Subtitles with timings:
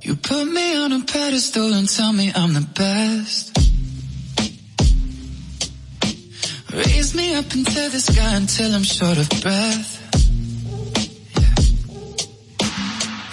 [0.00, 3.56] You put me on a pedestal and tell me I'm the best.
[6.72, 9.96] Raise me up into the sky until I'm short of breath.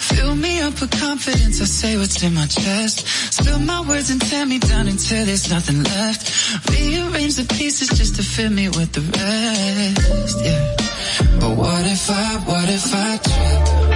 [0.00, 3.06] Fill me up with confidence, I say what's in my chest.
[3.32, 6.68] Spill my words and tear me down until there's nothing left.
[6.68, 10.76] Rearrange the pieces just to fill me with the rest, yeah.
[11.38, 13.95] But what if I, what if I trip?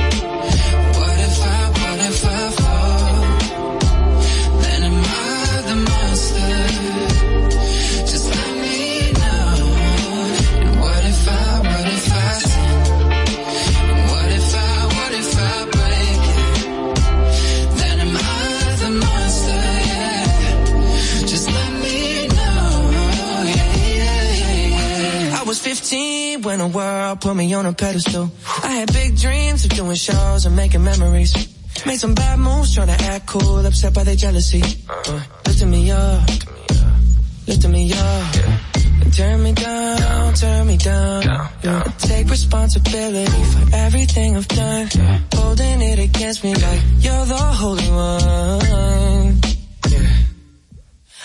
[25.70, 28.29] 15 when the world put me on a pedestal.
[28.64, 31.32] I had big dreams of doing shows and making memories.
[31.86, 34.62] Made some bad moves trying to act cool, upset by their jealousy.
[34.88, 36.28] Uh, lifting me up,
[37.46, 38.36] lifting me up.
[39.00, 41.22] And turn me down, turn me down.
[41.62, 41.84] Yeah.
[41.86, 44.88] I take responsibility for everything I've done.
[45.34, 49.40] Holding it against me like you're the holy one.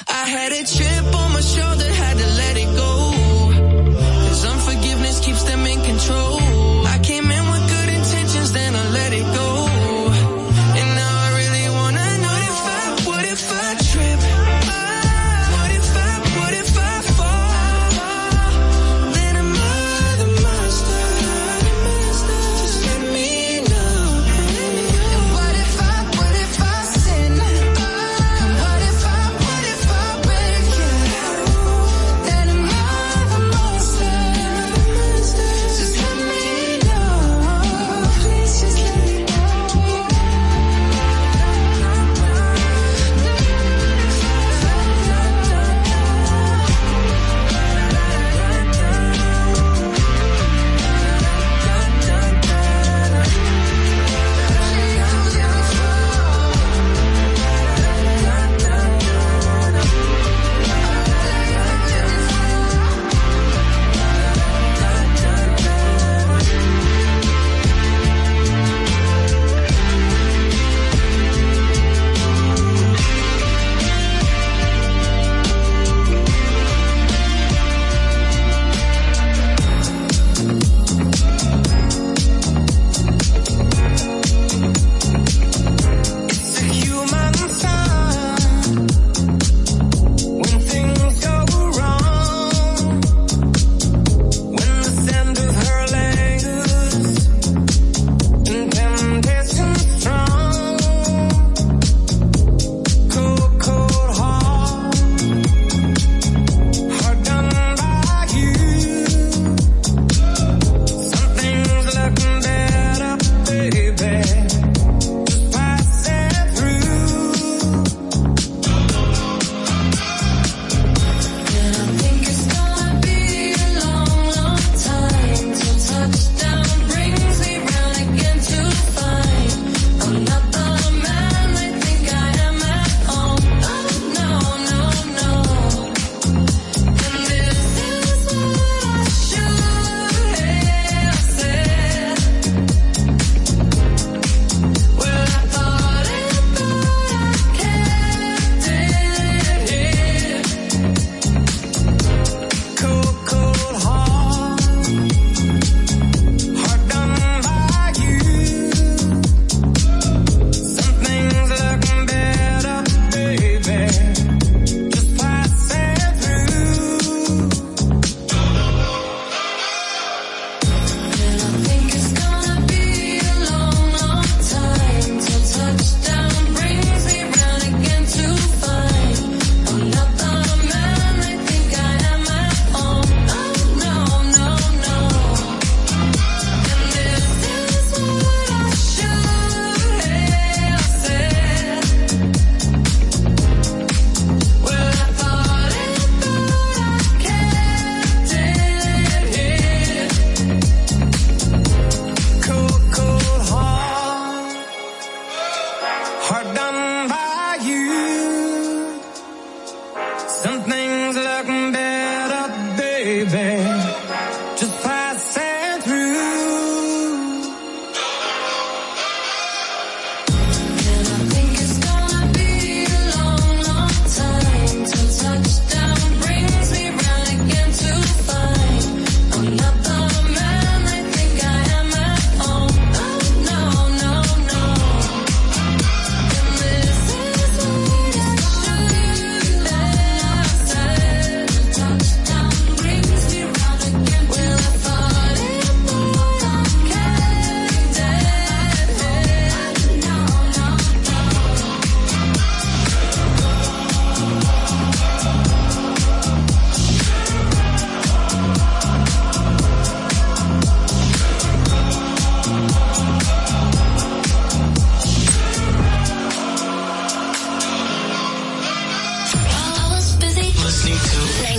[0.08, 2.95] I had a chip on my shoulder, had to let it go.
[5.48, 6.55] I'm in control.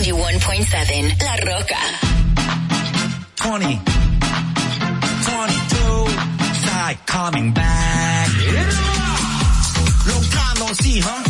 [0.02, 1.78] 91.7 La Roca.
[3.36, 3.80] 20,
[5.24, 6.08] 22,
[6.64, 8.28] side coming back.
[8.52, 8.70] Yeah.
[10.06, 11.22] Long time no see, huh?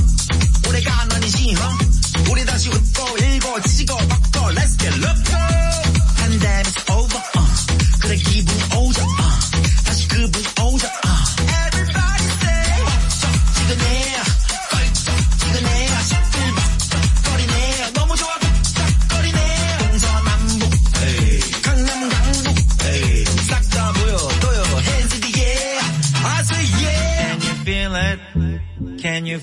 [0.68, 2.30] 오래간 아니지, huh?
[2.30, 5.75] 우리 다시 웃고 읽고 지지고 바꿔 Let's get loco.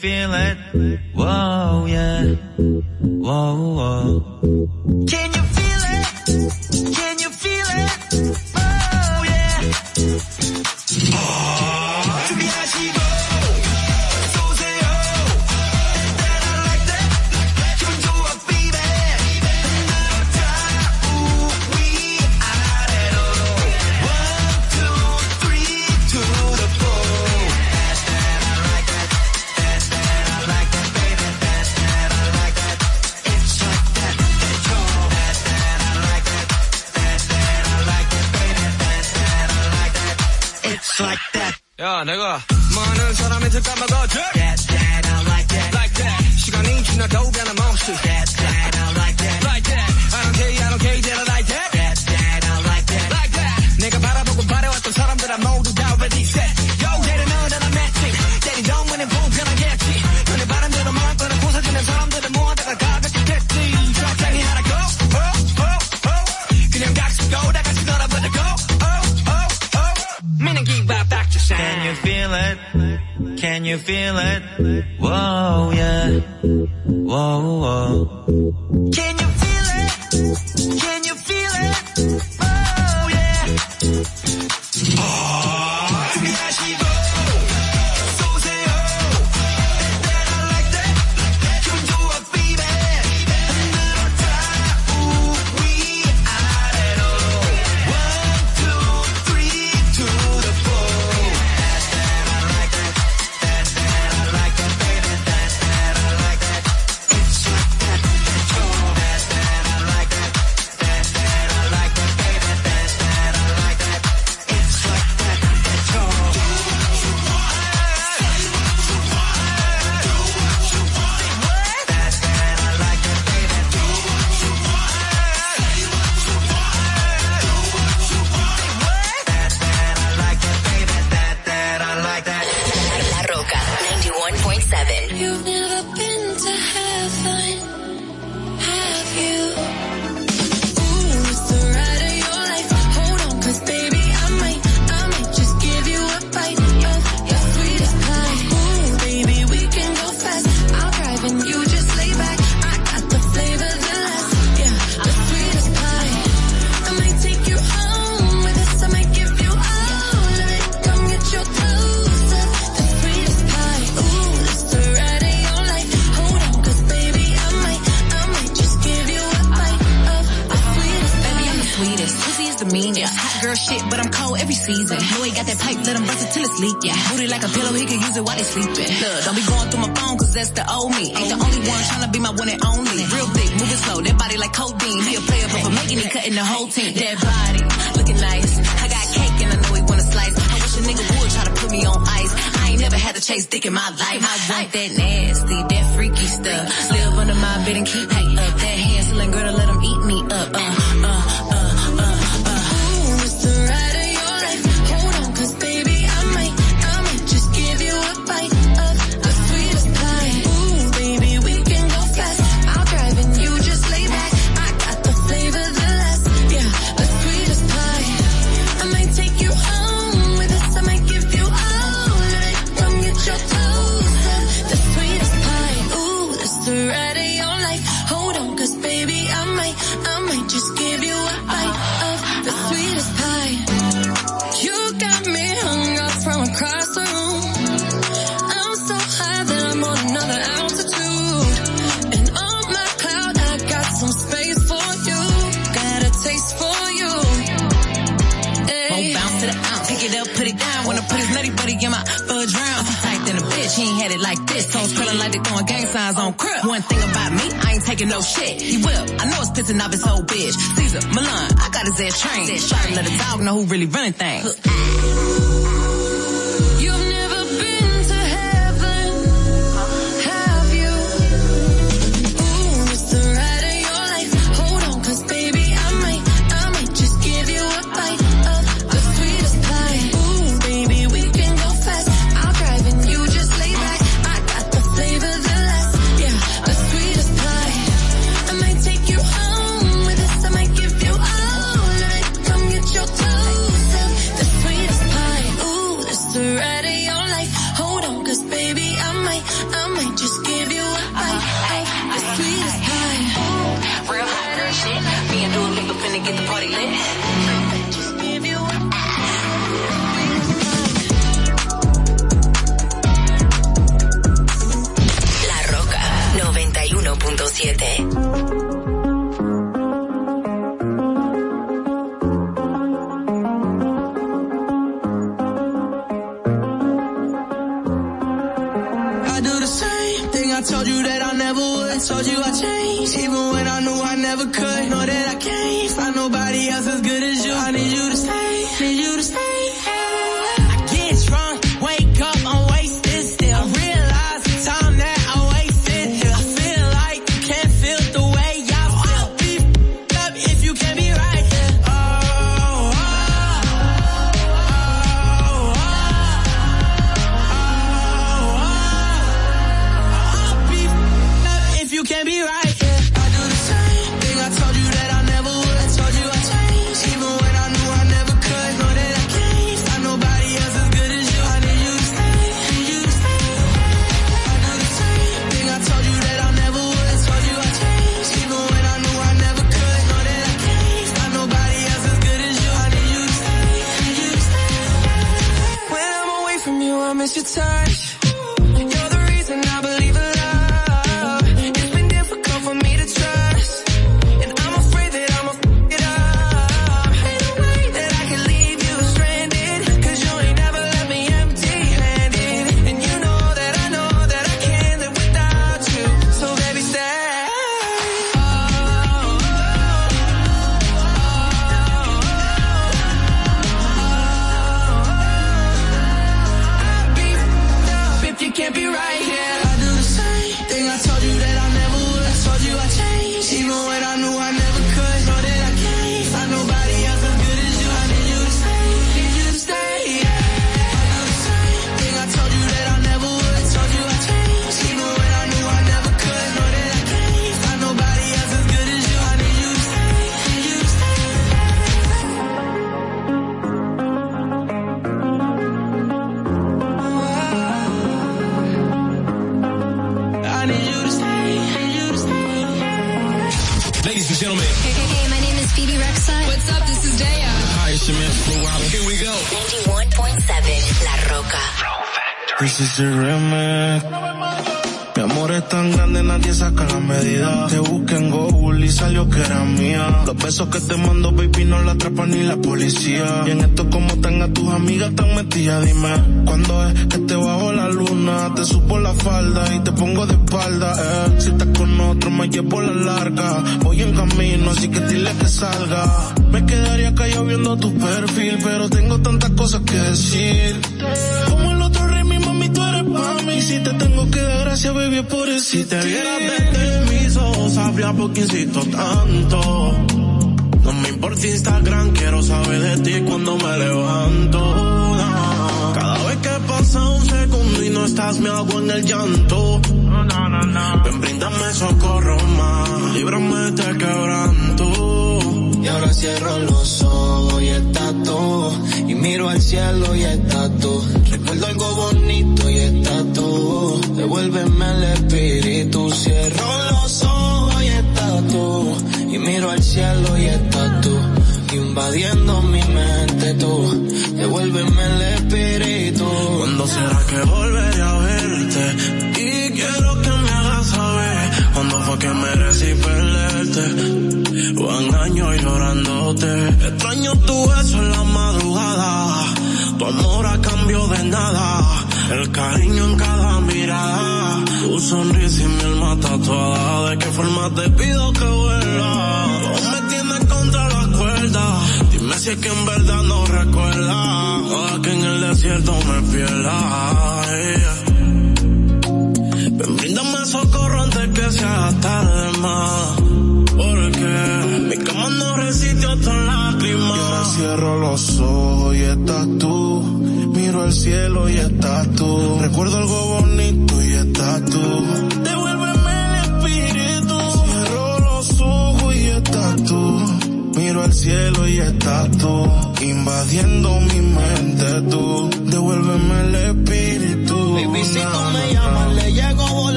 [0.00, 0.56] feel it.
[1.14, 2.34] Whoa, yeah.
[2.56, 3.79] Whoa, whoa.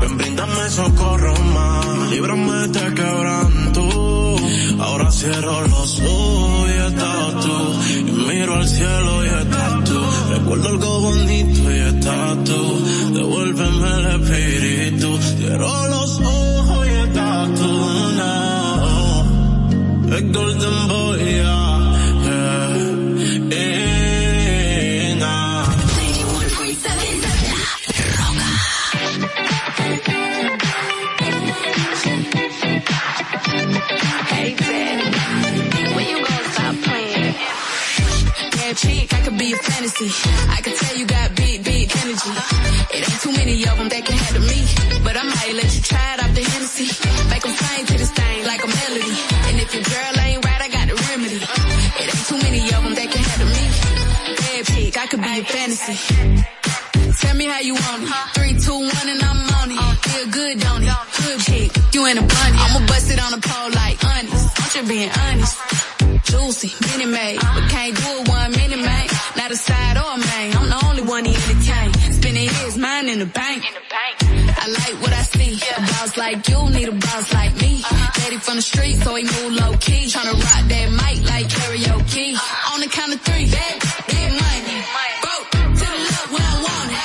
[0.00, 4.36] Ven, bríndame socorro más, líbrame de este quebranto.
[4.78, 7.56] Ahora cierro los ojos y estás tú.
[7.98, 10.00] Y miro al cielo y estás tú.
[10.30, 12.84] Recuerdo algo bonito y estás tú.
[13.14, 15.18] Devuélveme el espíritu.
[15.20, 17.72] Cierro los ojos y estás tú.
[18.18, 18.58] No.
[20.32, 21.07] Golden boy,
[40.00, 42.30] I can tell you got big, big energy.
[42.94, 44.62] It ain't too many of them that can handle me.
[45.02, 46.86] But I might let you try it off the Hennessy.
[47.26, 49.14] Make them sing to this thing like a melody.
[49.50, 51.42] And if your girl ain't right, I got the remedy.
[51.42, 53.64] It ain't too many of them that can handle me.
[54.38, 55.96] Yeah, chick, I could be your fantasy.
[57.18, 58.14] Tell me how you want it.
[58.38, 59.82] Three, two, one, and I'm on it.
[60.06, 60.94] Feel good, don't it?
[61.26, 62.58] Good chick, you in a bunny.
[62.70, 64.46] I'ma bust it on the pole like honest.
[64.62, 65.58] I'm just being honest.
[66.22, 68.17] Juicy, mini made, but can't do it
[73.20, 73.62] in the bank.
[74.62, 75.58] I like what I see.
[75.76, 77.82] A boss like you need a boss like me.
[78.14, 80.06] Daddy from the street, so he move low key.
[80.06, 82.38] Tryna rock that mic like karaoke.
[82.72, 83.76] On the count of three, bad,
[84.06, 84.78] big money.
[85.24, 85.50] Broke
[85.80, 87.02] to the left when I want it.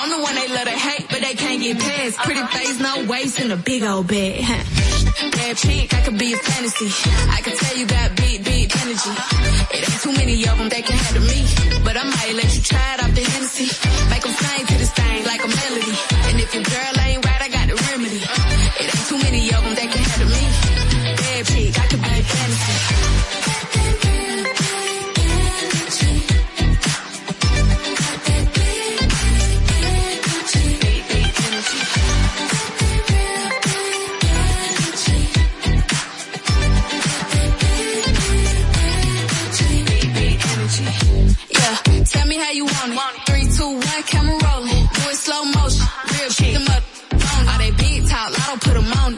[0.00, 2.18] I'm the one they love to hate, but they can't get past.
[2.18, 4.40] Pretty face, no waist, and a big old bed.
[4.44, 6.90] Bad chick, I could be a fantasy.
[7.30, 9.14] I could tell you got big, big energy.
[9.72, 11.40] It ain't too many of them that can handle me.
[11.84, 13.24] But I might let you try it off the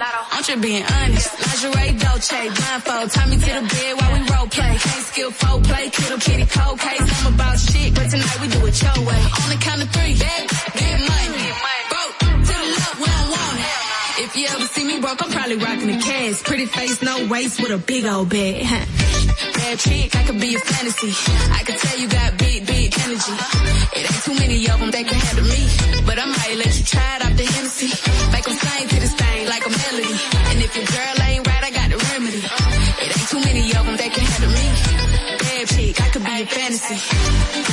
[0.01, 1.31] I'm just being honest.
[1.41, 3.11] Lingerie, Dolce, blindfold.
[3.11, 4.77] Tie me to the bed while we role play.
[4.77, 7.25] Can't skill foul play, kittle kitty cold case.
[7.25, 9.23] I'm about shit, but tonight we do it your way.
[9.41, 10.43] On the count of three, bad,
[10.77, 11.49] get money.
[11.89, 14.25] Broke to the left when I want it.
[14.25, 16.43] If you ever see me broke, I'm probably rocking the cash.
[16.43, 18.67] Pretty face, no waist with a big old bag.
[18.67, 21.13] Bad chick, I could be a fantasy.
[21.53, 23.37] I could tell you got big, big energy.
[23.97, 25.63] It ain't too many of them that can handle me.
[26.05, 27.91] But I might let you try it off the Hennessy.
[28.33, 28.96] Make them sing
[36.89, 37.66] be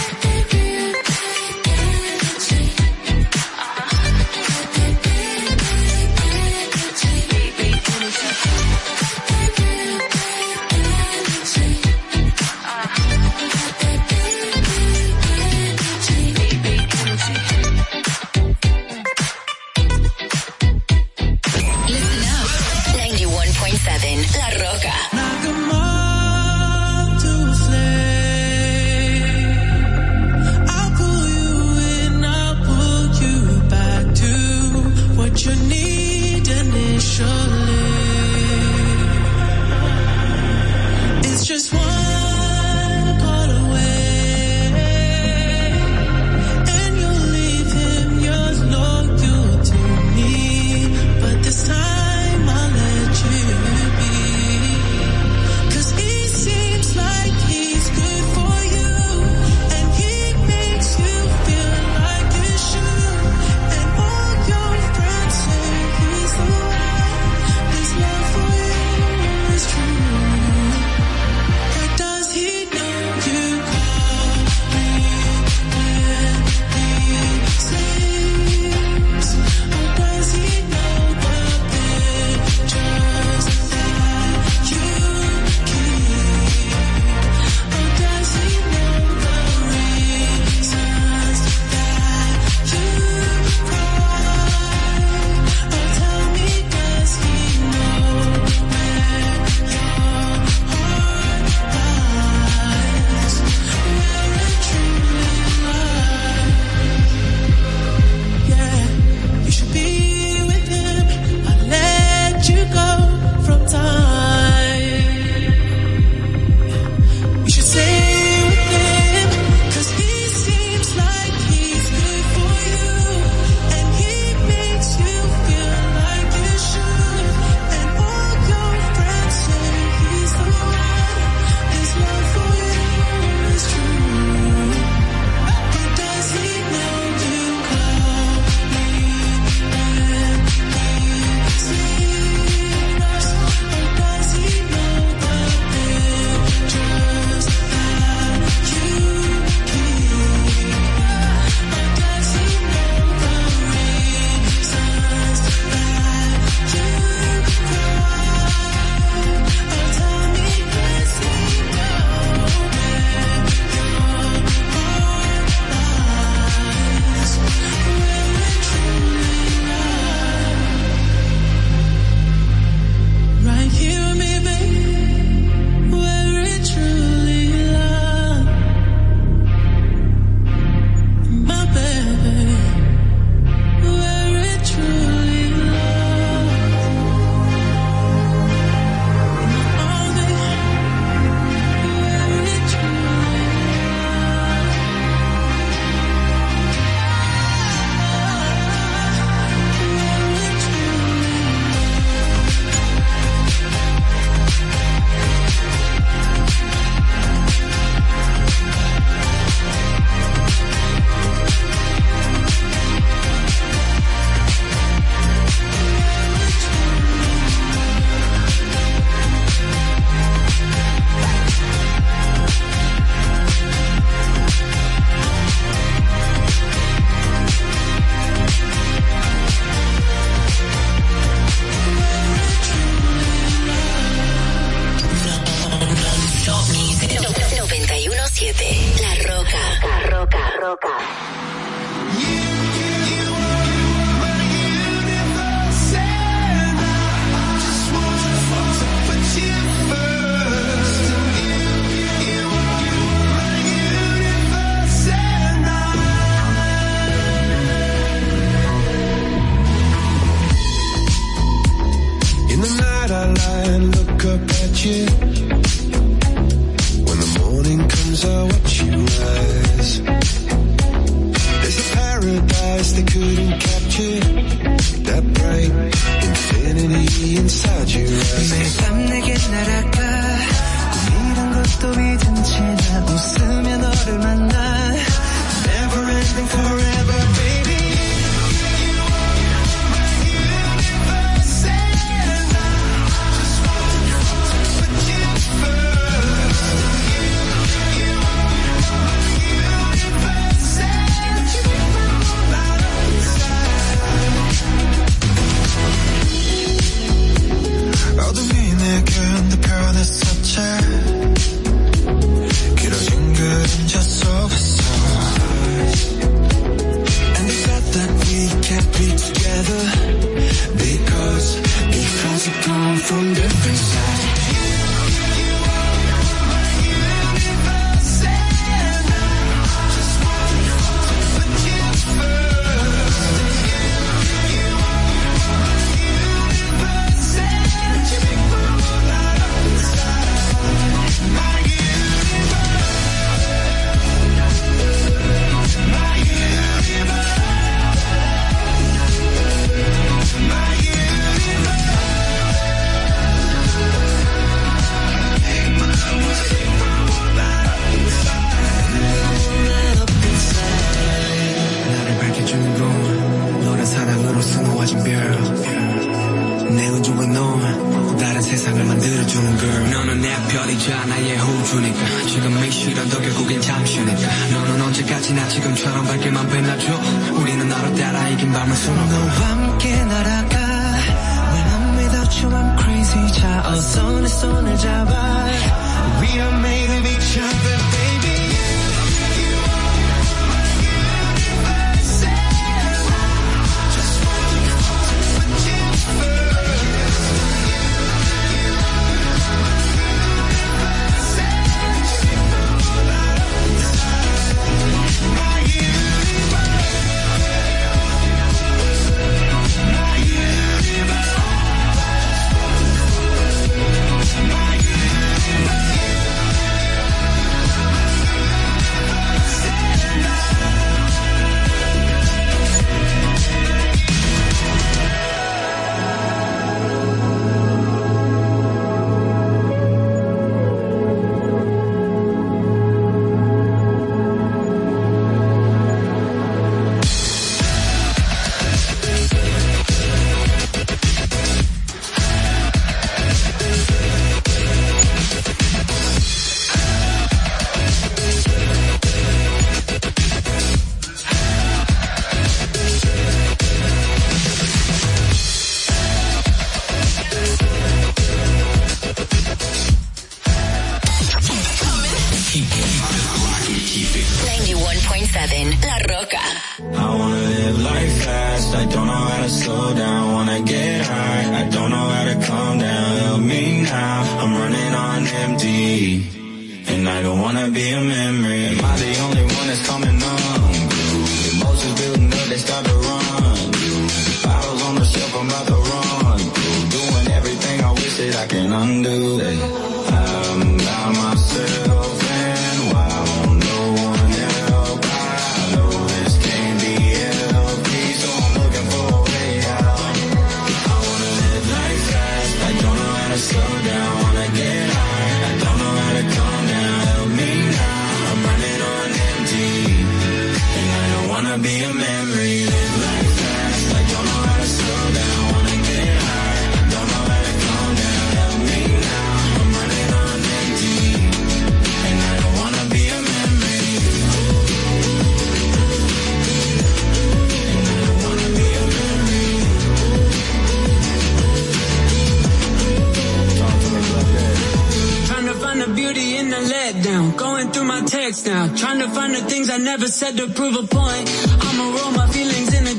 [539.04, 541.26] to find the things I never said to prove a point.
[541.66, 542.96] I'ma roll my feelings in the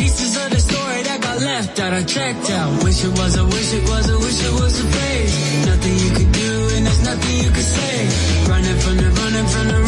[0.00, 1.92] pieces of the story that got left out.
[1.92, 2.84] I checked out.
[2.84, 5.66] Wish it was, I wish it was, I wish it was a phase.
[5.66, 7.96] Nothing you could do and there's nothing you could say.
[8.48, 9.87] Running from the, running from the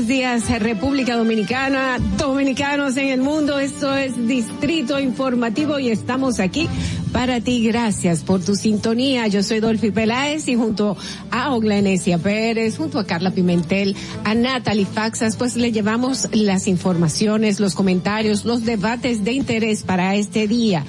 [0.00, 3.58] Buenos días, República Dominicana, dominicanos en el mundo.
[3.58, 6.68] Esto es Distrito Informativo y estamos aquí
[7.12, 7.66] para ti.
[7.66, 9.26] Gracias por tu sintonía.
[9.26, 10.96] Yo soy Dolphy Peláez y junto
[11.30, 13.94] a Oglanesia Pérez, junto a Carla Pimentel,
[14.24, 20.14] a Natalie Faxas, pues le llevamos las informaciones, los comentarios, los debates de interés para
[20.14, 20.82] este día.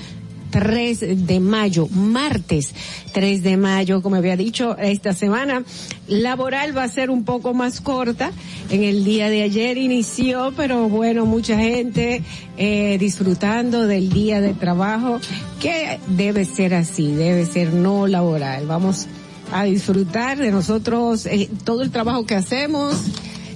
[0.51, 2.73] 3 de mayo, martes
[3.13, 5.63] 3 de mayo, como había dicho, esta semana
[6.07, 8.31] laboral va a ser un poco más corta.
[8.69, 12.21] En el día de ayer inició, pero bueno, mucha gente
[12.57, 15.19] eh, disfrutando del día de trabajo,
[15.59, 18.67] que debe ser así, debe ser no laboral.
[18.67, 19.07] Vamos
[19.51, 22.95] a disfrutar de nosotros eh, todo el trabajo que hacemos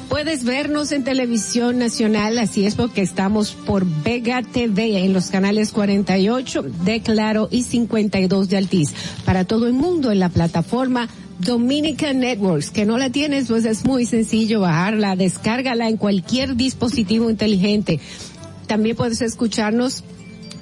[0.10, 5.72] Puedes vernos en televisión nacional, así es porque estamos por Vega TV en los canales
[5.72, 8.94] 48 de Claro y 52 de Altiz.
[9.24, 11.08] Para todo el mundo en la plataforma
[11.40, 17.30] Dominican Networks, que no la tienes, pues es muy sencillo bajarla, descárgala en cualquier dispositivo
[17.30, 18.00] inteligente.
[18.68, 20.04] También puedes escucharnos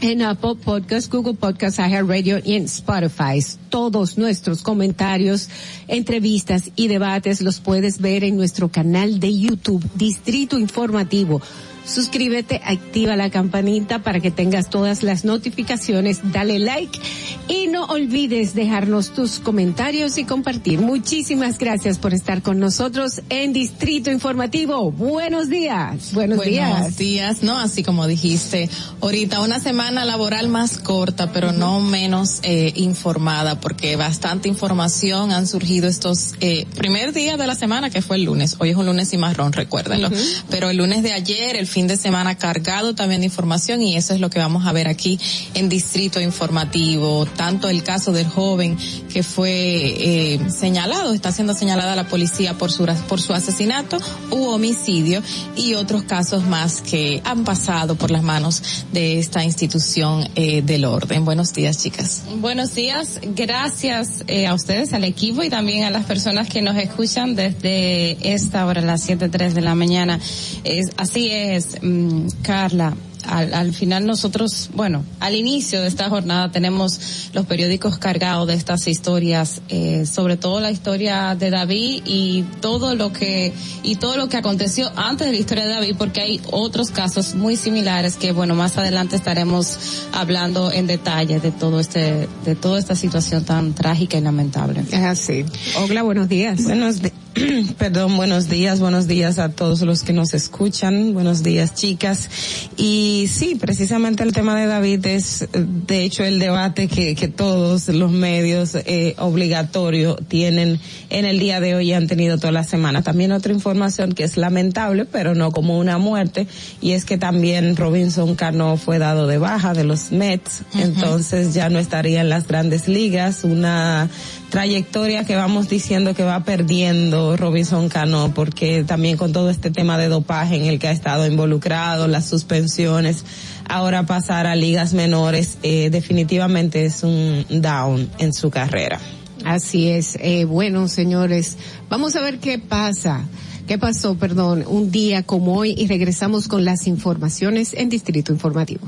[0.02, 3.40] en Apple Podcast, Google Podcast, Radio y en Spotify.
[3.70, 5.48] Todos nuestros comentarios,
[5.88, 11.42] entrevistas y debates los puedes ver en nuestro canal de YouTube, Distrito Informativo.
[11.86, 17.00] Suscríbete, activa la campanita para que tengas todas las notificaciones, dale like
[17.48, 20.80] y no olvides dejarnos tus comentarios y compartir.
[20.80, 24.92] Muchísimas gracias por estar con nosotros en Distrito Informativo.
[24.92, 26.14] Buenos días.
[26.14, 26.72] Buenos, días.
[26.72, 27.60] Buenos días, ¿no?
[27.60, 28.70] Así como dijiste
[29.02, 35.48] ahorita, una semana laboral más corta, pero no menos eh, informada, porque bastante información han
[35.48, 38.56] surgido estos eh, primer día de la semana, que fue el lunes.
[38.60, 40.10] Hoy es un lunes y marrón, recuérdenlo.
[40.50, 44.14] Pero el lunes de ayer, el fin de semana cargado también de información y eso
[44.14, 45.20] es lo que vamos a ver aquí
[45.54, 47.26] en Distrito Informativo.
[47.26, 48.78] Tanto el caso del joven
[49.12, 53.98] que fue eh, señalado, está siendo señalada la policía por su, por su asesinato
[54.32, 55.24] u homicidio
[55.56, 58.62] y otros casos más que han pasado por las manos
[58.92, 61.24] de esta institución eh, del orden.
[61.24, 62.24] Buenos días, chicas.
[62.38, 63.20] Buenos días.
[63.24, 68.34] Gracias eh, a ustedes, al equipo y también a las personas que nos escuchan desde
[68.34, 70.20] esta hora, las 7.03 de la mañana.
[70.66, 72.96] Es, así es, mm, Carla
[73.26, 78.54] al, al, final nosotros, bueno, al inicio de esta jornada tenemos los periódicos cargados de
[78.54, 83.54] estas historias, eh, sobre todo la historia de David y todo lo que
[83.84, 87.36] y todo lo que aconteció antes de la historia de David, porque hay otros casos
[87.36, 92.80] muy similares que, bueno, más adelante estaremos hablando en detalle de todo este, de toda
[92.80, 94.82] esta situación tan trágica y lamentable.
[94.92, 95.46] Es así.
[95.78, 96.64] Hola, buenos días.
[96.64, 97.21] Buenos días.
[97.78, 102.30] Perdón, buenos días, buenos días a todos los que nos escuchan, buenos días chicas.
[102.76, 107.88] Y sí, precisamente el tema de David es, de hecho, el debate que, que todos
[107.88, 110.80] los medios eh, obligatorio tienen
[111.10, 113.02] en el día de hoy y han tenido toda la semana.
[113.02, 116.48] También otra información que es lamentable, pero no como una muerte,
[116.82, 120.84] y es que también Robinson Cano fue dado de baja de los Mets, uh -huh.
[120.84, 124.10] entonces ya no estaría en las grandes ligas, una
[124.52, 129.98] trayectoria que vamos diciendo que va perdiendo Robinson Cano, porque también con todo este tema
[129.98, 133.24] de dopaje en el que ha estado involucrado, las suspensiones,
[133.68, 139.00] ahora pasar a ligas menores, eh, definitivamente es un down en su carrera.
[139.46, 140.18] Así es.
[140.22, 141.58] Eh, bueno, señores,
[141.90, 143.26] vamos a ver qué pasa.
[143.68, 148.86] ¿Qué pasó, perdón, un día como hoy y regresamos con las informaciones en Distrito Informativo.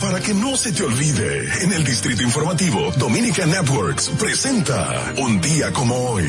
[0.00, 5.72] Para que no se te olvide, en el Distrito Informativo, Dominica Networks presenta Un día
[5.72, 6.24] como hoy.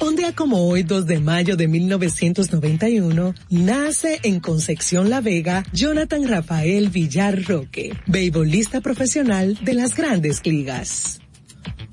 [0.00, 6.26] Un día como hoy, 2 de mayo de 1991, nace en Concepción La Vega Jonathan
[6.26, 11.20] Rafael Villar Roque, beisbolista profesional de las grandes ligas.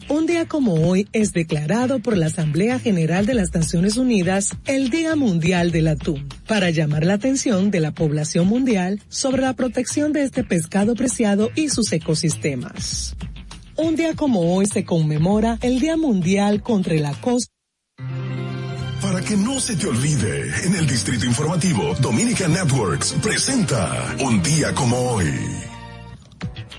[0.10, 4.90] Un día como hoy es declarado por la Asamblea General de las Naciones Unidas el
[4.90, 10.12] Día Mundial del Atún, para llamar la atención de la población mundial sobre la protección
[10.12, 13.16] de este pescado preciado y sus ecosistemas.
[13.78, 17.48] Un día como hoy se conmemora el Día Mundial contra el Acoso.
[19.02, 24.74] Para que no se te olvide, en el Distrito Informativo, Dominica Networks presenta Un día
[24.76, 25.61] como hoy.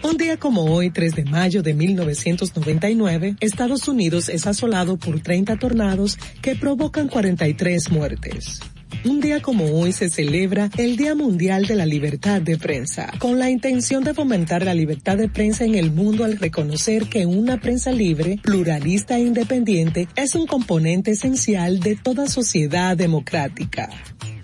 [0.05, 5.57] Un día como hoy, 3 de mayo de 1999, Estados Unidos es asolado por 30
[5.59, 8.61] tornados que provocan 43 muertes.
[9.05, 13.39] Un día como hoy se celebra el Día Mundial de la Libertad de Prensa, con
[13.39, 17.61] la intención de fomentar la libertad de prensa en el mundo al reconocer que una
[17.61, 23.91] prensa libre, pluralista e independiente es un componente esencial de toda sociedad democrática.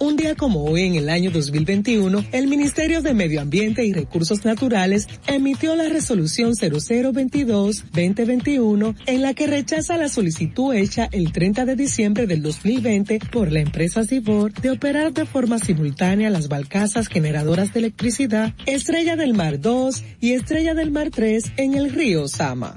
[0.01, 4.45] Un día como hoy, en el año 2021, el Ministerio de Medio Ambiente y Recursos
[4.45, 11.75] Naturales emitió la resolución 0022-2021 en la que rechaza la solicitud hecha el 30 de
[11.75, 17.73] diciembre del 2020 por la empresa Cibor de operar de forma simultánea las balcazas generadoras
[17.73, 22.77] de electricidad Estrella del Mar 2 y Estrella del Mar 3 en el río Sama.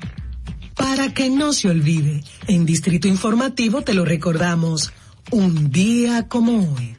[0.76, 4.92] Para que no se olvide, en Distrito Informativo te lo recordamos
[5.30, 6.98] un día como hoy.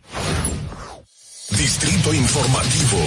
[1.50, 2.98] Distrito Informativo.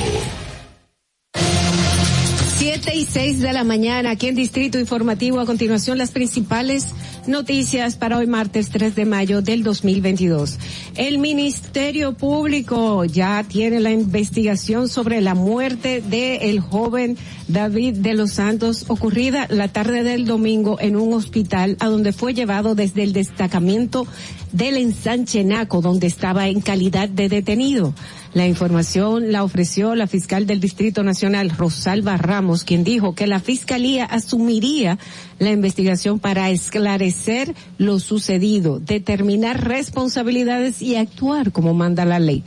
[2.66, 5.40] Siete y seis de la mañana aquí en Distrito Informativo.
[5.40, 6.88] A continuación, las principales
[7.28, 10.58] noticias para hoy martes 3 de mayo del 2022.
[10.96, 18.14] El Ministerio Público ya tiene la investigación sobre la muerte del el joven David de
[18.16, 23.04] los Santos ocurrida la tarde del domingo en un hospital a donde fue llevado desde
[23.04, 24.08] el destacamento
[24.52, 27.94] del ensanche Naco, donde estaba en calidad de detenido.
[28.34, 33.40] La información la ofreció la fiscal del Distrito Nacional, Rosalba Ramos, quien dijo que la
[33.40, 34.98] fiscalía asumiría
[35.40, 42.44] la investigación para esclarecer lo sucedido, determinar responsabilidades y actuar como manda la ley.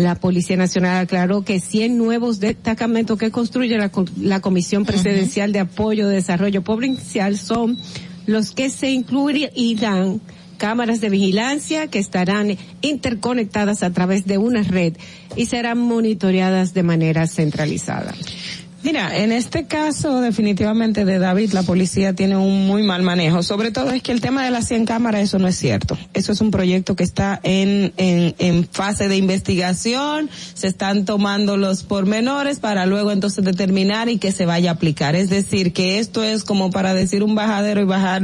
[0.00, 5.58] La Policía Nacional aclaró que 100 nuevos destacamentos que construye la, la Comisión Presidencial de
[5.58, 7.76] Apoyo de Desarrollo Provincial son
[8.24, 10.22] los que se incluirán
[10.56, 14.94] cámaras de vigilancia que estarán interconectadas a través de una red
[15.36, 18.14] y serán monitoreadas de manera centralizada.
[18.82, 23.42] Mira, en este caso definitivamente de David, la policía tiene un muy mal manejo.
[23.42, 25.98] Sobre todo es que el tema de las 100 cámaras, eso no es cierto.
[26.14, 31.56] Eso es un proyecto que está en, en, en fase de investigación, se están tomando
[31.58, 35.14] los pormenores para luego entonces determinar y que se vaya a aplicar.
[35.14, 38.22] Es decir, que esto es como para decir un bajadero y bajar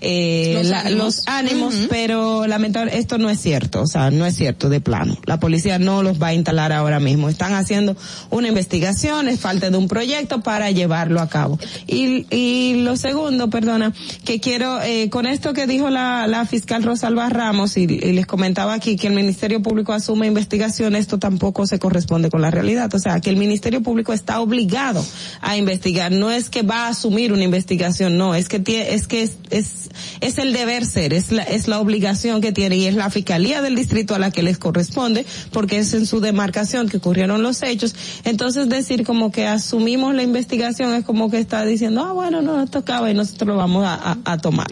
[0.00, 0.98] eh, Los la- ánimos.
[1.04, 5.16] los ánimos, pero lamentablemente esto no es cierto, o sea, no es cierto de plano.
[5.26, 7.28] La policía no los va a instalar ahora mismo.
[7.28, 7.96] Están haciendo
[8.30, 11.58] una investigación, es falta de un proyecto para llevarlo a cabo.
[11.86, 13.92] Y, y lo segundo, perdona,
[14.24, 18.26] que quiero, eh, con esto que dijo la, la fiscal Rosalba Ramos y, y les
[18.26, 22.88] comentaba aquí que el Ministerio Público asume investigación, esto tampoco se corresponde con la realidad.
[22.94, 25.04] O sea, que el Ministerio Público está obligado
[25.42, 26.10] a investigar.
[26.10, 29.32] No es que va a asumir una investigación, no, es que tie- es que es,
[29.50, 29.90] es,
[30.22, 33.60] es el deber ser, es la, es la obligación que tiene y es la fiscalía
[33.60, 37.62] del distrito a la que les corresponde porque es en su demarcación que ocurrieron los
[37.62, 37.94] hechos.
[38.24, 39.46] Entonces decir como que
[39.82, 43.48] asumimos la investigación es como que está diciendo, ah bueno, no nos tocaba y nosotros
[43.48, 44.68] lo vamos a, a, a tomar.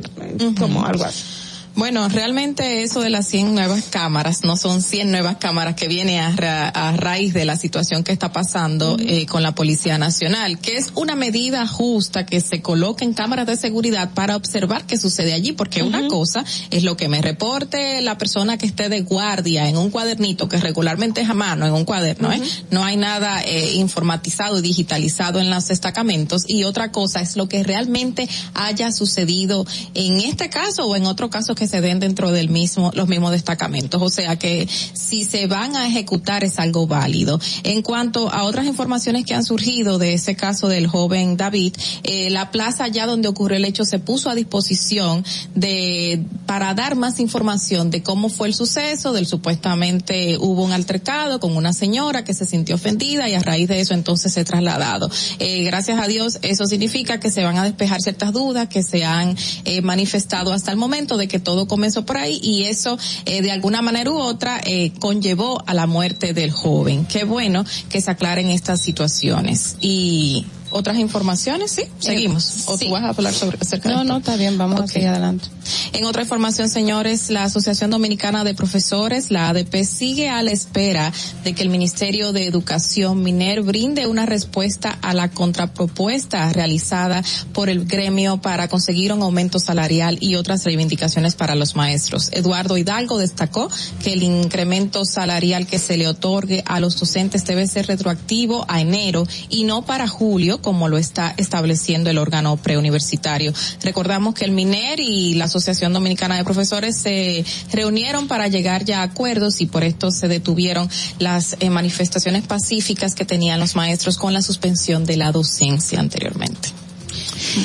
[0.57, 1.40] Como algo así.
[1.81, 6.21] Bueno, realmente eso de las 100 nuevas cámaras, no son 100 nuevas cámaras que viene
[6.21, 10.59] a, ra- a raíz de la situación que está pasando eh, con la Policía Nacional,
[10.59, 15.33] que es una medida justa que se coloquen cámaras de seguridad para observar qué sucede
[15.33, 19.67] allí, porque una cosa es lo que me reporte la persona que esté de guardia
[19.67, 22.43] en un cuadernito, que regularmente es a mano, en un cuaderno, ¿eh?
[22.71, 27.49] no hay nada eh, informatizado y digitalizado en los destacamentos, y otra cosa es lo
[27.49, 32.31] que realmente haya sucedido en este caso o en otro caso que se den dentro
[32.31, 34.03] del mismo, los mismos destacamentos.
[34.03, 37.41] O sea que si se van a ejecutar es algo válido.
[37.63, 42.31] En cuanto a otras informaciones que han surgido de ese caso del joven David, eh,
[42.31, 45.25] la plaza allá donde ocurrió el hecho se puso a disposición
[45.55, 51.41] de, para dar más información de cómo fue el suceso, del supuestamente hubo un altercado
[51.41, 55.11] con una señora que se sintió ofendida y a raíz de eso entonces se trasladado.
[55.39, 59.05] Eh, gracias a Dios eso significa que se van a despejar ciertas dudas que se
[59.05, 63.43] han eh, manifestado hasta el momento de que todo comenzó por ahí y eso eh,
[63.43, 67.07] de alguna manera u otra eh, conllevó a la muerte del joven.
[67.07, 72.65] Qué bueno que se aclaren estas situaciones y otras informaciones, sí, seguimos.
[72.67, 72.87] ¿O sí.
[72.87, 74.13] tú vas a hablar sobre acerca de No, esto?
[74.13, 74.85] no, está bien, vamos Ok.
[74.85, 75.47] a seguir adelante.
[75.93, 81.13] En otra información, señores, la Asociación Dominicana de Profesores, la ADP, sigue a la espera
[81.45, 87.23] de que el Ministerio de Educación Miner brinde una respuesta a la contrapropuesta realizada
[87.53, 92.31] por el gremio para conseguir un aumento salarial y otras reivindicaciones para los maestros.
[92.33, 93.69] Eduardo Hidalgo destacó
[94.03, 98.81] que el incremento salarial que se le otorgue a los docentes debe ser retroactivo a
[98.81, 103.53] enero y no para julio, como lo está estableciendo el órgano preuniversitario.
[103.83, 109.01] Recordamos que el MINER y la Asociación Dominicana de Profesores se reunieron para llegar ya
[109.01, 110.89] a acuerdos y por esto se detuvieron
[111.19, 116.69] las eh, manifestaciones pacíficas que tenían los maestros con la suspensión de la docencia anteriormente.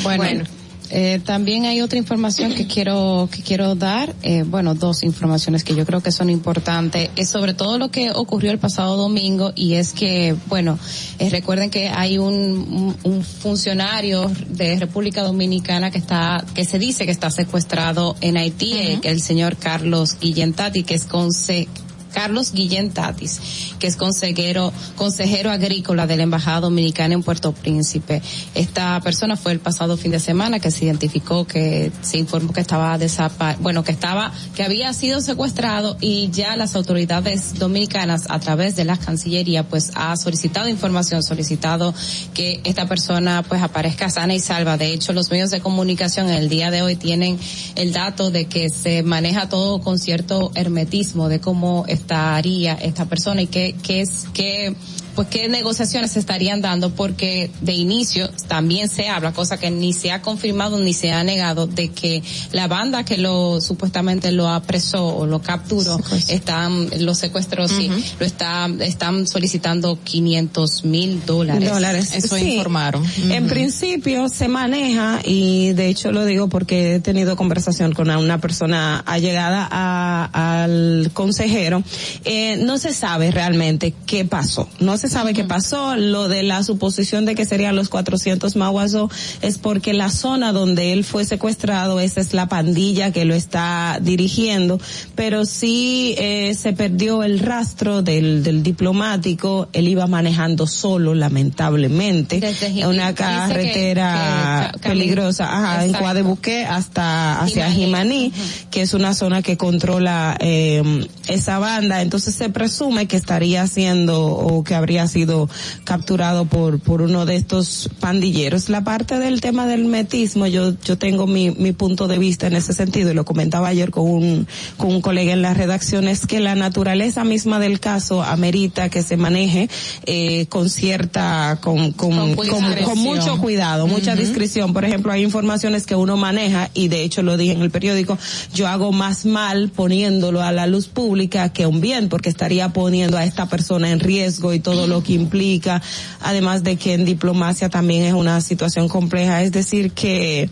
[0.04, 0.46] Bueno,
[0.90, 5.76] eh, también hay otra información que quiero que quiero dar, eh, bueno, dos informaciones que
[5.76, 9.74] yo creo que son importantes, es sobre todo lo que ocurrió el pasado domingo y
[9.74, 10.78] es que, bueno,
[11.20, 16.80] eh, recuerden que hay un, un, un funcionario de República Dominicana que está que se
[16.80, 21.68] dice que está secuestrado en Haití, eh, que el señor Carlos Guillentati, que es conse
[22.16, 28.22] Carlos Guillén Tatis, que es consejero, consejero agrícola de la Embajada Dominicana en Puerto Príncipe.
[28.56, 32.62] Esta persona fue el pasado fin de semana que se identificó que se informó que
[32.62, 38.40] estaba desapa bueno, que estaba, que había sido secuestrado y ya las autoridades dominicanas a
[38.40, 41.94] través de la Cancillería pues ha solicitado información, solicitado
[42.34, 44.78] que esta persona pues aparezca sana y salva.
[44.78, 47.38] De hecho, los medios de comunicación en el día de hoy tienen
[47.76, 53.41] el dato de que se maneja todo con cierto hermetismo de cómo estaría esta persona
[53.41, 54.76] y qué, qué es, qué,
[55.16, 59.94] pues qué negociaciones se estarían dando porque de inicio también se habla, cosa que ni
[59.94, 62.22] se ha confirmado ni se ha negado, de que
[62.52, 67.90] la banda que lo supuestamente lo apresó o lo capturó, están, los secuestros sí,
[68.20, 71.70] lo está, están solicitando 500 mil dólares.
[71.72, 72.12] Dólares.
[72.14, 72.52] Eso Sí.
[72.56, 73.04] informaron.
[73.30, 78.40] En principio se maneja y de hecho lo digo porque he tenido conversación con una
[78.42, 81.84] persona allegada a- al consejero.
[82.24, 84.68] Eh, no se sabe realmente qué pasó.
[84.80, 85.95] No se sabe qué pasó.
[85.95, 89.10] Lo de la suposición de que serían los 400 maguazo
[89.41, 93.99] es porque la zona donde él fue secuestrado, esa es la pandilla que lo está
[94.02, 94.80] dirigiendo,
[95.15, 99.68] pero sí eh, se perdió el rastro del, del diplomático.
[99.73, 105.94] Él iba manejando solo, lamentablemente, en una que- carretera que peligrosa, ajá, en.
[105.94, 107.65] Coadebuque hasta hacia.
[107.72, 108.32] Jimaní,
[108.72, 110.84] que es una zona que controla eh,
[111.27, 112.02] esa banda.
[112.02, 115.50] Entonces se presume que estaría haciendo o que habría habría sido
[115.84, 118.70] capturado por, por uno de estos pandilleros.
[118.70, 122.56] La parte del tema del metismo, yo, yo tengo mi, mi punto de vista en
[122.56, 124.48] ese sentido y lo comentaba ayer con un,
[124.78, 129.04] con un colega en la redacción, es que la naturaleza misma del caso amerita que
[129.04, 129.70] se maneje
[130.06, 134.22] eh, con cierta, con, con, Con con- con mucho cuidado, mucha Ujú.
[134.22, 134.72] discreción.
[134.74, 138.18] Por ejemplo, hay informaciones que uno maneja y de hecho lo dije en el periódico,
[138.54, 143.18] yo hago más mal poniéndolo a la luz pública que un bien, porque estaría poniendo
[143.18, 145.82] a esta persona en riesgo y todo lo que implica,
[146.22, 150.49] además de que en diplomacia también es una situación compleja, es decir que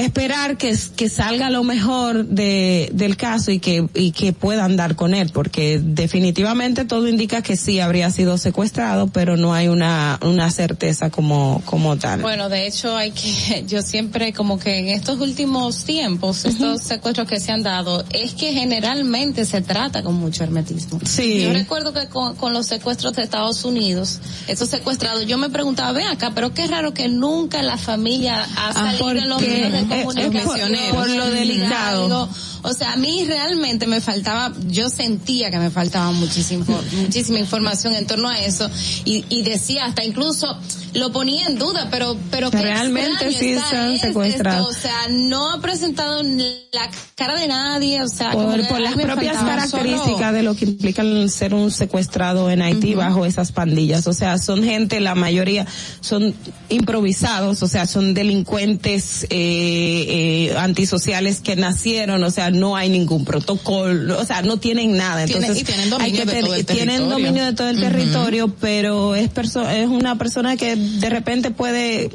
[0.00, 4.96] esperar que, que salga lo mejor de, del caso y que, y que puedan dar
[4.96, 10.18] con él, porque definitivamente todo indica que sí habría sido secuestrado, pero no hay una,
[10.22, 12.22] una certeza como, como tal.
[12.22, 17.28] Bueno, de hecho hay que, yo siempre como que en estos últimos tiempos, estos secuestros
[17.28, 21.00] que se han dado, es que generalmente se trata con mucho hermetismo.
[21.04, 21.42] Sí.
[21.42, 25.92] Yo recuerdo que con, con los secuestros de Estados Unidos, esos secuestrados, yo me preguntaba,
[25.92, 29.86] ven acá, pero qué raro que nunca la familia ha salido en los medios de
[30.00, 30.72] es- es comunicación.
[30.90, 32.28] por- por lo delicado.
[32.62, 37.94] O sea, a mí realmente me faltaba, yo sentía que me faltaba muchísimo, muchísima información
[37.94, 38.68] en torno a eso
[39.04, 40.46] y, y decía hasta incluso
[40.94, 44.66] lo ponía en duda, pero pero Realmente sí está se han esto, secuestrado.
[44.66, 49.36] o sea, no ha presentado la cara de nadie, o sea, por, por las propias
[49.36, 54.06] características solo- de lo que implica el ser un secuestrado en Haití bajo esas pandillas.
[54.06, 55.66] O sea, son gente, la mayoría
[56.00, 56.34] son
[56.68, 63.24] improvisados, o sea, son delincuentes eh, eh, antisociales que nacieron, o sea, no hay ningún
[63.24, 65.24] protocolo, o sea, no tienen nada.
[65.26, 67.10] Tienen- Entonces, y tienen dominio hay que de todo el tienen territorio.
[67.26, 72.10] dominio de todo el territorio, pero es perso es una persona que de repente puede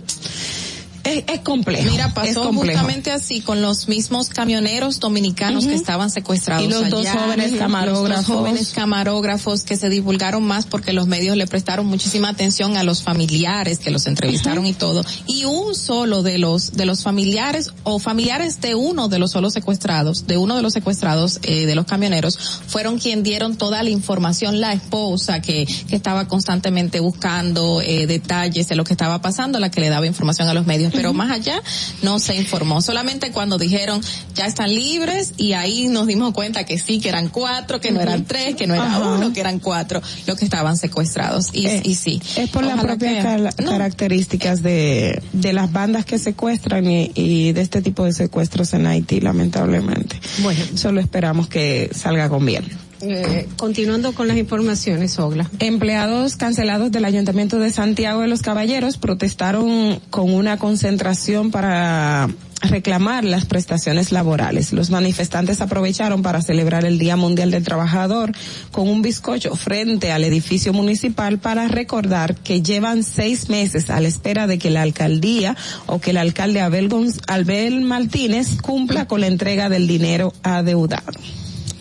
[1.05, 1.89] es, es complejo.
[1.91, 2.77] Mira, pasó complejo.
[2.79, 5.69] justamente así con los mismos camioneros dominicanos Ujú.
[5.71, 6.65] que estaban secuestrados.
[6.65, 8.27] Y los dos allá, jóvenes los camarógrafos.
[8.27, 12.83] dos jóvenes camarógrafos que se divulgaron más porque los medios le prestaron muchísima atención a
[12.83, 15.03] los familiares que los entrevistaron y todo.
[15.27, 19.53] Y un solo de los de los familiares o familiares de uno de los solos
[19.53, 22.37] secuestrados, de uno de los secuestrados eh, de los camioneros,
[22.67, 28.67] fueron quien dieron toda la información, la esposa que, que estaba constantemente buscando eh, detalles
[28.67, 31.31] de lo que estaba pasando, la que le daba información a los medios, pero más
[31.31, 31.61] allá
[32.01, 34.01] no se informó, solamente cuando dijeron
[34.33, 38.01] ya están libres y ahí nos dimos cuenta que sí, que eran cuatro, que no
[38.01, 39.13] eran tres, que no era Ajá.
[39.13, 42.21] uno, que eran cuatro los que estaban secuestrados y, Eh, y sí.
[42.35, 43.25] Es por las propias
[43.59, 48.73] no, características de, de las bandas que secuestran y, y de este tipo de secuestros
[48.73, 50.19] en Haití, lamentablemente.
[50.39, 50.59] Bueno.
[50.75, 52.65] Solo esperamos que salga con bien.
[53.01, 55.49] Eh, continuando con las informaciones, Ogla.
[55.59, 62.29] Empleados cancelados del Ayuntamiento de Santiago de los Caballeros protestaron con una concentración para
[62.61, 64.71] reclamar las prestaciones laborales.
[64.71, 68.31] Los manifestantes aprovecharon para celebrar el Día Mundial del Trabajador
[68.71, 74.07] con un bizcocho frente al edificio municipal para recordar que llevan seis meses a la
[74.07, 75.55] espera de que la alcaldía
[75.85, 81.11] o que el alcalde Abel, Gonz- Abel Martínez cumpla con la entrega del dinero adeudado.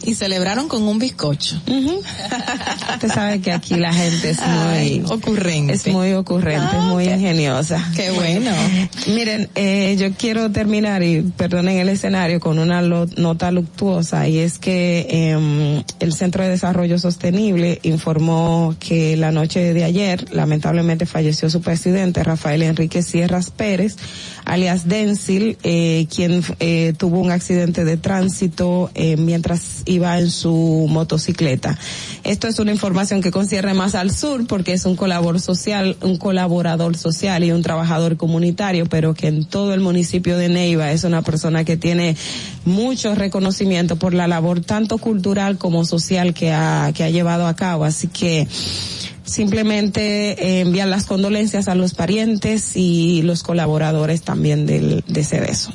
[0.06, 1.60] Y celebraron con un bizcocho.
[2.94, 5.72] Usted sabe que aquí la gente es muy ocurrente.
[5.72, 7.84] Es muy ocurrente, es muy ingeniosa.
[7.96, 8.50] Qué bueno.
[9.06, 14.58] Miren, eh, yo quiero terminar y perdonen el escenario con una nota luctuosa y es
[14.58, 21.50] que em, el Centro de Desarrollo Sostenible informó que la noche de ayer lamentablemente falleció
[21.50, 23.96] su presidente Rafael Enrique Sierras Pérez,
[24.44, 30.86] alias Densil, eh, quien eh, tuvo un accidente de tránsito eh, mientras iba en su
[30.90, 31.78] motocicleta.
[32.24, 36.16] Esto es una información que concierne más al sur porque es un colaborador social, un
[36.16, 41.04] colaborador social y un trabajador comunitario, pero que en todo el municipio de Neiva es
[41.04, 42.16] una persona que tiene
[42.64, 47.56] mucho reconocimiento por la labor tanto cultural como social que ha, que ha llevado a
[47.56, 47.84] cabo.
[47.84, 48.46] Así que
[49.34, 55.74] simplemente eh, enviar las condolencias a los parientes y los colaboradores también del, de Cedeso.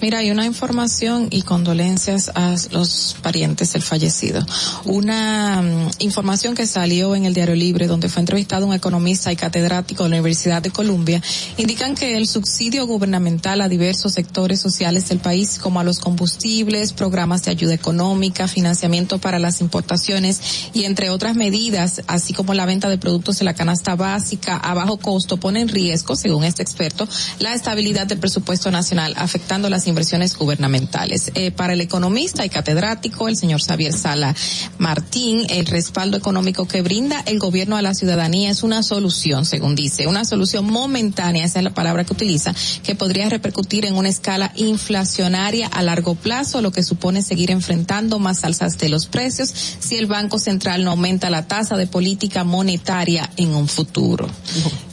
[0.00, 4.44] Mira, hay una información y condolencias a los parientes del fallecido.
[4.84, 9.36] Una mm, información que salió en el Diario Libre, donde fue entrevistado un economista y
[9.36, 11.22] catedrático de la Universidad de Columbia,
[11.56, 16.92] indican que el subsidio gubernamental a diversos sectores sociales del país, como a los combustibles,
[16.92, 20.40] programas de ayuda económica, financiamiento para las importaciones
[20.74, 24.74] y entre otras medidas, así como la venta de productos de la canasta básica a
[24.74, 27.08] bajo costo, pone en riesgo, según este experto,
[27.38, 31.30] la estabilidad del presupuesto nacional, afectando las las inversiones gubernamentales.
[31.34, 34.34] Eh, para el economista y catedrático, el señor Xavier Sala
[34.78, 39.76] Martín, el respaldo económico que brinda el gobierno a la ciudadanía es una solución, según
[39.76, 42.52] dice, una solución momentánea, esa es la palabra que utiliza,
[42.82, 48.18] que podría repercutir en una escala inflacionaria a largo plazo, lo que supone seguir enfrentando
[48.18, 52.42] más alzas de los precios si el Banco Central no aumenta la tasa de política
[52.42, 54.28] monetaria en un futuro.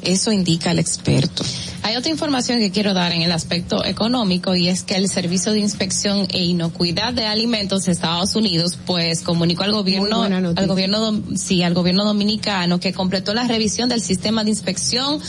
[0.04, 1.44] Eso indica el experto.
[1.82, 5.52] Hay otra información que quiero dar en el aspecto económico y es que el Servicio
[5.52, 11.22] de Inspección e Inocuidad de Alimentos de Estados Unidos pues comunicó al gobierno al gobierno
[11.36, 15.20] sí, al gobierno dominicano que completó la revisión del sistema de inspección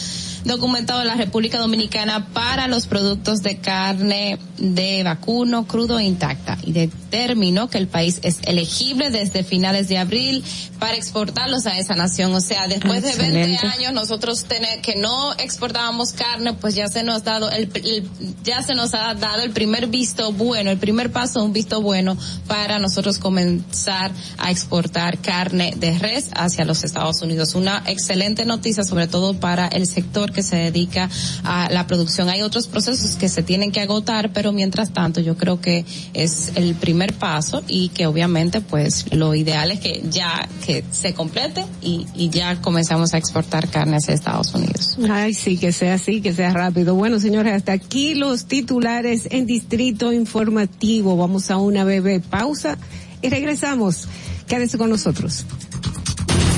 [0.45, 6.59] documentado en la República Dominicana para los productos de carne de vacuno crudo e intacta
[6.63, 10.45] y determinó que el país es elegible desde finales de abril
[10.79, 12.33] para exportarlos a esa nación.
[12.35, 13.67] O sea, después de 20 Excelente.
[13.67, 18.09] años nosotros tener, que no exportábamos carne, pues ya se nos ha dado el, el-
[18.45, 22.17] ya se nos ha dado el primer visto bueno, el primer paso, un visto bueno
[22.47, 27.55] para nosotros comenzar a exportar carne de res hacia los Estados Unidos.
[27.55, 31.09] Una excelente noticia, sobre todo para el sector que se dedica
[31.43, 32.29] a la producción.
[32.29, 36.53] Hay otros procesos que se tienen que agotar, pero mientras tanto yo creo que es
[36.57, 41.65] el primer paso y que obviamente pues lo ideal es que ya que se complete
[41.81, 44.99] y, y ya comenzamos a exportar carne hacia Estados Unidos.
[45.09, 46.95] Ay, sí, que sea así, que sea rápido.
[46.95, 51.17] Bueno, señores, hasta aquí los titulares en Distrito Informativo.
[51.17, 52.77] Vamos a una breve pausa
[53.23, 54.09] y regresamos.
[54.47, 55.47] Quédese con nosotros.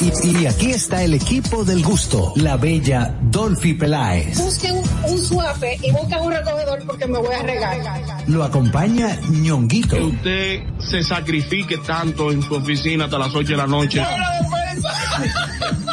[0.00, 4.36] Y, y- y aquí está el equipo del gusto, la bella Dolphy Peláez.
[4.38, 7.78] Busquen un suape y busquen un recogedor porque me voy a regar.
[8.26, 9.96] Lo acompaña ñonguito.
[9.96, 14.02] Que usted se sacrifique tanto en su oficina hasta las 8 de la noche.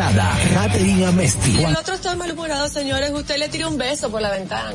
[0.00, 1.52] Amesti.
[1.52, 4.72] Si Juan, el otro está malhumorado, señores, usted le tira un beso por la ventana.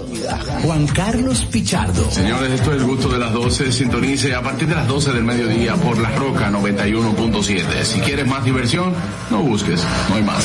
[0.64, 2.10] Juan Carlos Pichardo.
[2.12, 3.72] Señores, esto es el gusto de las 12.
[3.72, 7.84] Sintonice a partir de las 12 del mediodía por La Roca 91.7.
[7.84, 8.94] Si quieres más diversión,
[9.30, 10.44] no busques, no hay más.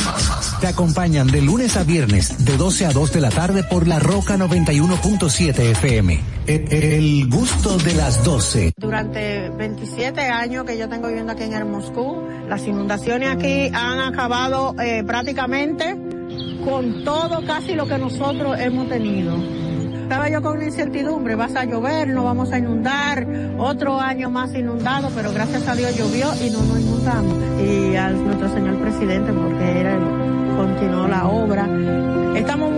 [0.60, 3.98] Te acompañan de lunes a viernes, de 12 a 2 de la tarde por La
[3.98, 6.38] Roca 91.7 FM.
[6.49, 8.73] El, gusto de las 12.
[8.79, 14.01] Durante 27 años que yo tengo viviendo aquí en el Moscú, las inundaciones aquí han
[14.01, 15.95] acabado eh, prácticamente
[16.65, 19.37] con todo casi lo que nosotros hemos tenido.
[20.05, 23.27] Estaba yo con una incertidumbre, vas a llover, no vamos a inundar,
[23.59, 27.37] otro año más inundado, pero gracias a Dios llovió y no nos inundamos.
[27.61, 29.99] Y a nuestro señor presidente, porque era,
[30.57, 31.69] continuó la obra.
[32.35, 32.77] Estamos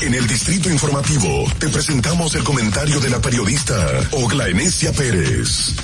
[0.00, 3.74] En el Distrito Informativo te presentamos el comentario de la periodista
[4.12, 5.76] Ogla Enesia Pérez.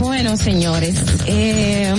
[0.00, 1.94] Bueno, señores, eh,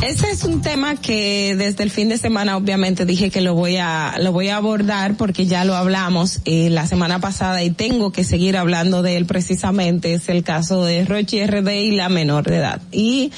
[0.00, 3.76] ese es un tema que desde el fin de semana obviamente dije que lo voy
[3.78, 8.12] a lo voy a abordar porque ya lo hablamos eh, la semana pasada y tengo
[8.12, 12.44] que seguir hablando de él precisamente es el caso de Rochi RD y la menor
[12.44, 13.32] de edad y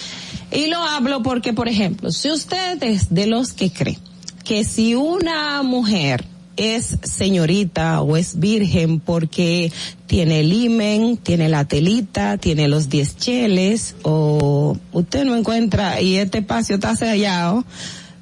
[0.53, 3.99] y lo hablo porque por ejemplo si usted es de los que cree
[4.47, 6.25] que si una mujer
[6.57, 9.73] es señorita o es virgen porque
[10.07, 16.17] tiene el imen, tiene la telita, tiene los diez cheles o usted no encuentra y
[16.17, 17.65] este espacio está sellado,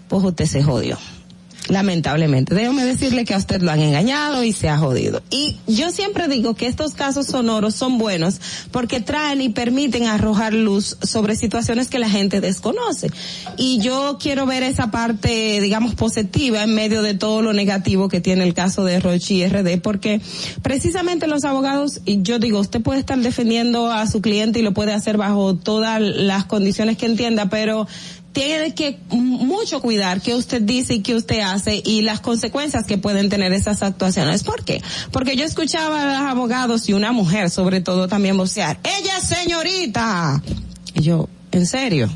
[0.08, 0.96] pues usted se jodió.
[1.68, 5.22] Lamentablemente, déjame decirle que a usted lo han engañado y se ha jodido.
[5.30, 8.38] Y yo siempre digo que estos casos sonoros son buenos
[8.70, 13.10] porque traen y permiten arrojar luz sobre situaciones que la gente desconoce.
[13.56, 18.20] Y yo quiero ver esa parte, digamos, positiva en medio de todo lo negativo que
[18.20, 20.20] tiene el caso de Rochi RD porque
[20.60, 24.74] precisamente los abogados, y yo digo, usted puede estar defendiendo a su cliente y lo
[24.74, 27.86] puede hacer bajo todas las condiciones que entienda, pero
[28.34, 32.98] tiene que mucho cuidar qué usted dice y qué usted hace y las consecuencias que
[32.98, 34.42] pueden tener esas actuaciones.
[34.42, 34.82] ¿Por qué?
[35.12, 40.42] Porque yo escuchaba a los abogados y una mujer sobre todo también vocear, ella señorita.
[40.94, 42.10] Y yo, ¿en serio?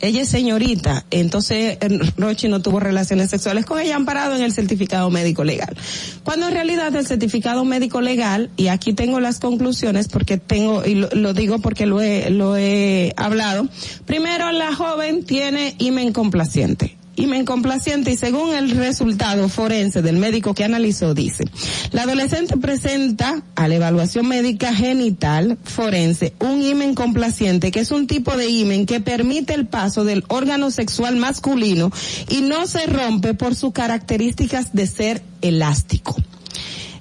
[0.00, 1.78] Ella es señorita, entonces
[2.16, 5.76] Rochi no tuvo relaciones sexuales con ella amparado en el certificado médico legal.
[6.24, 10.94] Cuando en realidad el certificado médico legal, y aquí tengo las conclusiones porque tengo, y
[10.94, 13.68] lo, digo porque lo he, lo he hablado,
[14.06, 20.54] primero la joven tiene imen complaciente imen complaciente y según el resultado forense del médico
[20.54, 21.44] que analizó dice,
[21.92, 28.06] la adolescente presenta a la evaluación médica genital forense un imen complaciente que es un
[28.06, 31.90] tipo de imen que permite el paso del órgano sexual masculino
[32.28, 36.16] y no se rompe por sus características de ser elástico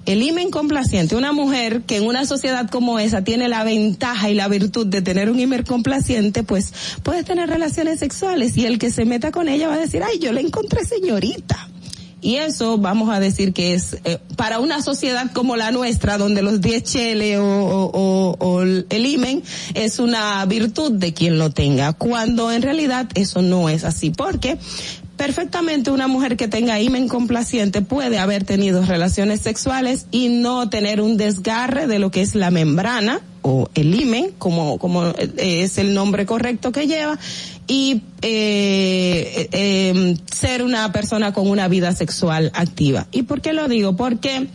[0.07, 4.33] el imen complaciente, una mujer que en una sociedad como esa tiene la ventaja y
[4.33, 6.73] la virtud de tener un imen complaciente, pues
[7.03, 10.17] puede tener relaciones sexuales y el que se meta con ella va a decir, ay,
[10.19, 11.69] yo la encontré señorita.
[12.21, 16.41] Y eso vamos a decir que es eh, para una sociedad como la nuestra, donde
[16.41, 19.43] los 10 chele o, o, o, el imen
[19.75, 24.57] es una virtud de quien lo tenga, cuando en realidad eso no es así, porque
[25.17, 31.01] perfectamente una mujer que tenga imen complaciente puede haber tenido relaciones sexuales y no tener
[31.01, 35.93] un desgarre de lo que es la membrana o el imen, como, como es el
[35.93, 37.17] nombre correcto que lleva,
[37.67, 43.07] y eh, eh, ser una persona con una vida sexual activa.
[43.11, 43.95] ¿Y por qué lo digo?
[43.95, 44.47] Porque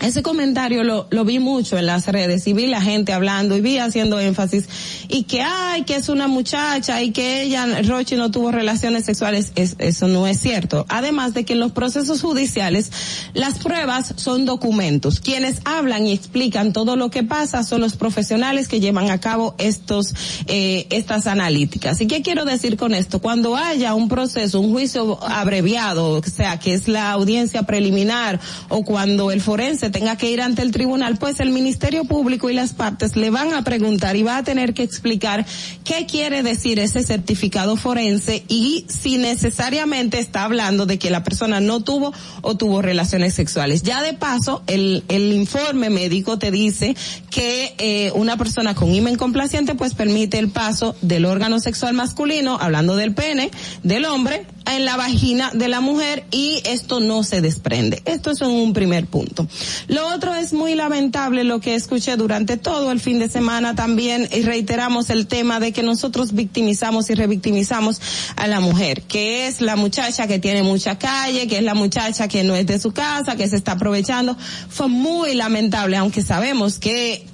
[0.00, 3.60] ese comentario lo, lo vi mucho en las redes y vi la gente hablando y
[3.60, 4.68] vi haciendo énfasis
[5.08, 9.50] y que ay que es una muchacha y que ella Rochi no tuvo relaciones sexuales
[9.56, 10.86] es, eso no es cierto.
[10.88, 12.92] Además de que en los procesos judiciales
[13.34, 15.18] las pruebas son documentos.
[15.18, 19.56] Quienes hablan y explican todo lo que pasa son los profesionales que llevan a cabo
[19.58, 20.14] estos
[20.46, 22.00] eh, estas analíticas.
[22.00, 26.60] Y qué quiero decir con esto cuando haya un proceso un juicio abreviado o sea
[26.60, 28.38] que es la audiencia preliminar
[28.68, 32.54] o cuando el forense tenga que ir ante el tribunal, pues el Ministerio Público y
[32.54, 35.46] las partes le van a preguntar y va a tener que explicar
[35.84, 41.60] qué quiere decir ese certificado forense y si necesariamente está hablando de que la persona
[41.60, 42.12] no tuvo
[42.42, 43.82] o tuvo relaciones sexuales.
[43.82, 46.96] Ya de paso, el, el informe médico te dice
[47.30, 52.58] que eh, una persona con imen complaciente pues permite el paso del órgano sexual masculino,
[52.60, 53.50] hablando del pene,
[53.82, 58.02] del hombre, en la vagina de la mujer y esto no se desprende.
[58.04, 59.46] Esto es un primer punto.
[59.86, 64.28] Lo otro es muy lamentable lo que escuché durante todo el fin de semana también
[64.32, 68.00] y reiteramos el tema de que nosotros victimizamos y revictimizamos
[68.36, 72.28] a la mujer, que es la muchacha que tiene mucha calle, que es la muchacha
[72.28, 74.36] que no es de su casa, que se está aprovechando.
[74.68, 77.26] Fue muy lamentable, aunque sabemos que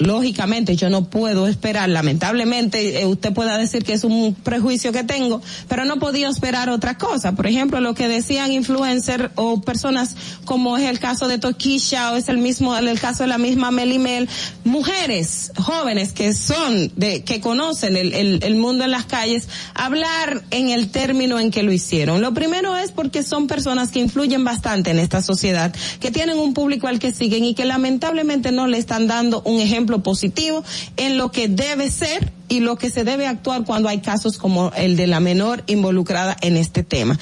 [0.00, 5.04] lógicamente yo no puedo esperar, lamentablemente eh, usted pueda decir que es un prejuicio que
[5.04, 7.32] tengo, pero no podía esperar otra cosa.
[7.32, 12.16] Por ejemplo, lo que decían influencers o personas como es el caso de Toquisha o
[12.16, 14.28] es el mismo, el caso de la misma Melimel,
[14.64, 20.70] mujeres jóvenes que son de, que conocen el, el mundo en las calles, hablar en
[20.70, 22.22] el término en que lo hicieron.
[22.22, 26.54] Lo primero es porque son personas que influyen bastante en esta sociedad, que tienen un
[26.54, 30.64] público al que siguen y que lamentablemente no le están dando un ejemplo positivo
[30.96, 34.72] en lo que debe ser y lo que se debe actuar cuando hay casos como
[34.76, 37.18] el de la menor involucrada en este tema.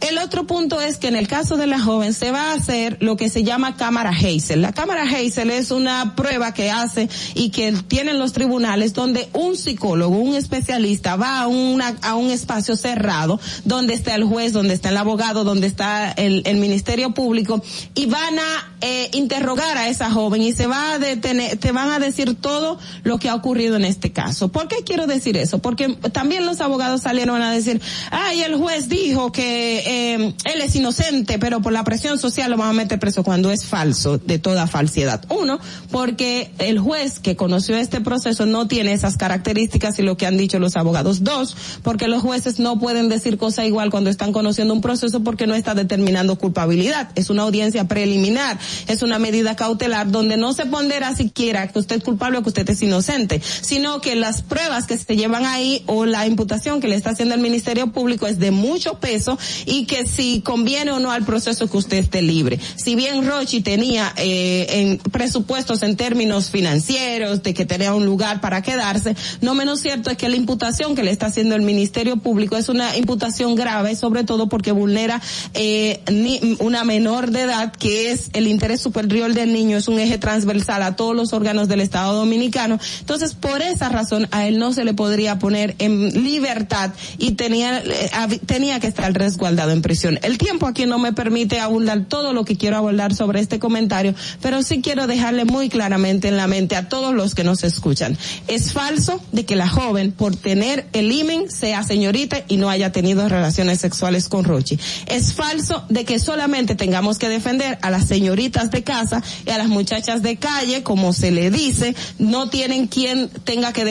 [0.00, 2.98] El otro punto es que en el caso de la joven se va a hacer
[3.00, 4.60] lo que se llama cámara Hazel.
[4.60, 9.56] La cámara Hazel es una prueba que hace y que tienen los tribunales donde un
[9.56, 14.74] psicólogo, un especialista va a una, a un espacio cerrado donde está el juez, donde
[14.74, 17.62] está el abogado, donde está el, ministerio público
[17.94, 21.90] y van a eh, interrogar a esa joven y se va a detener, te van
[21.90, 24.48] a decir todo lo que ha ocurrido en este caso.
[24.48, 25.58] ¿Por qué quiero decir eso?
[25.58, 27.80] Porque también los abogados salieron a decir,
[28.10, 32.56] ay, el juez dijo que eh, él es inocente, pero por la presión social lo
[32.56, 35.24] van a meter preso cuando es falso, de toda falsedad.
[35.28, 35.58] Uno,
[35.90, 40.36] porque el juez que conoció este proceso no tiene esas características y lo que han
[40.36, 41.22] dicho los abogados.
[41.24, 45.46] Dos, porque los jueces no pueden decir cosa igual cuando están conociendo un proceso porque
[45.46, 47.10] no está determinando culpabilidad.
[47.14, 51.96] Es una audiencia preliminar, es una medida cautelar donde no se pondera siquiera que usted
[51.96, 55.82] es culpable o que usted es inocente, sino que las pruebas que se llevan ahí
[55.86, 59.84] o la imputación que le está haciendo el Ministerio Público es de mucho peso y
[59.84, 62.58] que si conviene o no al proceso que usted esté libre.
[62.76, 68.40] Si bien Rochi tenía eh, en presupuestos en términos financieros, de que tenía un lugar
[68.40, 72.16] para quedarse, no menos cierto es que la imputación que le está haciendo el Ministerio
[72.16, 75.20] Público es una imputación grave, sobre todo porque vulnera
[75.54, 79.98] eh, ni, una menor de edad que es el interés superior del niño, es un
[79.98, 82.78] eje transversal a todos los órganos del Estado Dominicano.
[83.00, 87.78] Entonces, por esa razón, a él no se le podría poner en libertad y tenía,
[87.78, 90.18] eh, tenía que estar resguardado en prisión.
[90.22, 94.14] El tiempo aquí no me permite abundar todo lo que quiero abordar sobre este comentario,
[94.40, 98.16] pero sí quiero dejarle muy claramente en la mente a todos los que nos escuchan.
[98.48, 102.92] Es falso de que la joven, por tener el imen, sea señorita y no haya
[102.92, 104.78] tenido relaciones sexuales con Rochi.
[105.06, 109.58] Es falso de que solamente tengamos que defender a las señoritas de casa y a
[109.58, 113.84] las muchachas de calle, como se le dice, no tienen quien tenga que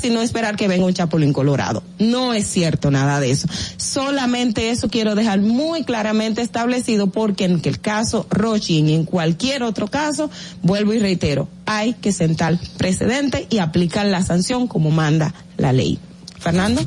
[0.00, 1.82] sino esperar que venga un chapulín colorado.
[1.98, 3.48] No es cierto nada de eso.
[3.76, 9.62] Solamente eso quiero dejar muy claramente establecido porque en el caso Rochi y en cualquier
[9.62, 10.30] otro caso,
[10.62, 15.98] vuelvo y reitero, hay que sentar precedente y aplicar la sanción como manda la ley.
[16.38, 16.82] Fernando.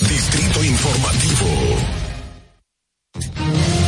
[0.00, 1.46] Distrito Informativo.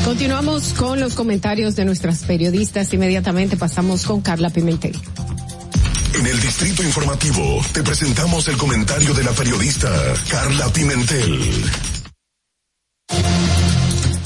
[0.04, 2.92] Continuamos con los comentarios de nuestras periodistas.
[2.92, 4.94] Inmediatamente pasamos con Carla Pimentel.
[6.14, 9.88] En el Distrito Informativo te presentamos el comentario de la periodista
[10.28, 11.64] Carla Pimentel.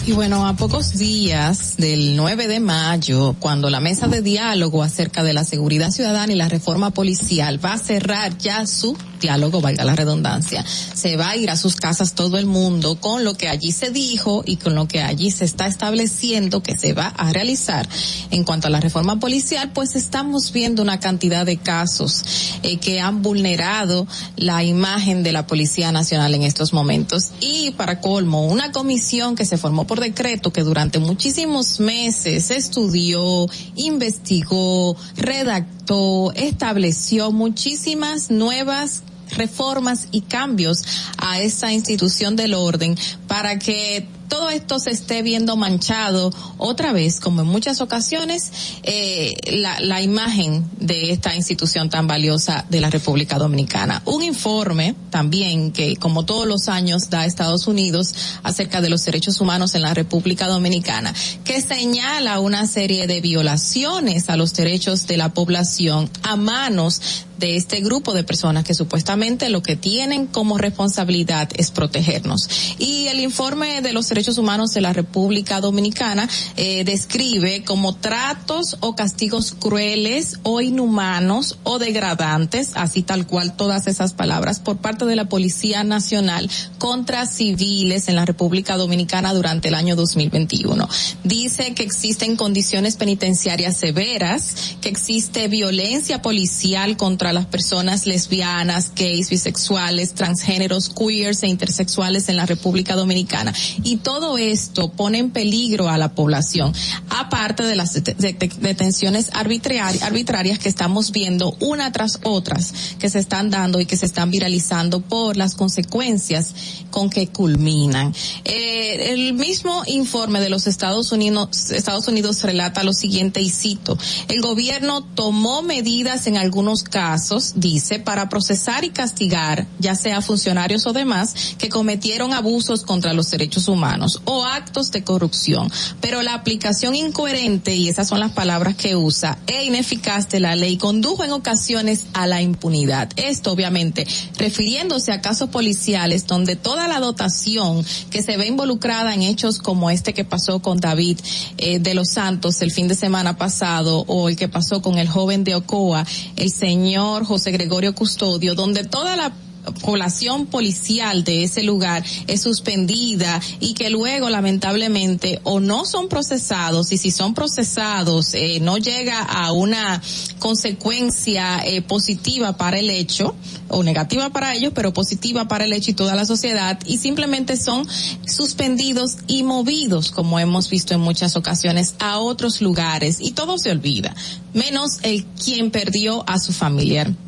[0.04, 5.22] Y bueno, a pocos días del 9 de mayo, cuando la mesa de diálogo acerca
[5.22, 9.84] de la seguridad ciudadana y la reforma policial va a cerrar ya su diálogo, valga
[9.84, 10.64] la redundancia,
[10.94, 13.90] se va a ir a sus casas todo el mundo con lo que allí se
[13.90, 17.88] dijo y con lo que allí se está estableciendo que se va a realizar.
[18.30, 22.24] En cuanto a la reforma policial, pues estamos viendo una cantidad de casos
[22.62, 24.06] eh, que han vulnerado
[24.36, 27.32] la imagen de la Policía Nacional en estos momentos.
[27.40, 33.46] Y para colmo, una comisión que se formó por decreto que durante muchísimos meses estudió,
[33.76, 40.84] investigó, redactó, estableció muchísimas nuevas reformas y cambios
[41.18, 42.96] a esta institución del orden
[43.26, 48.50] para que todo esto se esté viendo manchado otra vez, como en muchas ocasiones,
[48.82, 54.02] eh, la, la imagen de esta institución tan valiosa de la República Dominicana.
[54.04, 59.40] Un informe también que, como todos los años, da Estados Unidos acerca de los derechos
[59.40, 65.16] humanos en la República Dominicana, que señala una serie de violaciones a los derechos de
[65.16, 70.58] la población a manos de este grupo de personas que supuestamente lo que tienen como
[70.58, 72.48] responsabilidad es protegernos.
[72.78, 78.76] Y el informe de los derechos humanos de la República Dominicana eh, describe como tratos
[78.80, 85.04] o castigos crueles o inhumanos o degradantes, así tal cual todas esas palabras, por parte
[85.04, 90.88] de la Policía Nacional contra civiles en la República Dominicana durante el año 2021.
[91.24, 98.92] Dice que existen condiciones penitenciarias severas, que existe violencia policial contra contra las personas lesbianas,
[98.94, 103.52] gays, bisexuales, transgéneros, queers e intersexuales en la República Dominicana.
[103.82, 106.72] Y todo esto pone en peligro a la población,
[107.08, 113.10] aparte de las det- det- detenciones arbitrari- arbitrarias que estamos viendo una tras otras que
[113.10, 116.54] se están dando y que se están viralizando por las consecuencias
[116.92, 118.14] con que culminan.
[118.44, 123.98] Eh, el mismo informe de los Estados Unidos, Estados Unidos relata lo siguiente y cito,
[124.28, 127.15] el gobierno tomó medidas en algunos casos,
[127.56, 133.30] dice, para procesar y castigar, ya sea funcionarios o demás, que cometieron abusos contra los
[133.30, 135.70] derechos humanos o actos de corrupción.
[136.00, 140.56] Pero la aplicación incoherente, y esas son las palabras que usa, e ineficaz de la
[140.56, 143.10] ley condujo en ocasiones a la impunidad.
[143.16, 144.06] Esto obviamente
[144.38, 149.90] refiriéndose a casos policiales donde toda la dotación que se ve involucrada en hechos como
[149.90, 151.18] este que pasó con David
[151.58, 155.08] eh, de los Santos el fin de semana pasado o el que pasó con el
[155.08, 156.06] joven de Ocoa,
[156.36, 159.32] el señor José Gregorio Custodio, donde toda la
[159.72, 166.92] población policial de ese lugar es suspendida y que luego lamentablemente o no son procesados
[166.92, 170.00] y si son procesados eh, no llega a una
[170.38, 173.34] consecuencia eh, positiva para el hecho
[173.68, 177.56] o negativa para ellos pero positiva para el hecho y toda la sociedad y simplemente
[177.56, 177.86] son
[178.26, 183.70] suspendidos y movidos como hemos visto en muchas ocasiones a otros lugares y todo se
[183.70, 184.14] olvida
[184.54, 187.25] menos el quien perdió a su familiar.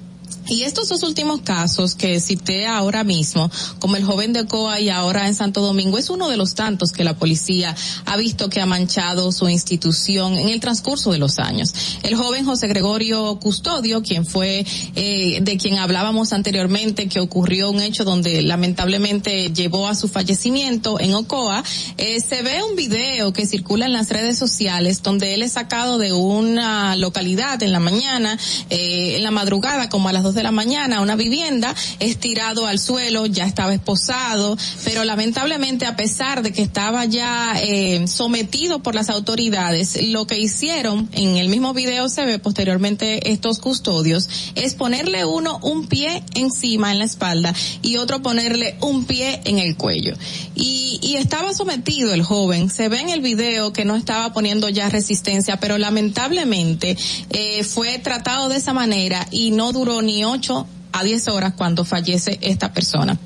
[0.49, 3.51] Y estos dos últimos casos que cité ahora mismo,
[3.81, 6.93] como el joven de Ocoa y ahora en Santo Domingo, es uno de los tantos
[6.93, 7.77] que la policía
[8.07, 11.75] ha visto que ha manchado su institución en el transcurso de los años.
[12.03, 14.65] El joven José Gregorio Custodio, quien fue
[14.95, 20.99] eh, de quien hablábamos anteriormente, que ocurrió un hecho donde lamentablemente llevó a su fallecimiento
[20.99, 21.63] en Ocoa,
[21.99, 25.99] eh, se ve un video que circula en las redes sociales donde él es sacado
[25.99, 28.39] de una localidad en la mañana,
[28.71, 32.67] eh, en la madrugada, como a las dos de la mañana, a una vivienda, estirado
[32.67, 38.79] al suelo, ya estaba esposado, pero lamentablemente a pesar de que estaba ya eh, sometido
[38.79, 44.29] por las autoridades, lo que hicieron en el mismo video se ve posteriormente estos custodios
[44.55, 47.53] es ponerle uno un pie encima en la espalda
[47.83, 50.15] y otro ponerle un pie en el cuello.
[50.55, 54.69] Y, y estaba sometido el joven, se ve en el video que no estaba poniendo
[54.69, 56.97] ya resistencia, pero lamentablemente
[57.31, 61.85] eh, fue tratado de esa manera y no duró ni ocho a diez horas cuando
[61.85, 63.19] fallece esta persona.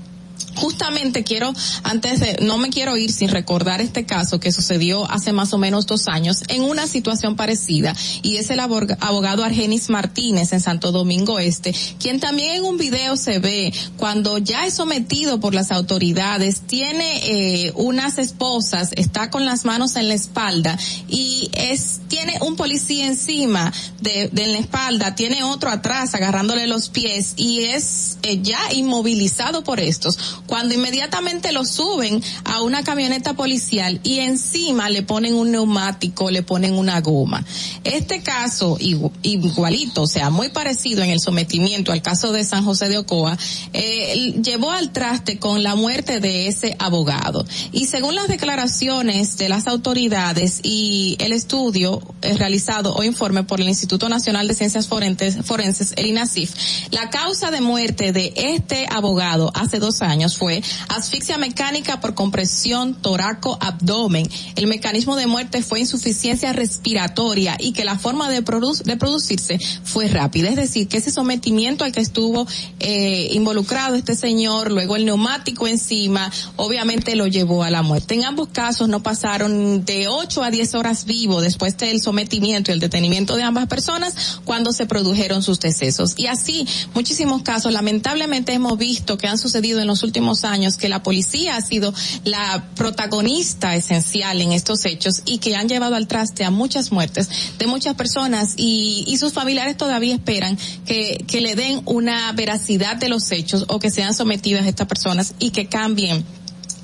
[0.55, 1.53] Justamente quiero,
[1.83, 5.59] antes de, no me quiero ir sin recordar este caso que sucedió hace más o
[5.59, 10.61] menos dos años en una situación parecida y es el abog- abogado Argenis Martínez en
[10.61, 15.55] Santo Domingo Este, quien también en un video se ve cuando ya es sometido por
[15.55, 17.21] las autoridades, tiene
[17.67, 20.79] eh, unas esposas, está con las manos en la espalda
[21.09, 26.89] y es, tiene un policía encima de, de la espalda, tiene otro atrás agarrándole los
[26.89, 33.35] pies y es eh, ya inmovilizado por estos cuando inmediatamente lo suben a una camioneta
[33.35, 37.45] policial y encima le ponen un neumático, le ponen una goma.
[37.85, 42.65] Este caso, igu- igualito, o sea, muy parecido en el sometimiento al caso de San
[42.65, 43.37] José de Ocoa,
[43.73, 47.45] eh, llevó al traste con la muerte de ese abogado.
[47.73, 53.61] Y según las declaraciones de las autoridades y el estudio eh, realizado o informe por
[53.61, 56.55] el Instituto Nacional de Ciencias Forenses, Forenses, el INACIF,
[56.91, 62.95] la causa de muerte de este abogado hace dos años fue asfixia mecánica por compresión
[62.95, 64.29] toraco-abdomen.
[64.57, 69.59] El mecanismo de muerte fue insuficiencia respiratoria y que la forma de, produ- de producirse
[69.85, 70.49] fue rápida.
[70.49, 72.47] Es decir, que ese sometimiento al que estuvo
[72.81, 78.15] eh, involucrado este señor, luego el neumático encima, obviamente lo llevó a la muerte.
[78.15, 82.75] En ambos casos no pasaron de 8 a 10 horas vivo después del sometimiento y
[82.75, 86.15] el detenimiento de ambas personas cuando se produjeron sus decesos.
[86.17, 90.89] Y así, muchísimos casos, lamentablemente hemos visto que han sucedido en los últimos años que
[90.89, 91.93] la policía ha sido
[92.25, 97.29] la protagonista esencial en estos hechos y que han llevado al traste a muchas muertes
[97.59, 102.97] de muchas personas y, y sus familiares todavía esperan que, que le den una veracidad
[102.97, 106.25] de los hechos o que sean sometidas estas personas y que cambien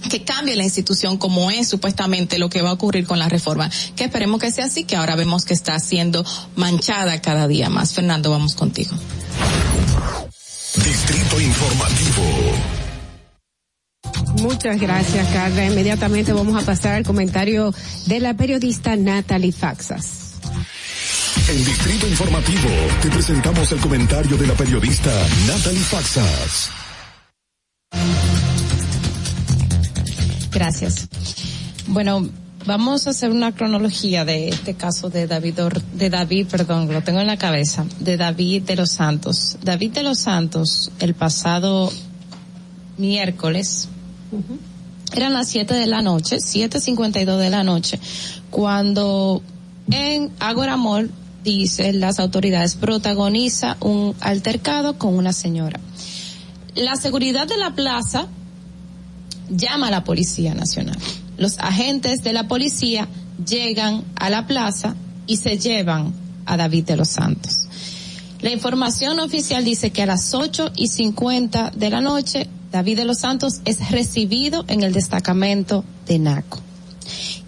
[0.09, 3.70] que cambie la institución como es supuestamente lo que va a ocurrir con la reforma,
[3.97, 6.24] que esperemos que sea así, que ahora vemos que está siendo
[6.57, 7.93] manchada cada día más.
[7.93, 8.97] Fernando, vamos contigo.
[10.77, 12.78] Distrito Informativo.
[14.40, 15.66] Muchas gracias, Carla.
[15.66, 17.74] Inmediatamente vamos a pasar al comentario
[18.06, 20.35] de la periodista Natalie Faxas.
[21.48, 22.69] En Distrito Informativo
[23.02, 25.10] te presentamos el comentario de la periodista
[25.47, 26.70] Natalie Faxas.
[30.52, 31.09] Gracias.
[31.86, 32.28] Bueno,
[32.66, 37.02] vamos a hacer una cronología de este caso de David, Or- de David, perdón, lo
[37.02, 39.56] tengo en la cabeza, de David de los Santos.
[39.62, 41.93] David de los Santos, el pasado
[42.97, 43.89] miércoles,
[45.13, 47.99] eran las 7 de la noche, 7.52 de la noche,
[48.51, 49.43] cuando
[49.91, 51.11] en Agora Mall,
[51.45, 55.81] dicen las autoridades, protagoniza un altercado con una señora.
[56.75, 58.29] La seguridad de la plaza
[59.49, 60.99] llama a la Policía Nacional.
[61.39, 63.09] Los agentes de la policía
[63.47, 64.95] llegan a la plaza
[65.27, 66.13] y se llevan
[66.45, 67.69] a David de los Santos.
[68.41, 73.05] La información oficial dice que a las 8 y 50 de la noche, David de
[73.05, 76.61] los Santos es recibido en el destacamento de Naco.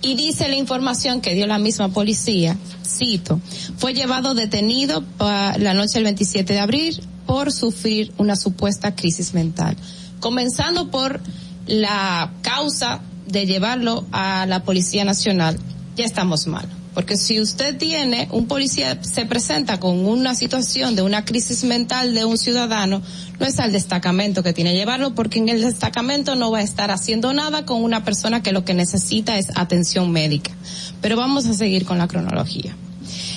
[0.02, 2.56] Y dice la información que dio la misma policía,
[2.86, 3.40] cito,
[3.76, 9.76] fue llevado detenido la noche del 27 de abril por sufrir una supuesta crisis mental.
[10.20, 11.20] Comenzando por
[11.66, 15.58] la causa de llevarlo a la Policía Nacional,
[15.96, 16.66] ya estamos mal.
[16.94, 22.14] Porque si usted tiene, un policía se presenta con una situación de una crisis mental
[22.14, 23.00] de un ciudadano,
[23.40, 26.62] no es al destacamento que tiene que llevarlo, porque en el destacamento no va a
[26.62, 30.52] estar haciendo nada con una persona que lo que necesita es atención médica.
[31.00, 32.76] Pero vamos a seguir con la cronología.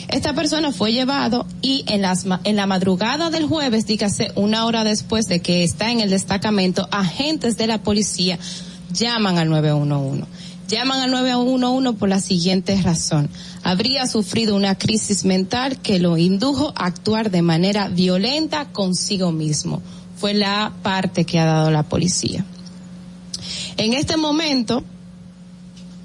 [0.09, 4.83] Esta persona fue llevado y en, las, en la madrugada del jueves, dígase una hora
[4.83, 8.37] después de que está en el destacamento, agentes de la policía
[8.91, 10.25] llaman al 911.
[10.67, 13.29] Llaman al 911 por la siguiente razón.
[13.63, 19.81] Habría sufrido una crisis mental que lo indujo a actuar de manera violenta consigo mismo.
[20.17, 22.45] Fue la parte que ha dado la policía.
[23.77, 24.83] En este momento,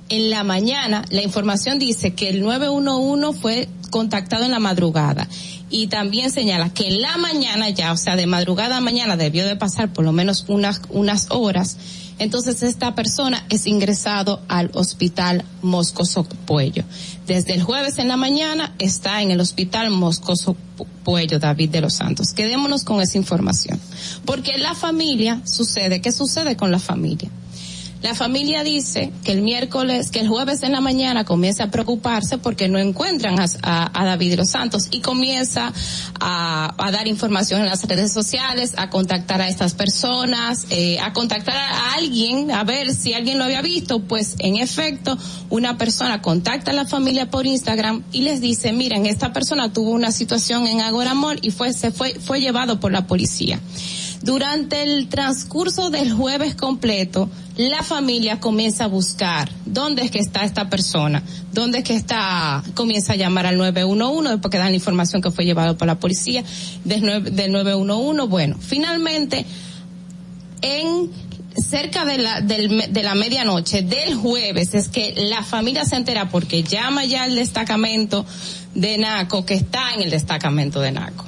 [0.08, 5.28] en la mañana, la información dice que el 911 fue contactado en la madrugada
[5.70, 9.46] y también señala que en la mañana ya, o sea, de madrugada a mañana debió
[9.46, 11.76] de pasar por lo menos unas, unas horas.
[12.18, 16.84] Entonces esta persona es ingresado al hospital Moscoso Puello.
[17.26, 21.80] Desde el jueves en la mañana está en el hospital Moscoso Pu- Puello David de
[21.80, 22.32] los Santos.
[22.32, 23.78] Quedémonos con esa información.
[24.24, 27.30] Porque la familia sucede, ¿qué sucede con la familia?
[28.00, 32.38] La familia dice que el miércoles, que el jueves en la mañana comienza a preocuparse
[32.38, 35.72] porque no encuentran a, a- a David los Santos y comienza
[36.20, 41.56] a, dar información en las redes sociales, a contactar a estas personas, eh, a contactar
[41.56, 43.98] a alguien, a ver si alguien lo había visto.
[44.00, 45.18] Pues en efecto,
[45.50, 49.90] una persona contacta a la familia por Instagram y les dice, miren, esta persona tuvo
[49.90, 51.08] una situación en Agora
[51.42, 53.58] y fue, se fue, fue llevado por la policía.
[54.22, 60.44] Durante el transcurso del jueves completo, la familia comienza a buscar dónde es que está
[60.44, 61.22] esta persona,
[61.52, 65.32] dónde es que está, comienza a llamar al 911 después que dan la información que
[65.32, 66.44] fue llevado por la policía
[66.84, 68.26] del, nueve- del 911.
[68.28, 69.44] Bueno, finalmente,
[70.62, 71.10] en
[71.56, 76.28] cerca de la, del de la medianoche del jueves es que la familia se entera
[76.30, 78.24] porque llama ya al destacamento
[78.76, 81.24] de Naco que está en el destacamento de Naco.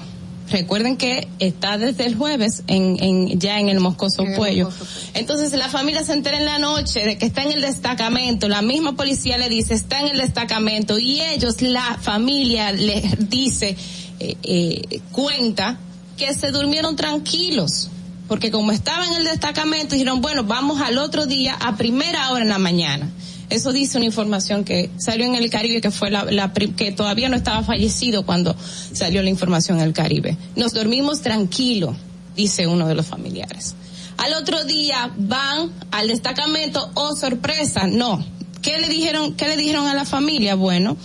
[0.51, 4.69] Recuerden que está desde el jueves en, en ya en el Moscoso Puello.
[5.15, 8.49] Entonces la familia se entera en la noche de que está en el destacamento.
[8.49, 13.77] La misma policía le dice está en el destacamento y ellos, la familia les dice,
[14.19, 15.79] eh, eh, cuenta
[16.17, 17.89] que se durmieron tranquilos.
[18.27, 22.43] Porque como estaba en el destacamento, dijeron, bueno, vamos al otro día a primera hora
[22.43, 23.11] en la mañana.
[23.51, 27.29] Eso dice una información que salió en el Caribe, que fue la, la que todavía
[27.29, 28.55] no estaba fallecido cuando
[28.93, 30.37] salió la información en el Caribe.
[30.57, 31.97] Nos dormimos tranquilo,
[32.37, 33.75] dice uno de los familiares.
[34.19, 38.25] Al otro día van al destacamento, oh sorpresa, no.
[38.63, 40.55] ¿Qué le dijeron, qué le dijeron a la familia?
[40.55, 40.97] Bueno,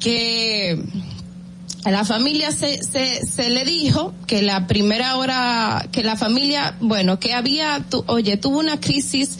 [0.00, 0.82] que
[1.84, 6.76] a la familia se, se, se le dijo que la primera hora, que la familia,
[6.80, 9.30] bueno, que había, tu- oye, tuvo una crisis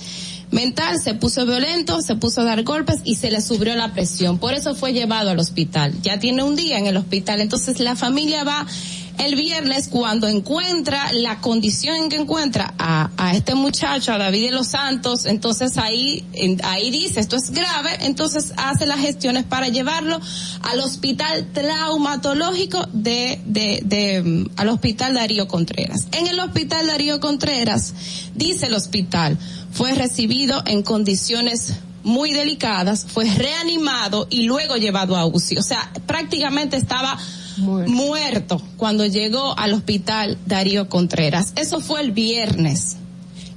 [0.53, 4.39] mental, se puso violento, se puso a dar golpes y se le subió la presión.
[4.39, 5.95] Por eso fue llevado al hospital.
[6.03, 7.41] Ya tiene un día en el hospital.
[7.41, 8.67] Entonces la familia va
[9.19, 14.47] el viernes cuando encuentra la condición en que encuentra a, a este muchacho, a David
[14.47, 16.25] de los Santos, entonces ahí,
[16.65, 20.21] ahí dice, esto es grave, entonces hace las gestiones para llevarlo
[20.63, 26.07] al hospital traumatológico de, de, de, mm, al hospital Darío Contreras.
[26.13, 27.95] En el hospital Darío Contreras,
[28.35, 29.39] dice el hospital,
[29.73, 31.75] fue recibido en condiciones
[32.05, 35.59] muy delicadas, fue reanimado y luego llevado a UCI.
[35.59, 37.19] O sea, prácticamente estaba
[37.57, 38.61] muerto.
[38.77, 41.53] cuando llegó al hospital Darío Contreras.
[41.57, 42.97] Eso fue el viernes.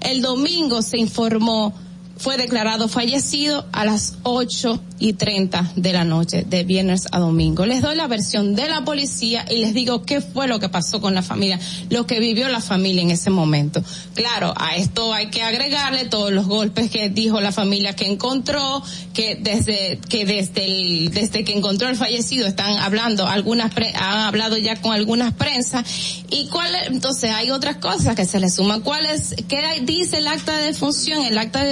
[0.01, 1.73] El domingo se informó
[2.17, 7.65] fue declarado fallecido a las 8 y 30 de la noche, de viernes a domingo.
[7.65, 11.01] Les doy la versión de la policía y les digo qué fue lo que pasó
[11.01, 11.59] con la familia,
[11.89, 13.83] lo que vivió la familia en ese momento.
[14.13, 18.81] Claro, a esto hay que agregarle todos los golpes que dijo la familia que encontró,
[19.13, 24.19] que desde, que desde el, desde que encontró el fallecido están hablando algunas, pre- han
[24.21, 25.85] hablado ya con algunas prensas
[26.29, 28.81] y cuál, entonces hay otras cosas que se le suman.
[28.81, 31.25] ¿Cuál es, qué dice el acta de defunción?
[31.25, 31.71] El acta de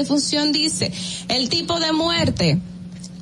[0.51, 0.91] dice
[1.27, 2.59] el tipo de muerte,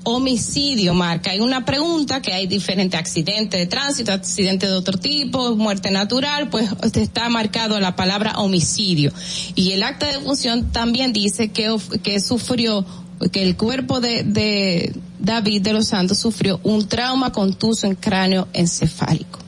[0.03, 1.31] homicidio marca.
[1.31, 6.49] Hay una pregunta que hay diferentes accidentes de tránsito, accidentes de otro tipo, muerte natural,
[6.49, 9.11] pues está marcado la palabra homicidio.
[9.55, 12.85] Y el acta de defunción también dice que, que sufrió
[13.31, 18.47] que el cuerpo de, de David de los Santos sufrió un trauma contuso en cráneo
[18.53, 19.40] encefálico.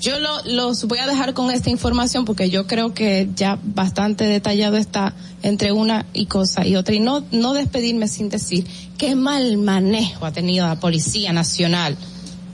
[0.00, 4.24] Yo lo, los voy a dejar con esta información porque yo creo que ya bastante
[4.24, 8.66] detallado está entre una y cosa y otra y no, no despedirme sin decir
[8.96, 11.96] qué mal manejo ha tenido la Policía Nacional.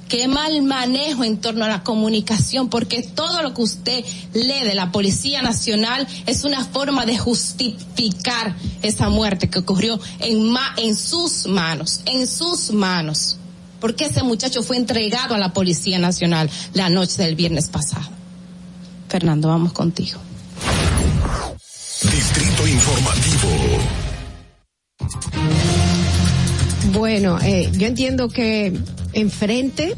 [0.09, 4.05] Qué mal manejo en torno a la comunicación, porque todo lo que usted
[4.35, 10.51] lee de la Policía Nacional es una forma de justificar esa muerte que ocurrió en,
[10.51, 13.39] ma en sus manos, en sus manos
[13.85, 18.09] porque ese muchacho fue entregado a la Policía Nacional la noche del viernes pasado.
[19.11, 20.19] Fernando, vamos contigo.
[22.01, 23.49] Distrito Informativo.
[26.95, 28.73] Bueno, eh, yo entiendo que
[29.13, 29.95] enfrente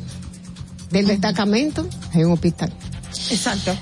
[0.90, 2.72] del destacamento hay un hospital.
[3.30, 3.72] Exacto.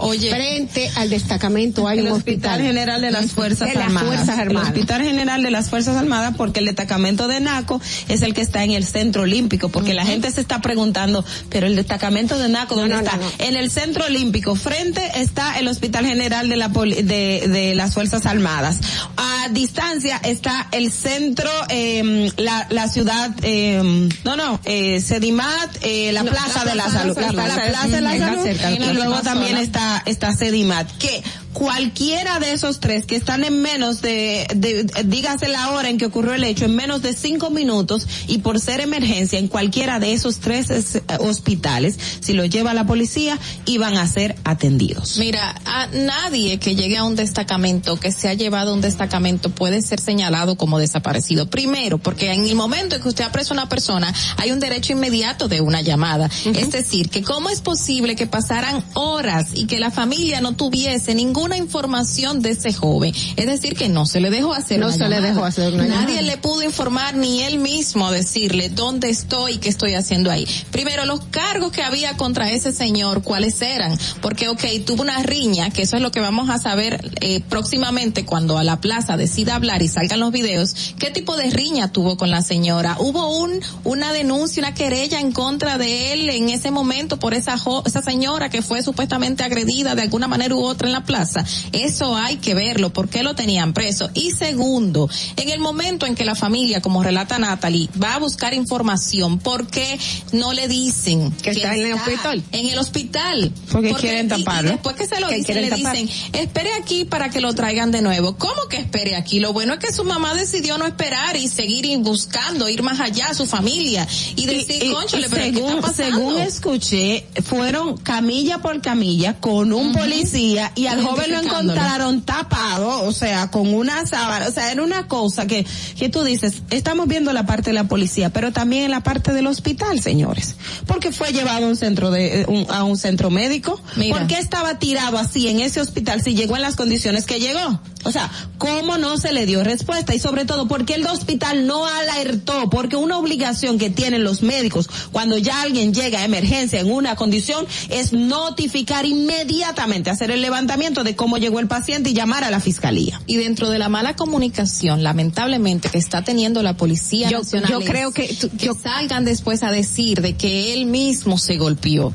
[0.00, 0.30] Oye.
[0.30, 2.62] Frente al destacamento hay el un Hospital hospital.
[2.62, 4.08] General de las Fuerzas de las Armadas.
[4.08, 4.68] Fuerzas Armadas.
[4.68, 8.40] El Hospital General de las Fuerzas Armadas porque el destacamento de Naco es el que
[8.40, 12.48] está en el Centro Olímpico, porque la gente se está preguntando, pero el destacamento de
[12.48, 13.16] Naco, ¿dónde no, está?
[13.16, 13.30] no.
[13.38, 17.02] En el Centro Olímpico, frente está el Hospital General de la de,
[17.48, 18.78] de las Fuerzas Armadas.
[19.16, 26.12] A distancia está el centro, eh, la, la ciudad, eh, no, no, eh, Sedimat, eh,
[26.12, 27.32] la Plaza la de la Plaza Salud, la.
[27.32, 29.62] Plaza de la Está Salud, y está luego también Zona.
[30.06, 35.70] Está, Sedimat, que cualquiera de esos tres que están en menos de, de, dígase la
[35.70, 39.38] hora en que ocurrió el hecho, en menos de cinco minutos y por ser emergencia
[39.38, 44.36] en cualquiera de esos tres eh, hospitales, si lo lleva la policía, iban a ser
[44.44, 45.16] atendidos.
[45.18, 49.50] Mira, a nadie que llegue a un destacamento, que se ha llevado a un destacamento,
[49.50, 51.48] puede ser señalado como desaparecido.
[51.48, 54.92] Primero, porque en el momento en que usted apresa a una persona, hay un derecho
[54.92, 56.30] inmediato de una llamada.
[56.44, 61.14] Es decir, que cómo es posible que pasaran horas y que la familia no tuviese
[61.40, 63.14] ninguna información de ese joven.
[63.36, 65.28] Es decir, que no se le dejó hacer No una se le llamada.
[65.32, 66.22] dejó hacer una Nadie llamada.
[66.22, 70.46] le pudo informar ni él mismo decirle dónde estoy y qué estoy haciendo ahí.
[70.70, 75.70] Primero, los cargos que había contra ese señor, cuáles eran, porque ok, tuvo una riña,
[75.70, 79.54] que eso es lo que vamos a saber eh, próximamente cuando a la plaza decida
[79.54, 82.96] hablar y salgan los videos, qué tipo de riña tuvo con la señora.
[82.98, 87.56] Hubo un una denuncia, una querella en contra de él en ese momento por esa
[87.56, 91.29] jo- esa señora que fue supuestamente agredida de alguna manera u otra en la plaza.
[91.72, 94.10] Eso hay que verlo, ¿por qué lo tenían preso?
[94.14, 98.54] Y segundo, en el momento en que la familia, como relata Natalie, va a buscar
[98.54, 99.98] información, ¿por qué
[100.32, 102.42] no le dicen Que está en el hospital?
[102.52, 103.52] En el hospital.
[103.70, 104.70] Porque quieren taparlo.
[104.70, 105.96] Y después que se lo Que dicen, quieren le tapar.
[105.96, 108.36] dicen, espere aquí para que lo traigan de nuevo.
[108.36, 109.40] ¿Cómo que espere aquí?
[109.40, 113.00] Lo bueno es que su mamá decidió no esperar y seguir ir buscando, ir más
[113.00, 116.16] allá a su familia y decir, Y- conchole, pero ¿qué según, está pasando?
[116.18, 121.72] según escuché, fueron camilla por camilla con un policía y al joven lo Identificándolo.
[121.80, 125.66] encontraron tapado, o sea, con una sábana, o sea, era una cosa que,
[125.98, 129.32] que tú dices, estamos viendo la parte de la policía, pero también en la parte
[129.32, 130.56] del hospital, señores,
[130.86, 134.16] porque fue llevado a un centro de, eh, un- a un centro médico, Mira.
[134.18, 137.80] ¿por qué estaba tirado así en ese hospital si llegó en las condiciones que llegó?
[138.04, 140.14] O sea, ¿cómo no se le dio respuesta?
[140.14, 142.70] Y sobre todo, ¿por qué el hospital no alertó?
[142.70, 147.14] Porque una obligación que tienen los médicos cuando ya alguien llega a emergencia en una
[147.14, 152.50] condición es notificar inmediatamente, hacer el levantamiento de cómo llegó el paciente y llamar a
[152.50, 153.20] la fiscalía.
[153.26, 157.80] Y dentro de la mala comunicación, lamentablemente, que está teniendo la Policía Yo- Nacional, yo
[157.80, 158.28] creo que-
[158.58, 162.12] que salgan después a decir de que él mismo se golpeó.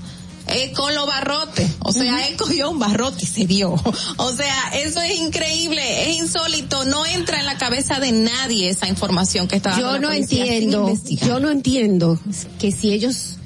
[0.48, 3.76] Eh, con los barrotes, o sea, él cogió un barrote y se dio.
[4.18, 8.88] O sea, eso es increíble, es insólito, no entra en la cabeza de nadie esa
[8.88, 10.94] información que está dando Yo no entiendo,
[11.26, 12.20] yo no entiendo
[12.60, 13.38] que si ellos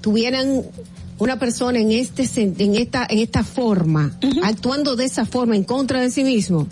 [0.00, 0.64] tuvieran
[1.18, 6.00] una persona en este en esta en esta forma, actuando de esa forma en contra
[6.00, 6.66] de sí mismo,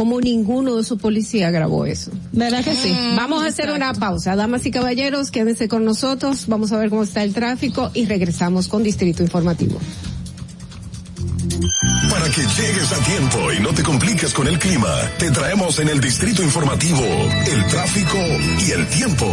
[0.00, 2.10] como ninguno de sus policías grabó eso.
[2.32, 2.90] ¿Verdad que sí?
[3.16, 7.02] Vamos a hacer una pausa, damas y caballeros, quédense con nosotros, vamos a ver cómo
[7.02, 9.78] está el tráfico y regresamos con Distrito Informativo.
[12.10, 15.90] Para que llegues a tiempo y no te compliques con el clima, te traemos en
[15.90, 18.16] el distrito informativo el tráfico
[18.66, 19.26] y el tiempo.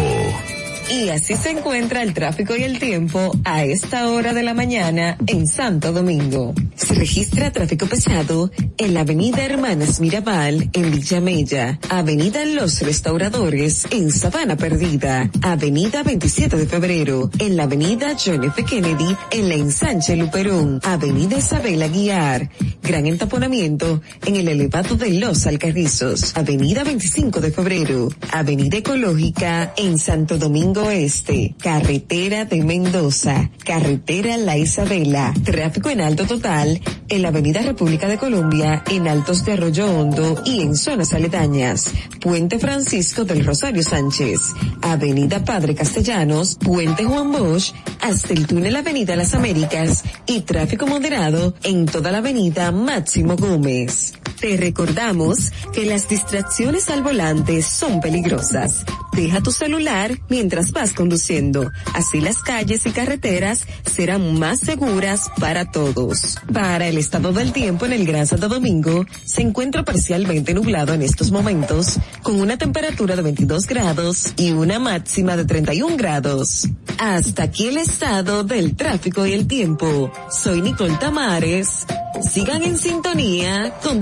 [0.90, 5.18] Y así se encuentra el tráfico y el tiempo a esta hora de la mañana
[5.28, 6.54] en Santo Domingo.
[6.76, 14.12] Se registra tráfico pesado en la avenida Hermanas Mirabal en Villamella, avenida Los Restauradores en
[14.12, 18.64] Sabana Perdida, avenida 27 de febrero en la avenida John F.
[18.64, 22.50] Kennedy en la ensanche Luperón, avenida Isabel Aguiar,
[22.82, 29.98] gran entaponamiento en el elevado de Los Alcarrizos, avenida 25 de febrero, avenida Ecológica en
[29.98, 36.80] Santo Domingo Oeste, carretera de Mendoza, carretera La Isabela, tráfico en alto total
[37.10, 41.86] en la avenida República de Colombia, en Altos de Arroyo Hondo y en zonas aledañas,
[42.20, 44.40] Puente Francisco del Rosario Sánchez,
[44.82, 51.54] avenida Padre Castellanos, Puente Juan Bosch, hasta el túnel Avenida Las Américas y tráfico moderado
[51.64, 54.17] en toda la avenida Máximo Gómez.
[54.40, 58.86] Te recordamos que las distracciones al volante son peligrosas.
[59.14, 61.72] Deja tu celular mientras vas conduciendo.
[61.96, 66.38] Así las calles y carreteras serán más seguras para todos.
[66.54, 71.02] Para el estado del tiempo en el Gran Santo Domingo, se encuentra parcialmente nublado en
[71.02, 76.68] estos momentos, con una temperatura de 22 grados y una máxima de 31 grados.
[77.00, 80.12] Hasta aquí el estado del tráfico y el tiempo.
[80.30, 81.88] Soy Nicole Tamares.
[82.22, 84.02] Sigan en sintonía con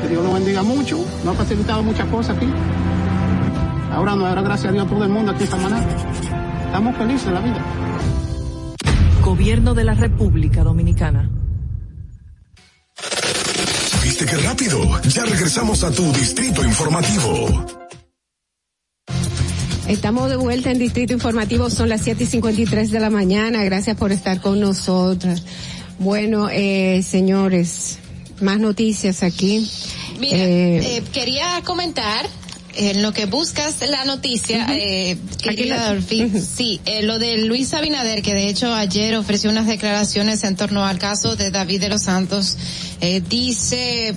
[0.00, 2.46] que Dios lo bendiga mucho, nos ha facilitado muchas cosas aquí.
[3.92, 5.86] Ahora nos dará gracias a Dios a todo el mundo aquí esta mañana.
[6.66, 7.64] Estamos felices de la vida.
[9.22, 11.30] Gobierno de la República Dominicana.
[14.02, 15.00] ¿Viste qué rápido?
[15.08, 17.66] Ya regresamos a tu distrito informativo.
[19.88, 23.62] Estamos de vuelta en Distrito Informativo, son las 7 y 53 de la mañana.
[23.62, 25.44] Gracias por estar con nosotros.
[25.98, 28.00] Bueno, eh, señores,
[28.40, 29.68] más noticias aquí.
[30.18, 32.26] Mira, Eh, eh, quería comentar
[32.78, 38.22] en lo que buscas la noticia, eh, querida Dolphy, sí, eh, lo de Luis Abinader,
[38.22, 42.02] que de hecho ayer ofreció unas declaraciones en torno al caso de David de los
[42.02, 42.56] Santos,
[43.00, 44.14] eh, dice,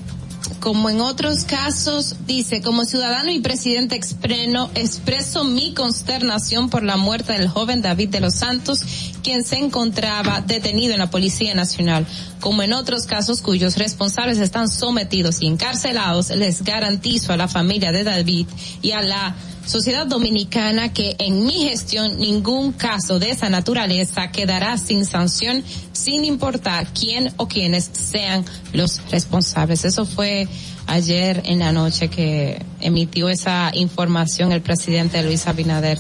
[0.60, 6.98] como en otros casos, dice, como ciudadano y presidente expreno, expreso mi consternación por la
[6.98, 8.82] muerte del joven David de los Santos,
[9.30, 12.04] quien se encontraba detenido en la Policía Nacional.
[12.40, 17.92] Como en otros casos cuyos responsables están sometidos y encarcelados, les garantizo a la familia
[17.92, 18.48] de David
[18.82, 19.36] y a la
[19.68, 26.26] sociedad dominicana que en mi gestión ningún caso de esa naturaleza quedará sin sanción sin
[26.26, 28.44] importar quién o quiénes sean
[28.74, 29.86] los responsables.
[29.86, 30.48] Eso fue
[30.88, 36.00] ayer en la noche que emitió esa información el presidente Luis Abinader.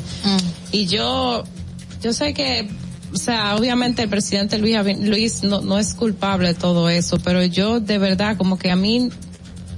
[0.71, 1.43] Y yo,
[2.01, 2.67] yo sé que,
[3.13, 7.43] o sea, obviamente el presidente Luis, Luis no, no es culpable de todo eso, pero
[7.43, 9.09] yo de verdad como que a mí,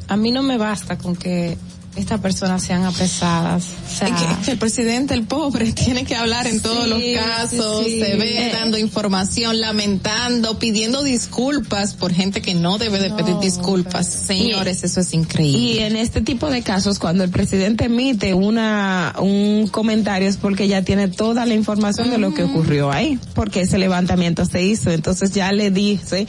[0.08, 1.58] a mí no me basta con que
[1.96, 3.66] estas personas sean apresadas.
[3.86, 7.02] O sea, Es que, que el presidente, el pobre, tiene que hablar en todos los
[7.16, 8.00] casos, sí.
[8.00, 8.52] se ve Eh.
[8.54, 14.08] dando información, lamentando, pidiendo disculpas por gente que no debe de pedir disculpas.
[14.08, 15.60] Señores, eso es increíble.
[15.60, 20.68] Y en este tipo de casos, cuando el presidente emite una un comentario es porque
[20.68, 24.92] ya tiene toda la información de lo que ocurrió ahí, porque ese levantamiento se hizo.
[24.92, 26.28] Entonces ya le dice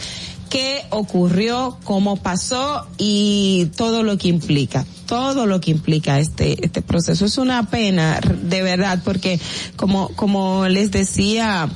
[0.53, 6.83] qué ocurrió, cómo pasó y todo lo que implica, todo lo que implica este este
[6.83, 7.25] proceso.
[7.25, 9.41] Es una pena, de verdad, porque
[9.77, 11.71] como como les decía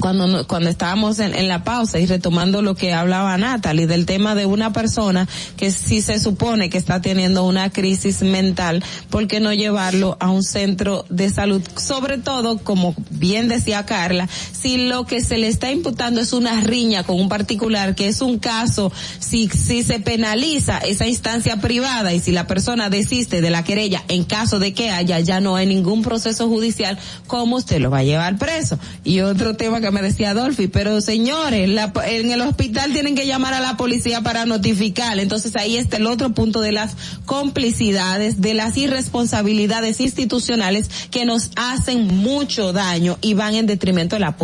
[0.00, 4.34] cuando cuando estábamos en, en la pausa y retomando lo que hablaba Natalie del tema
[4.34, 9.40] de una persona que si se supone que está teniendo una crisis mental, ¿por qué
[9.40, 11.62] no llevarlo a un centro de salud?
[11.76, 16.60] Sobre todo, como bien decía Carla, si lo que se le está imputando es una
[16.60, 22.12] riña con un particular, que es un caso, si, si se penaliza esa instancia privada
[22.12, 25.56] y si la persona desiste de la querella en caso de que haya ya no
[25.56, 28.78] hay ningún proceso judicial, ¿cómo usted lo va a llevar preso?
[29.04, 33.26] Y otro tema que me decía Adolfi, pero señores, la- en el hospital tienen que
[33.26, 35.18] llamar a la policía para notificar.
[35.18, 41.50] Entonces ahí está el otro punto de las complicidades, de las irresponsabilidades institucionales que nos
[41.56, 44.34] hacen mucho daño y van en detrimento de la,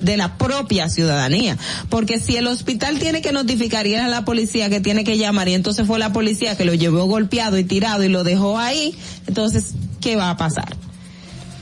[0.00, 1.56] de la propia ciudadanía.
[1.88, 5.48] Porque si el hospital tiene que notificar y era la policía que tiene que llamar
[5.48, 8.94] y entonces fue la policía que lo llevó golpeado y tirado y lo dejó ahí,
[9.26, 10.76] entonces, ¿qué va a pasar?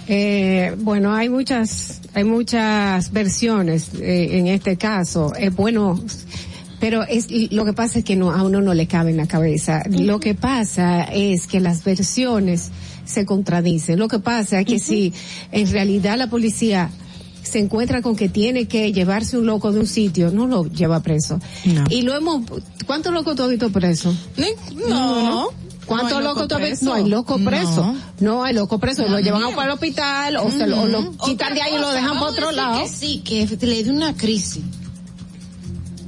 [0.06, 5.34] Eh, bueno, hay muchas, hay muchas versiones eh, en este caso.
[5.34, 6.00] Es bueno,
[6.80, 9.26] pero es lo que pasa es que no a uno no le cabe en la
[9.26, 9.82] cabeza.
[9.88, 12.70] Lo que pasa es que las versiones
[13.04, 13.98] se contradicen.
[13.98, 15.12] Lo que pasa es que si
[15.52, 16.90] en realidad la policía
[17.42, 21.00] se encuentra con que tiene que llevarse un loco de un sitio, no lo lleva
[21.00, 21.38] preso.
[21.90, 22.42] Y lo hemos,
[22.86, 24.14] ¿cuántos locos tú has visto preso?
[24.88, 25.48] No.
[25.86, 26.84] ¿Cuántos No locos preso.
[26.84, 27.94] No hay loco preso.
[28.20, 29.06] No, hay loco preso.
[29.08, 31.90] Lo llevan el hospital o, se lo, o lo Otra quitan de ahí y lo
[31.92, 32.82] dejan para otro lado.
[32.82, 34.62] Que sí, que le dio una crisis.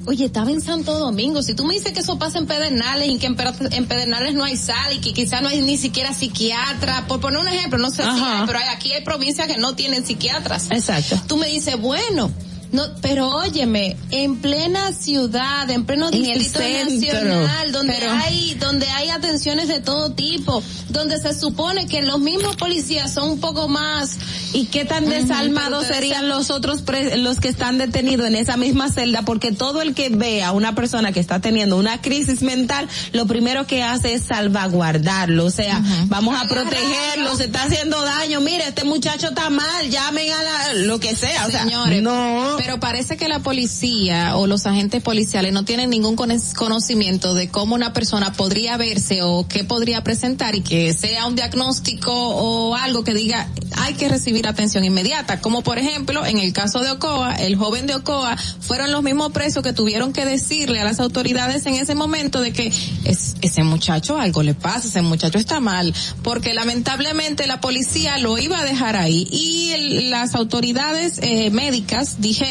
[0.07, 1.43] Oye, estaba en Santo Domingo.
[1.43, 4.57] Si tú me dices que eso pasa en Pedernales y que en, Pedernales no hay
[4.57, 8.05] sal y que quizás no hay ni siquiera psiquiatra, por poner un ejemplo, no sé
[8.05, 10.71] si hay, pero hay- aquí hay provincias que no tienen psiquiatras.
[10.71, 11.21] Exacto.
[11.27, 12.31] Tú me dices, bueno,
[12.73, 18.87] no, pero óyeme, en plena ciudad, en pleno En distrito nacional, donde pero- hay, donde
[18.89, 23.69] hay atenciones de todo tipo, donde se supone que los mismos policías son un poco
[23.69, 24.19] más
[24.53, 28.91] ¿Y qué tan desalmados serían los otros pre- los que están detenidos en esa misma
[28.91, 29.23] celda?
[29.23, 33.27] Porque todo el que ve a una persona que está teniendo una crisis mental, lo
[33.27, 35.45] primero que hace es salvaguardarlo.
[35.45, 38.41] O sea, vamos a protegerlo, se está haciendo daño.
[38.41, 41.47] Mire, este muchacho está mal, llamen a la, lo que sea.
[41.47, 42.56] O sea, Señores, no.
[42.57, 47.49] Pero parece que la policía o los agentes policiales no tienen ningún cono- conocimiento de
[47.49, 52.75] cómo una persona podría verse o qué podría presentar y que sea un diagnóstico o
[52.75, 55.41] algo que diga hay que recibir atención inmediata.
[55.41, 59.33] Como por ejemplo, en el caso de Ocoa, el joven de Ocoa fueron los mismos
[59.33, 62.73] presos que tuvieron que decirle a las autoridades en ese momento de que
[63.05, 65.93] es, ese muchacho algo le pasa, ese muchacho está mal,
[66.23, 72.21] porque lamentablemente la policía lo iba a dejar ahí y el- las autoridades eh, médicas
[72.21, 72.46] dijeron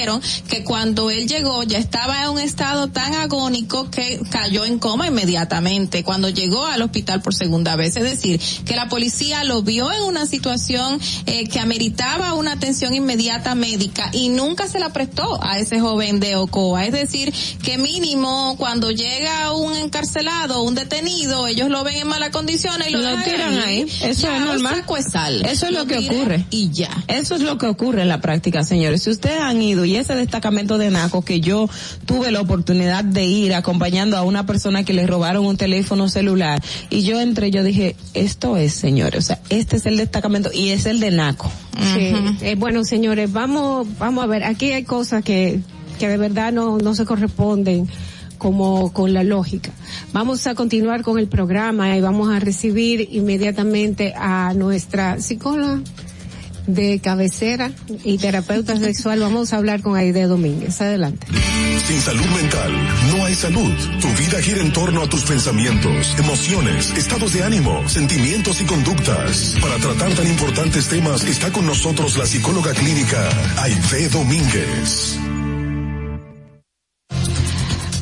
[0.47, 5.07] que cuando él llegó ya estaba en un estado tan agónico que cayó en coma
[5.07, 7.95] inmediatamente cuando llegó al hospital por segunda vez.
[7.95, 12.93] Es decir, que la policía lo vio en una situación eh, que ameritaba una atención
[12.93, 16.85] inmediata médica y nunca se la prestó a ese joven de Ocoa.
[16.85, 22.29] Es decir, que mínimo cuando llega un encarcelado, un detenido, ellos lo ven en malas
[22.31, 23.81] condiciones y lo, Lo tiran ahí.
[24.01, 24.75] Eso Ya, es normal.
[24.75, 25.45] saco de sal.
[25.45, 26.45] Eso es lo que tiran ocurre.
[26.49, 26.89] Y ya.
[27.07, 29.03] Eso es lo que ocurre en la práctica, señores.
[29.03, 31.69] Si ustedes han ido y ese destacamento de Naco que yo
[32.05, 36.61] tuve la oportunidad de ir acompañando a una persona que le robaron un teléfono celular
[36.89, 40.69] y yo entré, yo dije, esto es, señores, o sea, este es el destacamento y
[40.69, 41.51] es el de Naco.
[41.93, 42.13] Sí.
[42.41, 45.59] Eh, bueno, señores, vamos, vamos a ver, aquí hay cosas que,
[45.99, 47.87] que de verdad no, no se corresponden
[48.37, 49.71] como con la lógica.
[50.13, 55.81] Vamos a continuar con el programa y vamos a recibir inmediatamente a nuestra psicóloga
[56.67, 57.71] de cabecera
[58.03, 59.19] y terapeuta sexual.
[59.19, 60.81] Vamos a hablar con Aide Domínguez.
[60.81, 61.27] Adelante.
[61.85, 62.71] Sin salud mental
[63.15, 63.73] no hay salud.
[64.01, 69.55] Tu vida gira en torno a tus pensamientos, emociones, estados de ánimo, sentimientos y conductas.
[69.61, 75.19] Para tratar tan importantes temas está con nosotros la psicóloga clínica Aide Domínguez.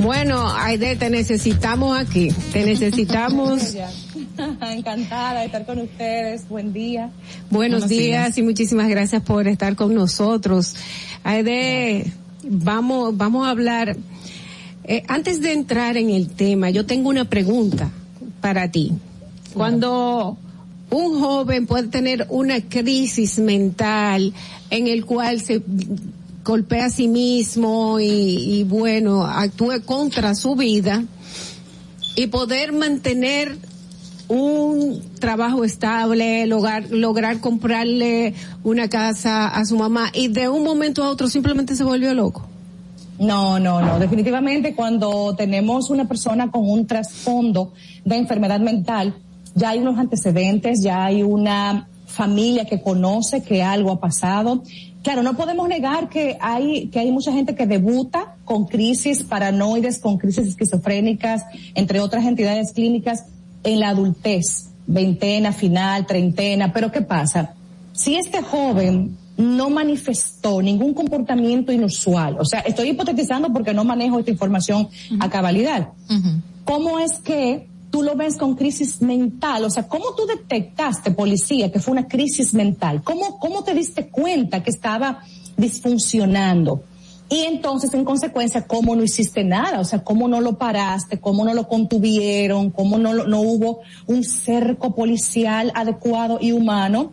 [0.04, 2.28] Bueno, Aide, te necesitamos aquí.
[2.52, 3.76] Te necesitamos.
[4.62, 6.48] Encantada de estar con ustedes.
[6.50, 7.10] Buen día.
[7.50, 8.38] Buenos, Buenos días, días.
[8.38, 10.76] y muchísimas gracias por estar con nosotros.
[11.24, 12.12] Aide,
[12.44, 13.96] vamos, vamos a hablar.
[14.84, 17.90] eh, antes de entrar en el tema, yo tengo una pregunta
[18.42, 18.92] para ti.
[19.54, 20.38] Cuando
[20.90, 24.34] un joven puede tener una crisis mental
[24.70, 25.62] en el cual se
[26.44, 31.04] golpea a sí mismo y, bueno, actúe contra su vida
[32.16, 33.58] y poder mantener
[34.28, 38.34] un trabajo estable, lograr, lograr comprarle
[38.64, 42.48] una casa a su mamá y de un momento a otro simplemente se volvió loco.
[43.20, 44.00] No, no, no.
[44.00, 49.16] Definitivamente cuando tenemos una persona con un trasfondo de enfermedad mental,
[49.56, 54.64] ya hay unos antecedentes, ya hay una familia que conoce que algo ha pasado.
[55.04, 60.00] Claro, no podemos negar que hay, que hay mucha gente que debuta con crisis paranoides,
[60.00, 61.44] con crisis esquizofrénicas,
[61.76, 63.26] entre otras entidades clínicas
[63.66, 67.54] en la adultez, veintena, final, treintena, pero ¿qué pasa?
[67.92, 74.20] Si este joven no manifestó ningún comportamiento inusual, o sea, estoy hipotetizando porque no manejo
[74.20, 74.88] esta información
[75.20, 75.90] a cabalidad.
[76.64, 79.64] ¿Cómo es que tú lo ves con crisis mental?
[79.66, 83.04] O sea, ¿cómo tú detectaste, policía, que fue una crisis mental?
[83.04, 85.20] ¿Cómo, cómo te diste cuenta que estaba
[85.58, 86.82] disfuncionando?
[87.30, 89.80] Y entonces, en consecuencia, ¿cómo no hiciste nada?
[89.80, 91.20] O sea, ¿cómo no lo paraste?
[91.20, 92.72] ¿Cómo no lo contuvieron?
[92.72, 97.12] ¿Cómo no, no hubo un cerco policial adecuado y humano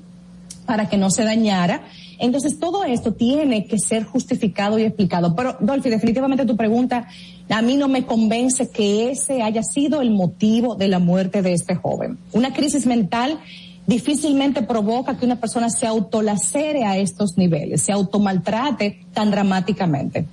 [0.64, 1.82] para que no se dañara?
[2.18, 5.34] Entonces, todo esto tiene que ser justificado y explicado.
[5.34, 7.06] Pero, Dolphy, definitivamente tu pregunta
[7.50, 11.52] a mí no me convence que ese haya sido el motivo de la muerte de
[11.52, 12.18] este joven.
[12.32, 13.40] Una crisis mental
[13.86, 20.26] difícilmente provoca que una persona se autolacere a estos niveles, se automaltrate tan dramáticamente.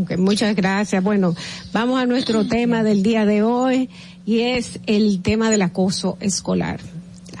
[0.00, 1.04] Ok, muchas gracias.
[1.04, 1.34] Bueno,
[1.72, 3.90] vamos a nuestro tema del día de hoy
[4.24, 6.80] y es el tema del acoso escolar.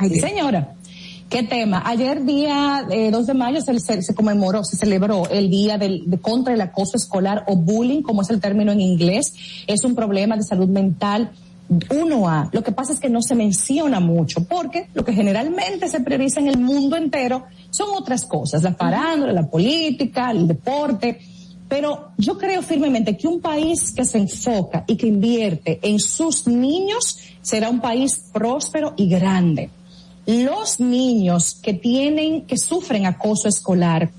[0.00, 0.73] Sí, señora.
[1.30, 1.82] ¿Qué tema?
[1.84, 6.08] Ayer día eh, 2 de mayo se, se- se conmemoró, se celebró el día del,
[6.08, 9.34] de contra el acoso escolar o bullying, como es el término en inglés.
[9.66, 11.32] Es un problema de salud mental
[11.68, 12.50] 1A.
[12.52, 16.38] Lo que pasa es que no se menciona mucho porque lo que generalmente se prioriza
[16.38, 21.18] en el mundo entero son otras cosas, la farándula, la política, el deporte.
[21.68, 26.46] Pero yo creo firmemente que un país que se enfoca y que invierte en sus
[26.46, 29.70] niños será un país próspero y grande.
[30.26, 34.10] Los niños que tienen, que sufren acoso escolar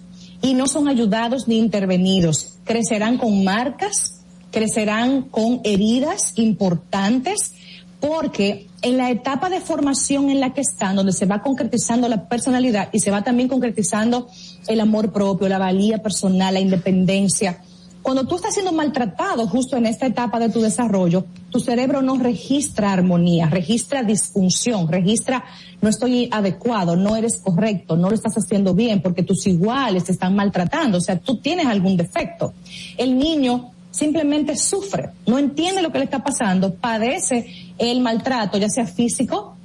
[0.41, 4.21] y no son ayudados ni intervenidos, crecerán con marcas,
[4.51, 7.53] crecerán con heridas importantes,
[7.99, 12.29] porque en la etapa de formación en la que están, donde se va concretizando la
[12.29, 14.27] personalidad y se va también concretizando
[14.67, 17.63] el amor propio, la valía personal, la independencia,
[18.05, 22.19] cuando tú estás siendo maltratado justo en esta etapa de tu desarrollo, tu cerebro no
[22.19, 25.43] registra armonía, registra disfunción, registra
[25.81, 30.11] no estoy adecuado, no eres correcto, no lo estás haciendo bien porque tus iguales te
[30.11, 32.53] están maltratando, o sea, tú tienes algún defecto.
[32.95, 37.47] El niño simplemente sufre, no entiende lo que le está pasando, padece
[37.79, 39.55] el maltrato, ya sea físico,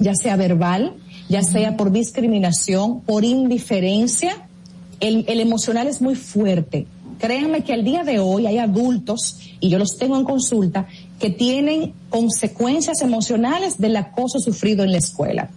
[0.00, 0.94] ya sea verbal,
[1.28, 4.48] ya sea por discriminación, por indiferencia.
[4.98, 6.88] El, el emocional es muy fuerte.
[7.18, 10.86] Créanme que al día de hoy hay adultos, y yo los tengo en consulta,
[11.18, 15.50] que tienen consecuencias emocionales del acoso sufrido en la escuela.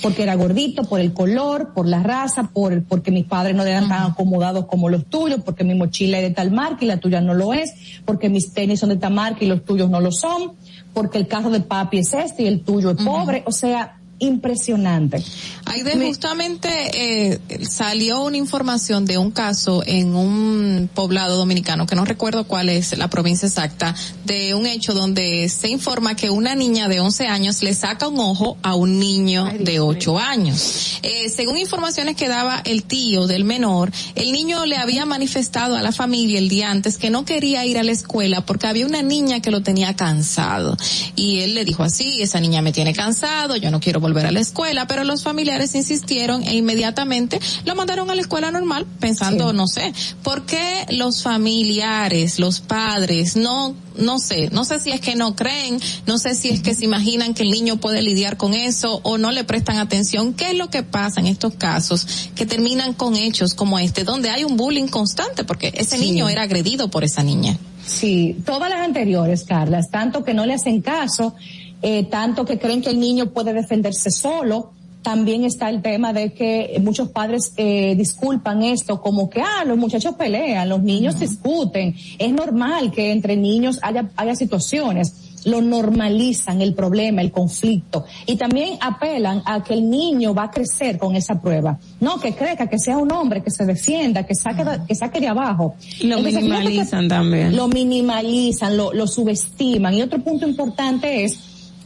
[0.00, 3.88] Porque era gordito, por el color, por la raza, por porque mis padres no eran
[3.88, 7.20] tan acomodados como los tuyos, porque mi mochila es de tal marca y la tuya
[7.20, 7.72] no lo es,
[8.04, 10.52] porque mis tenis son de tal marca y los tuyos no lo son,
[10.94, 13.42] porque el carro de papi es este y el tuyo es pobre.
[13.46, 15.22] O sea, impresionante.
[15.64, 22.04] Aide, justamente eh, salió una información de un caso en un poblado dominicano, que no
[22.04, 23.94] recuerdo cuál es la provincia exacta,
[24.24, 28.20] de un hecho donde se informa que una niña de 11 años le saca un
[28.20, 31.00] ojo a un niño de 8 años.
[31.02, 35.82] Eh, según informaciones que daba el tío del menor, el niño le había manifestado a
[35.82, 39.02] la familia el día antes que no quería ir a la escuela porque había una
[39.02, 40.76] niña que lo tenía cansado.
[41.16, 44.30] Y él le dijo así, esa niña me tiene cansado, yo no quiero volver a
[44.30, 49.52] la escuela, pero los familiares insistieron e inmediatamente lo mandaron a la escuela normal pensando,
[49.52, 55.00] no sé, ¿por qué los familiares, los padres no no sé, no sé si es
[55.00, 58.38] que no creen, no sé si es que se imaginan que el niño puede lidiar
[58.38, 60.32] con eso o no le prestan atención.
[60.32, 64.30] ¿Qué es lo que pasa en estos casos que terminan con hechos como este, donde
[64.30, 66.04] hay un bullying constante porque ese Sí.
[66.06, 67.58] niño era agredido por esa niña?
[67.86, 71.34] Sí, todas las anteriores, Carlas, tanto que no le hacen caso,
[71.82, 74.72] eh, tanto que creen que el niño puede defenderse solo.
[75.02, 79.76] También está el tema de que muchos padres eh, disculpan esto como que, ah, los
[79.76, 81.96] muchachos pelean, los niños discuten.
[82.20, 85.12] Es normal que entre niños haya, haya situaciones.
[85.44, 88.04] Lo normalizan el problema, el conflicto.
[88.26, 91.80] Y también apelan a que el niño va a crecer con esa prueba.
[91.98, 95.18] No, que crezca, que sea un hombre, que se defienda, que saque, de- que saque
[95.20, 95.74] de abajo.
[96.02, 97.56] Lo Entonces, minimalizan también.
[97.56, 99.94] lo minimalizan, lo, lo subestiman.
[99.94, 101.38] Y otro punto importante es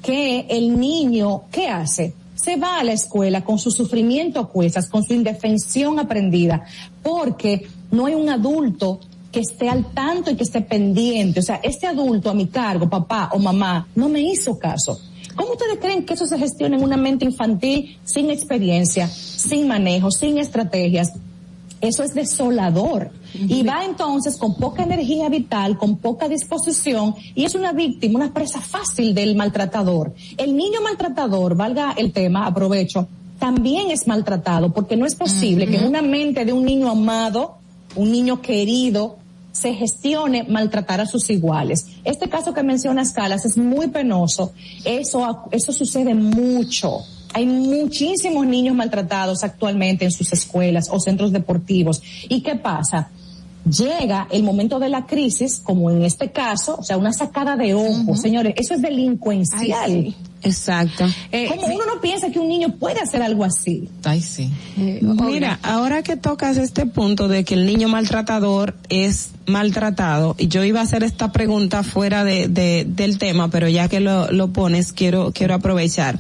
[0.07, 2.15] que el niño, ¿qué hace?
[2.37, 6.65] Se va a la escuela con su sufrimiento a cuestas, con su indefensión aprendida,
[7.03, 9.01] porque no hay un adulto
[9.33, 11.41] que esté al tanto y que esté pendiente.
[11.41, 14.97] O sea, este adulto a mi cargo, papá o mamá, no me hizo caso.
[15.35, 20.13] ¿Cómo ustedes creen que eso se gestiona en una mente infantil sin experiencia, sin manejo,
[20.13, 21.15] sin estrategias?
[21.81, 23.11] Eso es desolador.
[23.49, 28.33] Y va entonces con poca energía vital, con poca disposición, y es una víctima, una
[28.33, 30.15] presa fácil del maltratador.
[30.37, 33.09] El niño maltratador, valga el tema, aprovecho,
[33.39, 37.57] también es maltratado, porque no es posible que en una mente de un niño amado,
[37.95, 39.17] un niño querido,
[39.53, 41.87] se gestione maltratar a sus iguales.
[42.05, 44.53] Este caso que mencionas, Calas, es muy penoso.
[44.85, 47.01] Eso, eso sucede mucho.
[47.33, 52.03] Hay muchísimos niños maltratados actualmente en sus escuelas o centros deportivos.
[52.29, 53.11] ¿Y qué pasa?
[53.67, 57.75] Llega el momento de la crisis, como en este caso, o sea, una sacada de
[57.75, 59.91] ojos, señores, eso es delincuencial.
[59.91, 60.26] Ay, sí.
[60.43, 61.07] Exacto.
[61.49, 63.89] como uno no piensa que un niño puede hacer algo así.
[64.05, 64.51] Ay, sí.
[64.77, 70.63] Mira, ahora que tocas este punto de que el niño maltratador es maltratado, y yo
[70.65, 74.53] iba a hacer esta pregunta fuera de, de- del tema, pero ya que lo, lo
[74.53, 76.19] pones, quiero, quiero aprovechar.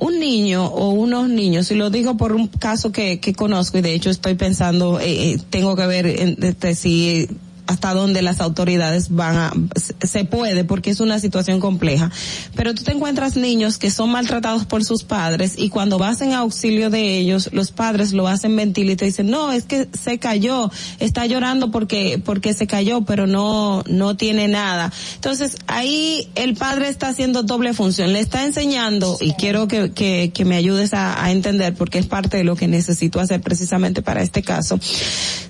[0.00, 3.82] Un niño o unos niños, y lo digo por un caso que, que conozco, y
[3.82, 7.28] de hecho estoy pensando, eh, eh, tengo que ver en- este, si
[7.66, 12.10] hasta dónde las autoridades van a, se- puede porque es una situación compleja.
[12.54, 16.32] Pero tú te encuentras niños que son maltratados por sus padres y cuando vas en
[16.32, 20.18] auxilio de ellos, los padres lo hacen mentir y te dicen, no, es que se
[20.18, 20.70] cayó,
[21.00, 24.92] está llorando porque, porque se cayó, pero no, no tiene nada.
[25.16, 30.30] Entonces ahí el padre está haciendo doble función, le está enseñando y quiero que, que,
[30.32, 34.02] que me ayudes a, a entender porque es parte de lo que necesito hacer precisamente
[34.02, 34.78] para este caso.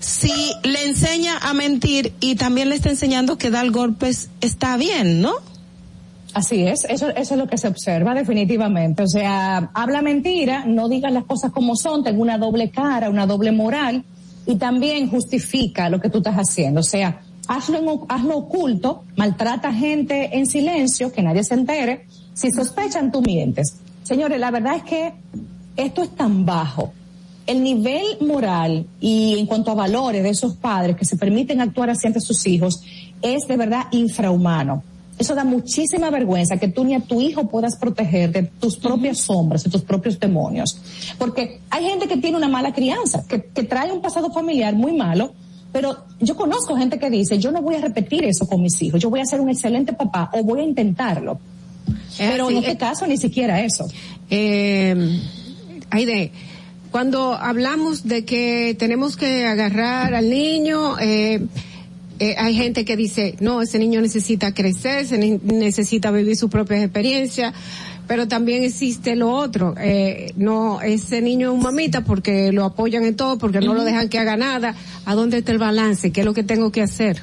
[0.00, 0.32] Si
[0.62, 5.32] le enseña a mentir y también le está enseñando que dar golpes está bien, ¿no?
[6.34, 9.02] Así es, eso, eso es lo que se observa definitivamente.
[9.02, 13.26] O sea, habla mentira, no digas las cosas como son, tenga una doble cara, una
[13.26, 14.04] doble moral
[14.46, 16.80] y también justifica lo que tú estás haciendo.
[16.80, 22.06] O sea, hazlo, en, hazlo oculto, maltrata gente en silencio, que nadie se entere.
[22.32, 23.76] Si sospechan, tú mientes.
[24.02, 25.12] Señores, la verdad es que
[25.76, 26.92] esto es tan bajo.
[27.46, 31.90] El nivel moral y en cuanto a valores de esos padres que se permiten actuar
[31.90, 32.82] así ante sus hijos
[33.20, 34.82] es de verdad infrahumano.
[35.18, 39.18] Eso da muchísima vergüenza que tú ni a tu hijo puedas proteger de tus propias
[39.18, 40.78] sombras, de tus propios demonios.
[41.18, 44.92] Porque hay gente que tiene una mala crianza, que, que trae un pasado familiar muy
[44.92, 45.32] malo,
[45.72, 49.00] pero yo conozco gente que dice, yo no voy a repetir eso con mis hijos,
[49.00, 51.38] yo voy a ser un excelente papá o voy a intentarlo.
[52.18, 53.86] Pero en este caso ni siquiera eso.
[54.28, 55.20] Eh,
[55.90, 56.32] Aide,
[56.92, 61.40] cuando hablamos de que tenemos que agarrar al niño, eh,
[62.18, 66.84] eh, hay gente que dice, no, ese niño necesita crecer, se necesita vivir sus propias
[66.84, 67.54] experiencias,
[68.06, 73.04] pero también existe lo otro, eh, no, ese niño es un mamita porque lo apoyan
[73.06, 74.74] en todo, porque no lo dejan que haga nada,
[75.06, 76.12] ¿a dónde está el balance?
[76.12, 77.22] ¿Qué es lo que tengo que hacer?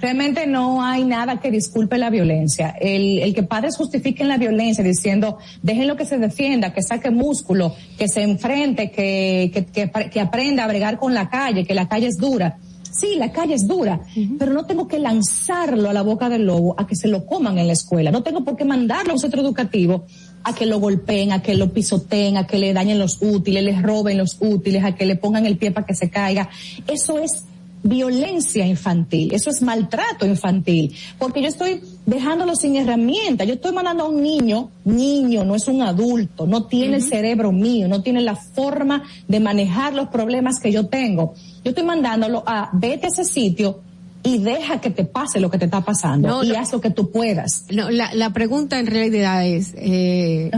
[0.00, 2.74] Realmente no hay nada que disculpe la violencia.
[2.80, 7.74] El, el que padres justifiquen la violencia diciendo, déjenlo que se defienda, que saque músculo,
[7.98, 11.88] que se enfrente, que, que, que, que aprenda a bregar con la calle, que la
[11.88, 12.58] calle es dura.
[12.98, 14.00] Sí, la calle es dura,
[14.38, 17.58] pero no tengo que lanzarlo a la boca del lobo a que se lo coman
[17.58, 18.10] en la escuela.
[18.10, 20.06] No tengo por qué mandarlo a un centro educativo
[20.44, 23.82] a que lo golpeen, a que lo pisoteen, a que le dañen los útiles, les
[23.82, 26.48] roben los útiles, a que le pongan el pie para que se caiga.
[26.86, 27.44] Eso es
[27.86, 34.04] violencia infantil, eso es maltrato infantil, porque yo estoy dejándolo sin herramienta, yo estoy mandando
[34.04, 38.20] a un niño, niño, no es un adulto, no tiene el cerebro mío, no tiene
[38.20, 41.34] la forma de manejar los problemas que yo tengo.
[41.64, 43.80] Yo estoy mandándolo a vete a ese sitio
[44.22, 46.58] y deja que te pase lo que te está pasando No, y no.
[46.58, 47.64] haz lo que tú puedas.
[47.70, 50.50] No, la, la pregunta en realidad es, eh,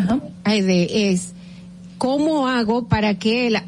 [0.45, 1.33] Aide, es,
[1.99, 3.59] ¿cómo hago para que él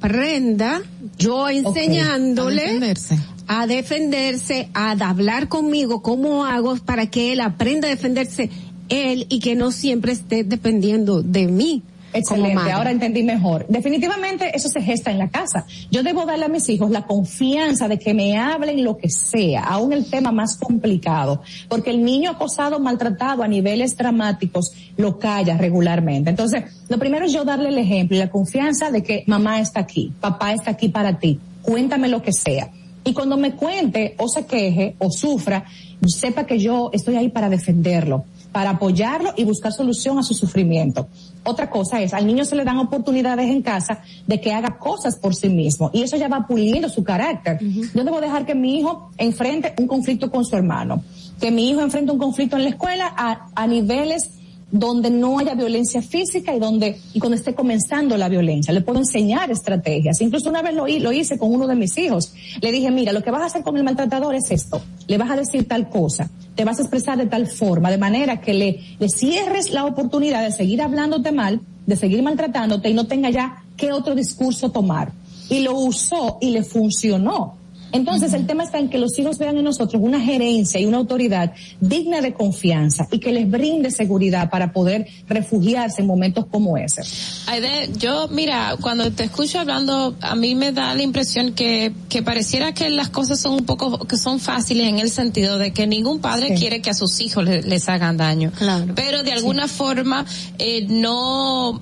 [0.00, 0.82] aprenda,
[1.18, 3.18] yo enseñándole A defenderse.
[3.46, 8.50] a defenderse, a hablar conmigo, cómo hago para que él aprenda a defenderse
[8.88, 11.82] él y que no siempre esté dependiendo de mí?
[12.12, 13.66] Excelente, ahora entendí mejor.
[13.68, 15.64] Definitivamente eso se gesta en la casa.
[15.90, 19.64] Yo debo darle a mis hijos la confianza de que me hablen lo que sea,
[19.64, 25.56] aún el tema más complicado, porque el niño acosado, maltratado a niveles dramáticos lo calla
[25.56, 26.30] regularmente.
[26.30, 29.80] Entonces, lo primero es yo darle el ejemplo y la confianza de que mamá está
[29.80, 32.70] aquí, papá está aquí para ti, cuéntame lo que sea.
[33.04, 35.64] Y cuando me cuente o se queje o sufra,
[36.06, 41.08] sepa que yo estoy ahí para defenderlo, para apoyarlo y buscar solución a su sufrimiento.
[41.44, 45.16] Otra cosa es, al niño se le dan oportunidades en casa de que haga cosas
[45.16, 47.58] por sí mismo y eso ya va puliendo su carácter.
[47.94, 51.02] Yo debo dejar que mi hijo enfrente un conflicto con su hermano,
[51.40, 54.39] que mi hijo enfrente un conflicto en la escuela a, a niveles
[54.72, 58.72] donde no haya violencia física y donde y cuando esté comenzando la violencia.
[58.72, 60.20] Le puedo enseñar estrategias.
[60.20, 62.32] Incluso una vez lo, hi- lo hice con uno de mis hijos.
[62.60, 64.80] Le dije, mira, lo que vas a hacer con el maltratador es esto.
[65.08, 66.30] Le vas a decir tal cosa.
[66.54, 70.42] Te vas a expresar de tal forma, de manera que le, le cierres la oportunidad
[70.44, 75.12] de seguir hablándote mal, de seguir maltratándote y no tenga ya qué otro discurso tomar.
[75.48, 77.56] Y lo usó y le funcionó.
[77.92, 80.98] Entonces el tema está en que los hijos vean en nosotros una gerencia y una
[80.98, 86.76] autoridad digna de confianza y que les brinde seguridad para poder refugiarse en momentos como
[86.76, 87.02] ese.
[87.46, 92.22] Aide, yo, mira, cuando te escucho hablando, a mí me da la impresión que, que
[92.22, 95.86] pareciera que las cosas son un poco, que son fáciles en el sentido de que
[95.86, 98.52] ningún padre quiere que a sus hijos le- les hagan daño.
[98.94, 100.24] Pero de alguna forma,
[100.58, 101.80] eh, no,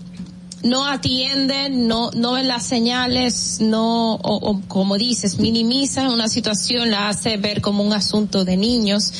[0.62, 6.90] no atienden, no, no ven las señales, no, o, o como dices, minimizan una situación,
[6.90, 9.12] la hace ver como un asunto de niños.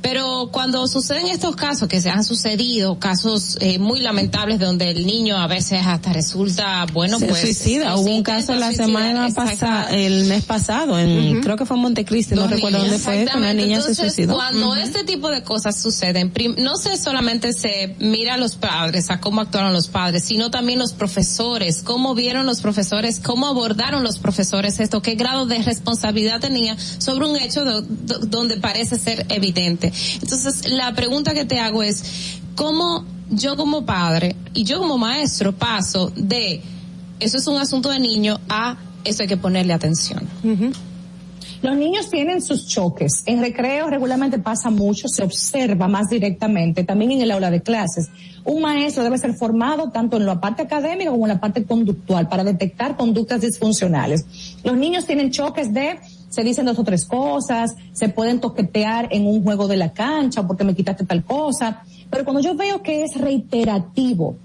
[0.00, 5.04] Pero cuando suceden estos casos, que se han sucedido, casos eh, muy lamentables donde el
[5.06, 7.40] niño a veces hasta resulta, bueno, se pues...
[7.40, 7.96] suicida.
[7.96, 12.34] Hubo un caso la semana pasada, el mes pasado, en, creo que fue en Montecristi,
[12.36, 14.34] no recuerdo dónde fue, una niña se Entonces, suicidó.
[14.34, 19.20] Cuando este tipo de cosas suceden, no se solamente se mira a los padres, a
[19.20, 24.18] cómo actuaron los padres, sino también los profesores, cómo vieron los profesores, cómo abordaron los
[24.18, 29.26] profesores esto, qué grado de responsabilidad tenía sobre un hecho do- do- donde parece ser
[29.28, 29.92] evidente.
[30.22, 32.02] Entonces, la pregunta que te hago es,
[32.54, 36.62] ¿cómo yo como padre y yo como maestro paso de
[37.20, 40.26] eso es un asunto de niño a eso hay que ponerle atención?
[41.60, 43.24] Los niños tienen sus choques.
[43.26, 48.10] En recreo regularmente pasa mucho, se observa más directamente, también en el aula de clases.
[48.44, 52.28] Un maestro debe ser formado tanto en la parte académica como en la parte conductual
[52.28, 54.24] para detectar conductas disfuncionales.
[54.62, 55.98] Los niños tienen choques de
[56.28, 60.46] se dicen dos o tres cosas, se pueden toquetear en un juego de la cancha
[60.46, 64.36] porque me quitaste tal cosa, pero cuando yo veo que es reiterativo,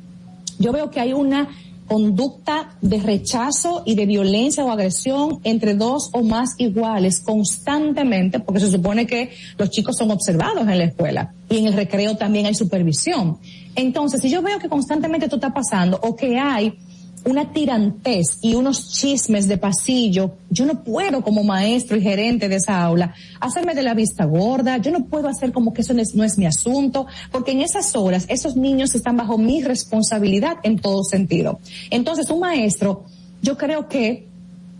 [0.59, 1.49] yo veo que hay una
[1.87, 8.59] conducta de rechazo y de violencia o agresión entre dos o más iguales constantemente, porque
[8.59, 12.45] se supone que los chicos son observados en la escuela y en el recreo también
[12.45, 13.37] hay supervisión.
[13.75, 16.77] Entonces, si yo veo que constantemente esto está pasando o que hay
[17.25, 22.55] una tirantez y unos chismes de pasillo, yo no puedo como maestro y gerente de
[22.55, 26.01] esa aula hacerme de la vista gorda, yo no puedo hacer como que eso no
[26.01, 31.03] es, mi asunto, porque en esas horas esos niños están bajo mi responsabilidad en todo
[31.03, 31.59] sentido.
[31.89, 33.05] Entonces, un maestro,
[33.41, 34.27] yo creo que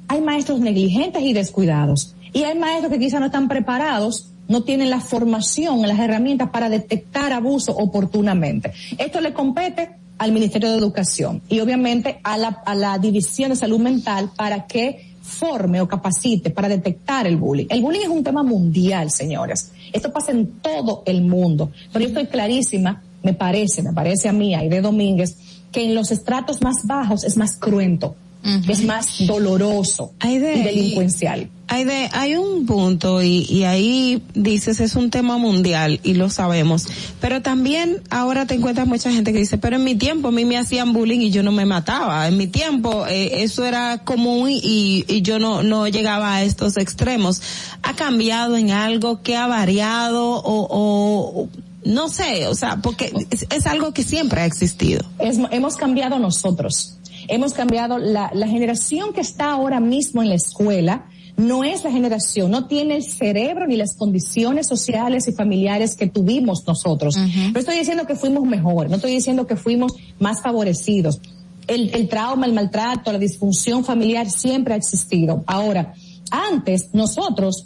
[0.07, 4.90] hay maestros negligentes y descuidados, y hay maestros que quizás no están preparados no tienen
[4.90, 8.74] la formación, las herramientas para detectar abuso oportunamente.
[8.98, 13.56] Esto le compete al Ministerio de Educación y obviamente a la, a la División de
[13.56, 17.68] Salud Mental para que forme o capacite para detectar el bullying.
[17.69, 19.72] El bullying es un tema mundial, señores.
[19.91, 21.72] Esto pasa en todo el mundo.
[21.91, 25.38] Pero yo estoy clarísima, me parece, me parece a mí, de Domínguez,
[25.72, 31.49] que en los estratos más bajos es más cruento es más doloroso y delincuencial.
[31.70, 36.30] Hay, de, hay un punto y, y ahí dices es un tema mundial y lo
[36.30, 36.88] sabemos,
[37.22, 40.44] pero también ahora te encuentras mucha gente que dice, pero en mi tiempo a mí
[40.44, 44.49] me hacían bullying y yo no me mataba, en mi tiempo eh, eso era común
[44.52, 47.41] y, y yo no, no llegaba a estos extremos.
[47.82, 49.14] ¿Ha cambiado en algo?
[49.22, 51.48] que ha variado o, o
[51.86, 55.03] no sé, o sea, porque es, es algo que siempre ha existido.
[55.20, 56.98] Es, hemos cambiado nosotros
[57.28, 61.06] hemos cambiado la, la generación que está ahora mismo en la escuela,
[61.36, 66.08] no es la generación, no tiene el cerebro ni las condiciones sociales y familiares que
[66.08, 67.18] tuvimos nosotros.
[67.18, 71.20] No estoy diciendo que fuimos mejor, no estoy diciendo que fuimos más favorecidos.
[71.66, 75.44] El, el trauma, el maltrato, la disfunción familiar siempre ha existido.
[75.48, 75.94] Ahora,
[76.30, 77.66] antes nosotros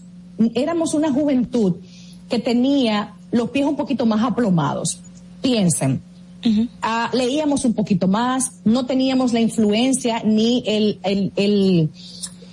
[0.53, 1.75] éramos una juventud
[2.29, 4.99] que tenía los pies un poquito más aplomados.
[5.41, 6.01] Piensen,
[6.81, 11.89] Ah, leíamos un poquito más, no teníamos la influencia ni el, el, el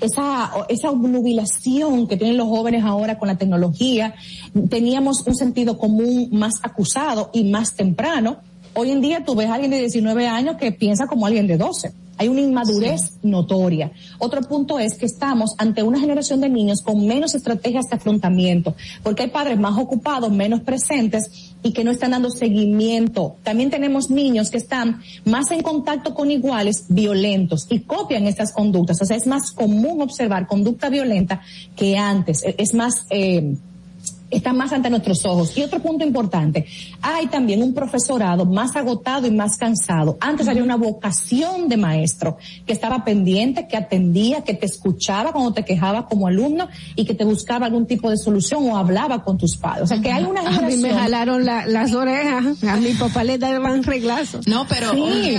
[0.00, 4.14] esa, esa obnubilación que tienen los jóvenes ahora con la tecnología,
[4.68, 8.38] teníamos un sentido común más acusado y más temprano.
[8.74, 11.56] Hoy en día tú ves a alguien de 19 años que piensa como alguien de
[11.56, 12.03] 12.
[12.18, 13.92] Hay una inmadurez notoria.
[14.18, 18.74] Otro punto es que estamos ante una generación de niños con menos estrategias de afrontamiento,
[19.02, 23.36] porque hay padres más ocupados, menos presentes y que no están dando seguimiento.
[23.42, 29.00] También tenemos niños que están más en contacto con iguales violentos y copian estas conductas.
[29.00, 31.40] O sea, es más común observar conducta violenta
[31.74, 32.42] que antes.
[32.58, 33.56] Es más, eh,
[34.36, 35.56] está más ante nuestros ojos.
[35.56, 36.66] Y otro punto importante,
[37.02, 40.16] hay también un profesorado más agotado y más cansado.
[40.20, 42.36] Antes había una vocación de maestro
[42.66, 47.14] que estaba pendiente, que atendía, que te escuchaba cuando te quejabas como alumno y que
[47.14, 49.84] te buscaba algún tipo de solución o hablaba con tus padres.
[49.84, 50.64] O sea que hay una generación...
[50.64, 54.46] A mí me jalaron las orejas, a mi papá le daban reglazos.
[54.46, 54.92] No, pero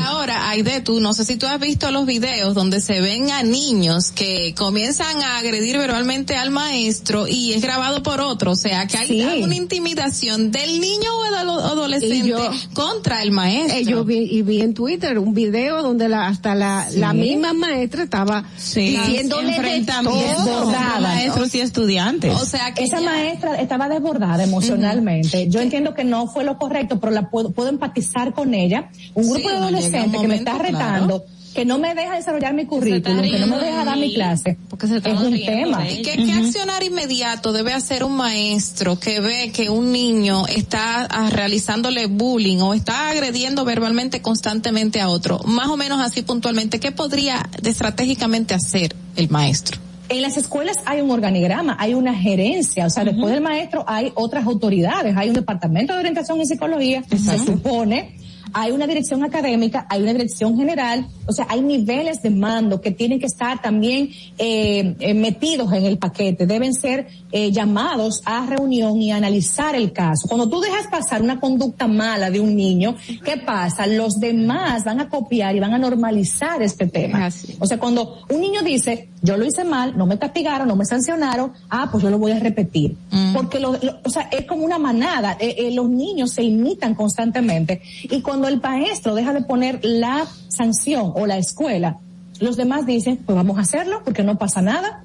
[0.03, 3.43] ahora, Aide, tú, no sé si tú has visto los videos donde se ven a
[3.43, 8.84] niños que comienzan a agredir verbalmente al maestro y es grabado por otro, o sea,
[8.87, 12.33] que hay una intimidación del niño o del adolescente
[12.73, 13.77] contra el maestro.
[13.77, 17.53] Eh, yo vi, y vi en Twitter un video donde la, hasta la, la misma
[17.53, 20.71] maestra estaba diciéndole de todo.
[21.01, 22.33] maestros y estudiantes.
[22.35, 25.47] O sea que esa maestra estaba desbordada emocionalmente.
[25.49, 28.89] Yo entiendo que no fue lo correcto, pero la puedo, puedo empatizar con ella.
[29.13, 31.25] Un grupo de adolescentes que me está retando
[31.55, 34.87] que no me deja desarrollar mi currículum, que no me deja dar mi clase, porque
[34.87, 35.89] se es un tema.
[35.89, 41.29] ¿Y qué, accionar inmediato debe hacer un maestro que ve que un niño está ah,
[41.31, 45.39] realizándole bullying o está agrediendo verbalmente constantemente a otro?
[45.45, 49.79] Más o menos así puntualmente, ¿qué podría estratégicamente hacer el maestro?
[50.09, 54.11] En las escuelas hay un organigrama, hay una gerencia, o sea, después del maestro hay
[54.15, 58.17] otras autoridades, hay un departamento de orientación y psicología, se supone,
[58.53, 62.91] hay una dirección académica, hay una dirección general, o sea, hay niveles de mando que
[62.91, 68.45] tienen que estar también eh, eh, metidos en el paquete, deben ser eh, llamados a
[68.45, 70.27] reunión y analizar el caso.
[70.27, 73.87] Cuando tú dejas pasar una conducta mala de un niño, ¿qué pasa?
[73.87, 77.29] Los demás van a copiar y van a normalizar este tema.
[77.59, 80.85] O sea, cuando un niño dice, yo lo hice mal, no me castigaron, no me
[80.85, 82.95] sancionaron, ah, pues yo lo voy a repetir.
[83.11, 83.33] Mm.
[83.33, 83.71] Porque lo,
[84.03, 85.37] o sea, es como una manada,
[85.71, 91.25] los niños se imitan constantemente y cuando el maestro deja de poner la sanción o
[91.25, 91.97] la escuela,
[92.39, 95.03] los demás dicen, pues vamos a hacerlo porque no pasa nada.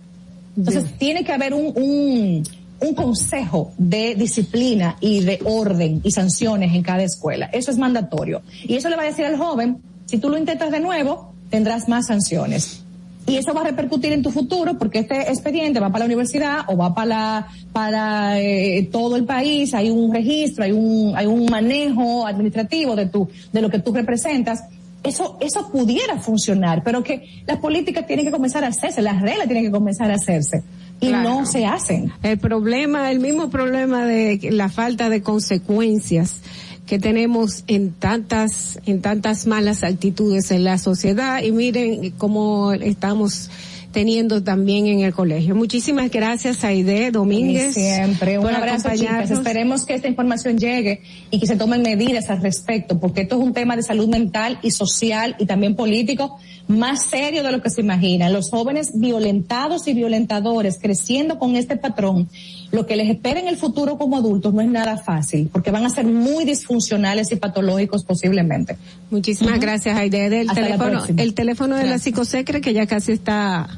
[0.57, 2.43] Entonces tiene que haber un, un,
[2.81, 7.47] un consejo de disciplina y de orden y sanciones en cada escuela.
[7.53, 8.43] Eso es mandatorio.
[8.65, 11.89] Y eso le va a decir al joven, si tú lo intentas de nuevo, tendrás
[11.89, 12.83] más sanciones.
[13.27, 16.61] Y eso va a repercutir en tu futuro porque este expediente va para la universidad
[16.69, 21.27] o va para la, para eh, todo el país, hay un registro, hay un hay
[21.27, 24.65] un manejo administrativo de tu de lo que tú representas.
[25.03, 29.47] Eso eso pudiera funcionar, pero que las políticas tienen que comenzar a hacerse, las reglas
[29.47, 30.63] tienen que comenzar a hacerse
[31.01, 32.13] y no se hacen.
[32.23, 36.43] El problema, el mismo problema de la falta de consecuencias
[36.91, 43.49] que tenemos en tantas, en tantas malas actitudes en la sociedad y miren cómo estamos
[43.93, 45.55] teniendo también en el colegio.
[45.55, 47.75] Muchísimas gracias Aide Domínguez.
[47.75, 49.31] Siempre, un abrazo chicas.
[49.31, 53.45] Esperemos que esta información llegue y que se tomen medidas al respecto, porque esto es
[53.45, 57.71] un tema de salud mental y social y también político más serio de lo que
[57.71, 58.29] se imagina.
[58.31, 62.29] Los jóvenes violentados y violentadores creciendo con este patrón,
[62.73, 65.85] lo que les espera en el futuro como adultos no es nada fácil, porque van
[65.85, 68.77] a ser muy disfuncionales y patológicos posiblemente.
[69.11, 70.41] Muchísimas gracias Aide.
[70.41, 72.03] El Hasta la teléfono, el teléfono de la Gracias.
[72.05, 73.69] psicosecre que ya casi está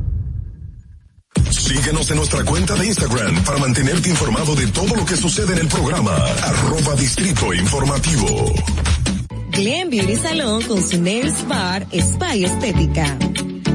[1.71, 5.59] Síguenos en nuestra cuenta de Instagram para mantenerte informado de todo lo que sucede en
[5.59, 6.13] el programa.
[6.13, 8.53] Arroba Distrito Informativo.
[9.51, 13.17] Glen Beauty Salón con su Nails Bar Spa y Estética.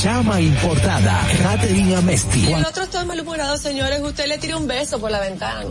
[0.00, 2.46] chama importada, Caterina Amesti.
[2.46, 4.00] Y el otro está malhumorado, señores.
[4.02, 5.64] Usted le tira un beso por la ventana.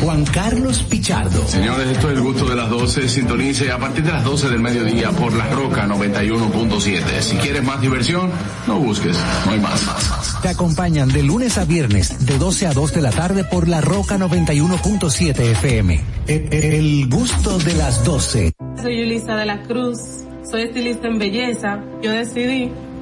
[0.00, 1.46] Juan Carlos Pichardo.
[1.46, 3.08] Señores, esto es el gusto de las 12.
[3.08, 7.20] Sintonice a partir de las 12 del mediodía por La Roca 91.7.
[7.20, 8.30] Si quieres más diversión,
[8.66, 9.16] no busques,
[9.46, 9.80] no hay más.
[10.42, 13.80] Te acompañan de lunes a viernes, de 12 a 2 de la tarde por La
[13.80, 16.00] Roca 91.7 FM.
[16.26, 18.52] El, el gusto de las 12.
[18.80, 19.98] Soy Yulisa de la Cruz,
[20.50, 21.80] soy estilista en belleza.
[22.02, 22.72] Yo decidí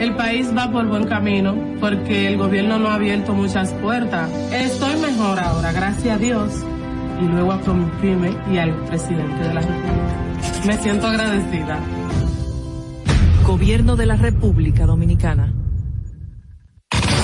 [0.00, 4.30] El país va por buen camino porque el gobierno no ha abierto muchas puertas.
[4.50, 6.54] Estoy mejor ahora, gracias a Dios,
[7.20, 10.66] y luego a Promipyme y al presidente de la República.
[10.66, 11.78] Me siento agradecida.
[13.46, 15.52] Gobierno de la República Dominicana.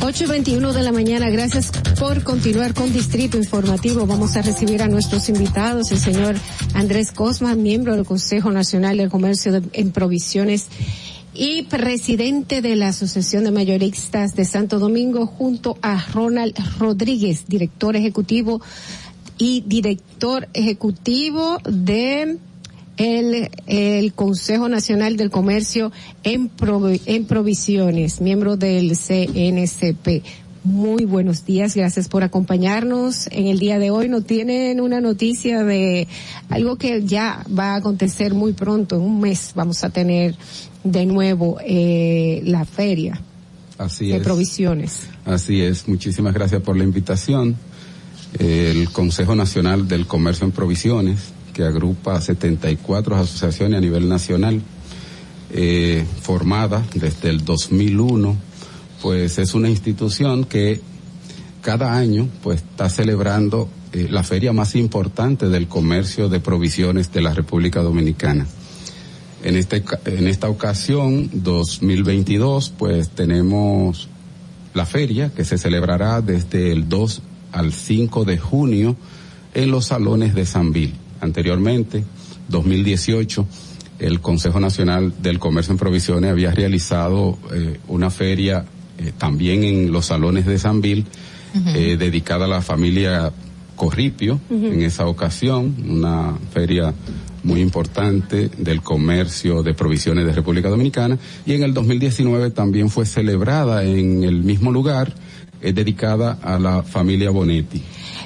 [0.00, 4.06] 8.21 de la mañana, gracias por continuar con Distrito Informativo.
[4.06, 6.36] Vamos a recibir a nuestros invitados, el señor
[6.74, 10.68] Andrés Cosma, miembro del Consejo Nacional del Comercio en Provisiones
[11.34, 17.96] y presidente de la Asociación de Mayoristas de Santo Domingo, junto a Ronald Rodríguez, director
[17.96, 18.62] ejecutivo
[19.36, 22.38] y director ejecutivo de
[22.98, 25.90] el, el Consejo Nacional del Comercio
[26.24, 30.24] en, Provi- en Provisiones, miembro del CNCP.
[30.64, 33.28] Muy buenos días, gracias por acompañarnos.
[33.30, 36.08] En el día de hoy nos tienen una noticia de
[36.50, 40.34] algo que ya va a acontecer muy pronto, en un mes vamos a tener
[40.84, 43.20] de nuevo eh, la feria
[43.78, 44.22] Así de es.
[44.22, 45.02] provisiones.
[45.24, 45.86] Así es.
[45.88, 47.56] Muchísimas gracias por la invitación.
[48.38, 51.18] El Consejo Nacional del Comercio en Provisiones,
[51.58, 54.62] que agrupa 74 asociaciones a nivel nacional,
[55.50, 58.36] eh, formada desde el 2001,
[59.02, 60.80] pues es una institución que
[61.60, 67.22] cada año pues está celebrando eh, la feria más importante del comercio de provisiones de
[67.22, 68.46] la República Dominicana.
[69.42, 74.08] En, este, en esta ocasión, 2022, pues tenemos
[74.74, 77.20] la feria que se celebrará desde el 2
[77.50, 78.94] al 5 de junio
[79.54, 80.94] en los salones de Sanvil.
[81.20, 82.04] Anteriormente,
[82.48, 83.46] 2018,
[83.98, 88.64] el Consejo Nacional del Comercio en Provisiones había realizado eh, una feria
[88.98, 91.06] eh, también en los salones de Sanvil
[91.74, 93.32] eh, dedicada a la familia
[93.74, 96.92] Corripio en esa ocasión, una feria
[97.44, 101.16] muy importante del comercio de provisiones de República Dominicana
[101.46, 105.14] y en el 2019 también fue celebrada en el mismo lugar
[105.60, 107.82] eh, dedicada a la familia Bonetti.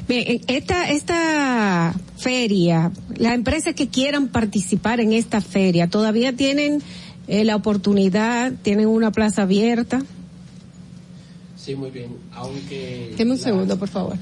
[0.09, 6.83] Bien, en esta, esta feria, las empresas que quieran participar en esta feria, ¿todavía tienen
[7.29, 10.03] eh, la oportunidad, tienen una plaza abierta?
[11.57, 12.17] Sí, muy bien.
[12.33, 13.15] Aunque.
[13.17, 14.17] Deme un segundo, por favor.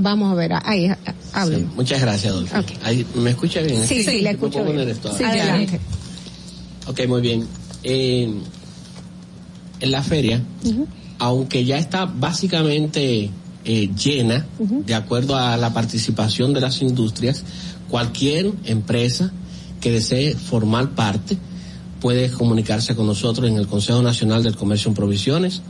[0.00, 0.96] Vamos a ver, ahí, ah,
[1.32, 1.68] hablen.
[1.74, 2.56] Muchas gracias, Adolfo.
[2.82, 3.84] Ahí, ¿Me escucha bien?
[3.86, 4.88] Sí, sí, la ¿Me escucho bien.
[4.88, 5.80] esto Sí, adelante.
[6.86, 7.46] Ok, muy bien.
[7.82, 8.32] Eh,
[9.80, 10.42] en la feria,
[11.18, 13.30] aunque ya está básicamente
[13.64, 17.44] eh, llena, de acuerdo a la participación de las industrias,
[17.88, 19.32] cualquier empresa
[19.80, 21.36] que desee formar parte
[22.00, 25.60] puede comunicarse con nosotros en el Consejo Nacional del Comercio en Provisiones.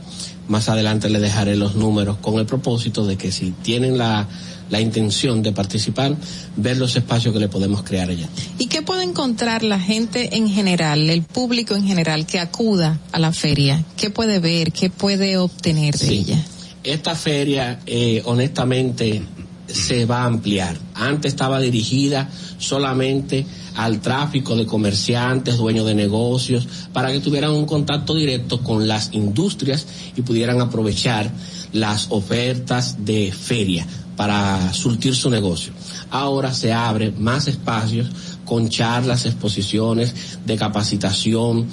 [0.47, 4.27] Más adelante le dejaré los números con el propósito de que si tienen la,
[4.69, 6.15] la intención de participar,
[6.55, 8.27] ver los espacios que le podemos crear allá.
[8.57, 13.19] ¿Y qué puede encontrar la gente en general, el público en general que acuda a
[13.19, 13.83] la feria?
[13.97, 14.71] ¿Qué puede ver?
[14.71, 16.45] ¿Qué puede obtener de ella?
[16.83, 19.21] Esta feria, eh, honestamente,
[19.67, 20.77] se va a ampliar.
[20.95, 23.45] Antes estaba dirigida solamente
[23.75, 29.13] al tráfico de comerciantes, dueños de negocios, para que tuvieran un contacto directo con las
[29.13, 29.85] industrias
[30.15, 31.31] y pudieran aprovechar
[31.71, 33.85] las ofertas de feria
[34.17, 35.73] para surtir su negocio.
[36.09, 38.09] Ahora se abre más espacios
[38.43, 40.13] con charlas, exposiciones
[40.45, 41.67] de capacitación,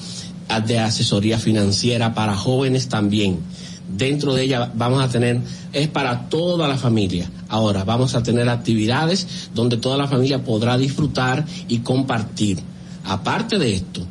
[0.66, 3.40] de asesoría financiera para jóvenes también.
[3.88, 5.40] Dentro de ella vamos a tener,
[5.72, 7.30] es para toda la familia.
[7.48, 12.58] Ahora vamos a tener actividades donde toda la familia podrá disfrutar y compartir.
[13.04, 14.06] Aparte de esto,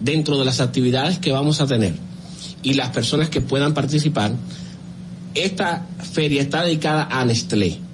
[0.00, 1.94] dentro de las actividades que vamos a tener
[2.62, 4.32] y las personas que puedan participar,
[5.34, 7.86] esta feria está dedicada a Nestlé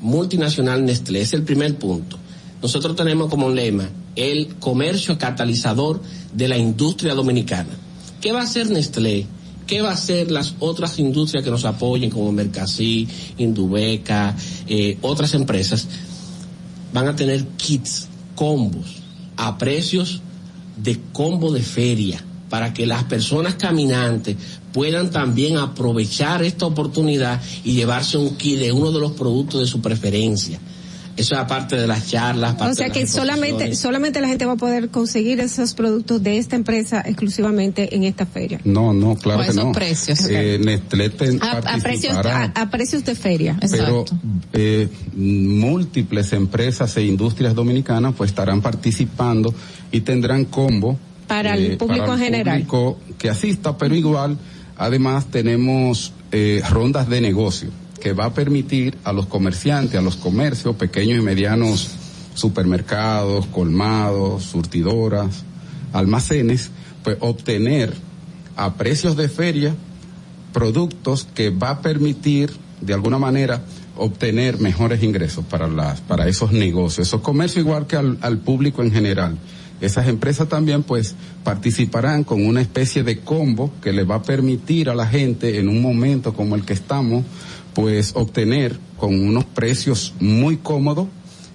[0.00, 1.20] multinacional Nestlé.
[1.20, 2.18] Es el primer punto.
[2.62, 6.02] Nosotros tenemos como lema el comercio catalizador
[6.32, 7.70] de la industria dominicana.
[8.20, 9.26] ¿Qué va a hacer Nestlé?
[9.68, 13.06] ¿Qué va a hacer las otras industrias que nos apoyen como Mercasí,
[13.36, 14.34] Indubeca,
[14.66, 15.86] eh, otras empresas?
[16.94, 18.96] Van a tener kits, combos,
[19.36, 20.22] a precios
[20.82, 24.36] de combo de feria para que las personas caminantes
[24.72, 29.66] puedan también aprovechar esta oportunidad y llevarse un kit de uno de los productos de
[29.66, 30.58] su preferencia.
[31.18, 32.54] Eso es aparte de las charlas.
[32.60, 36.54] O sea que solamente, solamente la gente va a poder conseguir esos productos de esta
[36.54, 38.60] empresa exclusivamente en esta feria.
[38.64, 39.72] No, no, claro que no.
[39.72, 40.20] precios.
[40.30, 43.58] Eh, Nestlé a, a, precios, a, a, precios, de feria.
[43.68, 44.04] Pero
[44.52, 49.52] eh, múltiples empresas e industrias dominicanas pues estarán participando
[49.90, 52.62] y tendrán combo para el eh, público en general.
[52.62, 54.38] Público que asista, pero igual,
[54.76, 60.16] además tenemos eh, rondas de negocio que va a permitir a los comerciantes, a los
[60.16, 61.90] comercios pequeños y medianos,
[62.34, 65.44] supermercados, colmados, surtidoras,
[65.92, 66.70] almacenes,
[67.02, 67.92] pues obtener
[68.56, 69.74] a precios de feria
[70.52, 73.62] productos que va a permitir de alguna manera
[73.96, 78.82] obtener mejores ingresos para las para esos negocios, esos comercios igual que al, al público
[78.82, 79.36] en general.
[79.80, 84.90] Esas empresas también pues participarán con una especie de combo que le va a permitir
[84.90, 87.24] a la gente en un momento como el que estamos
[87.78, 91.06] pues obtener con unos precios muy cómodos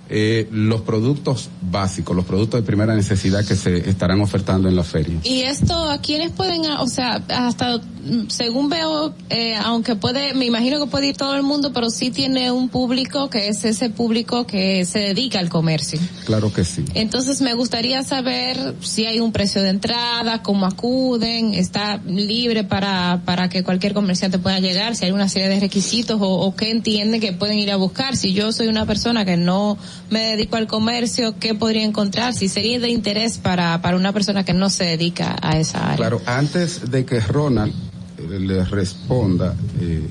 [0.09, 4.85] eh, los productos básicos, los productos de primera necesidad que se estarán ofertando en la
[4.85, 5.19] feria.
[5.25, 7.81] Y esto, ¿a quiénes pueden, o sea, hasta,
[8.27, 12.11] según veo, eh, aunque puede, me imagino que puede ir todo el mundo, pero sí
[12.11, 15.99] tiene un público que es ese público que se dedica al comercio.
[16.25, 16.83] Claro que sí.
[16.93, 23.21] Entonces me gustaría saber si hay un precio de entrada, cómo acuden, está libre para,
[23.25, 26.71] para que cualquier comerciante pueda llegar, si hay una serie de requisitos o, o qué
[26.71, 28.17] entienden que pueden ir a buscar.
[28.17, 29.77] Si yo soy una persona que no
[30.09, 32.33] me dedico al comercio, ¿qué podría encontrar?
[32.33, 35.97] Si sería de interés para, para una persona que no se dedica a esa área.
[35.97, 37.92] Claro, antes de que Ronald
[38.31, 40.07] eh, le responda eh,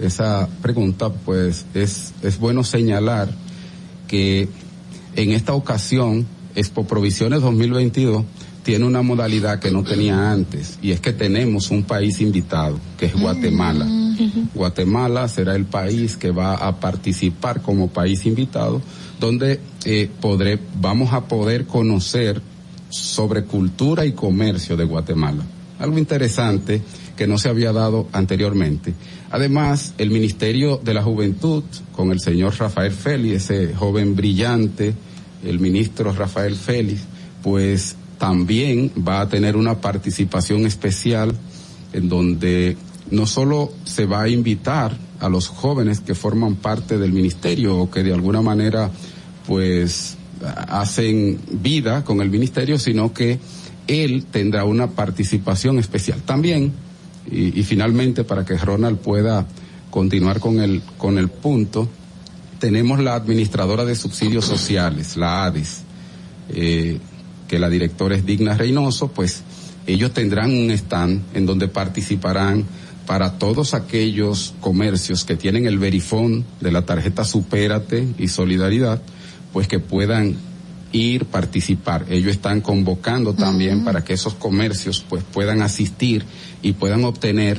[0.00, 3.28] esa pregunta, pues es, es bueno señalar
[4.06, 4.48] que
[5.16, 8.24] en esta ocasión, Expo Provisiones 2022
[8.62, 13.06] tiene una modalidad que no tenía antes y es que tenemos un país invitado, que
[13.06, 13.84] es Guatemala.
[13.84, 14.50] Mm.
[14.54, 18.82] Guatemala será el país que va a participar como país invitado,
[19.18, 22.42] donde eh, podré, vamos a poder conocer
[22.90, 25.44] sobre cultura y comercio de Guatemala.
[25.78, 26.82] Algo interesante
[27.18, 28.94] que no se había dado anteriormente.
[29.32, 34.94] Además, el Ministerio de la Juventud, con el señor Rafael Félix, ese joven brillante,
[35.44, 37.00] el ministro Rafael Félix,
[37.42, 41.34] pues también va a tener una participación especial
[41.92, 42.76] en donde
[43.10, 47.90] no solo se va a invitar a los jóvenes que forman parte del ministerio o
[47.90, 48.92] que de alguna manera
[49.44, 50.16] pues
[50.68, 53.40] hacen vida con el ministerio, sino que
[53.88, 56.22] él tendrá una participación especial.
[56.22, 56.72] También,
[57.30, 59.46] y, finalmente para que Ronald pueda
[59.90, 61.88] continuar con el, con el punto,
[62.58, 65.82] tenemos la administradora de subsidios sociales, la ADES,
[66.50, 66.98] eh,
[67.46, 69.42] que la directora es Digna Reynoso, pues
[69.86, 72.64] ellos tendrán un stand en donde participarán
[73.06, 79.00] para todos aquellos comercios que tienen el verifón de la tarjeta Supérate y Solidaridad,
[79.52, 80.36] pues que puedan
[80.92, 82.04] ir participar.
[82.10, 86.24] Ellos están convocando también para que esos comercios pues puedan asistir
[86.62, 87.58] y puedan obtener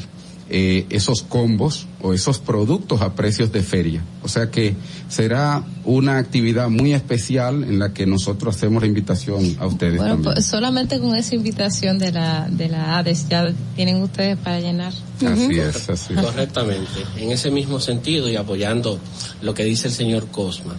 [0.51, 4.03] eh, esos combos o esos productos a precios de feria.
[4.23, 4.75] O sea que
[5.07, 9.97] será una actividad muy especial en la que nosotros hacemos la invitación a ustedes.
[9.97, 14.59] Bueno, pues solamente con esa invitación de la, de la ADES ya tienen ustedes para
[14.59, 14.91] llenar.
[15.23, 16.19] Así es, así es.
[16.19, 17.05] Correctamente.
[17.17, 18.99] En ese mismo sentido y apoyando
[19.43, 20.77] lo que dice el señor Cosma,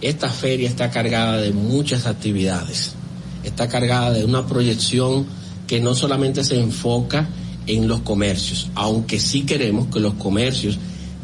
[0.00, 2.94] esta feria está cargada de muchas actividades.
[3.42, 5.26] Está cargada de una proyección
[5.66, 7.28] que no solamente se enfoca
[7.66, 10.78] en los comercios, aunque sí queremos que los comercios,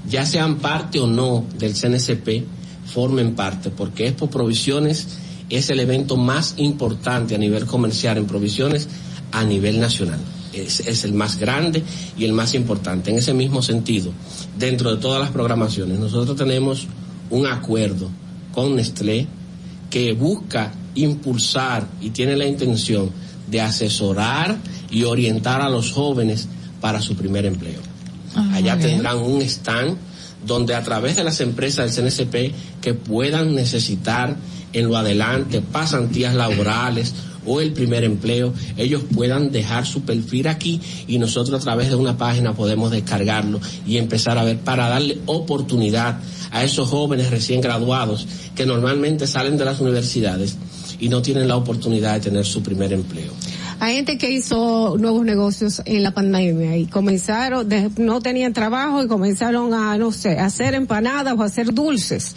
[0.08, 2.44] ya sean parte o no del CNCP,
[2.86, 5.08] formen parte, porque Expo Provisiones
[5.48, 8.88] es el evento más importante a nivel comercial en provisiones
[9.32, 10.18] a nivel nacional.
[10.52, 11.82] Es, es, el más grande
[12.18, 13.10] y el más importante.
[13.10, 14.10] En ese mismo sentido,
[14.58, 16.88] dentro de todas las programaciones, nosotros tenemos
[17.30, 18.08] un acuerdo
[18.52, 19.28] con Nestlé
[19.88, 23.10] que busca impulsar y tiene la intención
[23.50, 24.56] de asesorar
[24.90, 26.48] y orientar a los jóvenes
[26.80, 27.80] para su primer empleo.
[28.34, 29.96] Ah, Allá tendrán un stand
[30.46, 34.36] donde a través de las empresas del CNCP que puedan necesitar
[34.72, 37.12] en lo adelante pasantías laborales
[37.46, 41.96] o el primer empleo, ellos puedan dejar su perfil aquí y nosotros a través de
[41.96, 46.20] una página podemos descargarlo y empezar a ver para darle oportunidad
[46.50, 50.56] a esos jóvenes recién graduados que normalmente salen de las universidades
[51.00, 53.32] y no tienen la oportunidad de tener su primer empleo.
[53.82, 59.08] Hay gente que hizo nuevos negocios en la pandemia y comenzaron, no tenían trabajo y
[59.08, 62.36] comenzaron a, no sé, a hacer empanadas o a hacer dulces.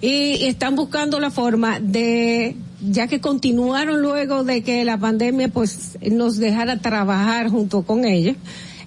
[0.00, 5.98] Y están buscando la forma de, ya que continuaron luego de que la pandemia pues
[6.00, 8.36] nos dejara trabajar junto con ella,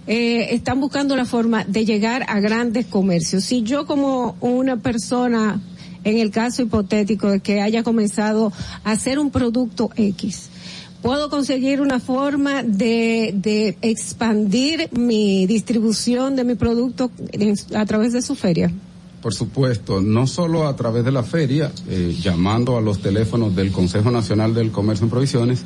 [0.07, 3.43] eh, están buscando la forma de llegar a grandes comercios.
[3.43, 5.59] Si yo como una persona
[6.07, 8.53] en el caso hipotético de que haya comenzado
[8.83, 10.49] a hacer un producto X,
[11.01, 17.11] puedo conseguir una forma de, expandir mi distribución de mi producto
[17.75, 18.71] a través de su feria.
[19.21, 23.71] Por supuesto, no solo a través de la feria, eh, llamando a los teléfonos del
[23.71, 25.63] Consejo Nacional del Comercio en Provisiones,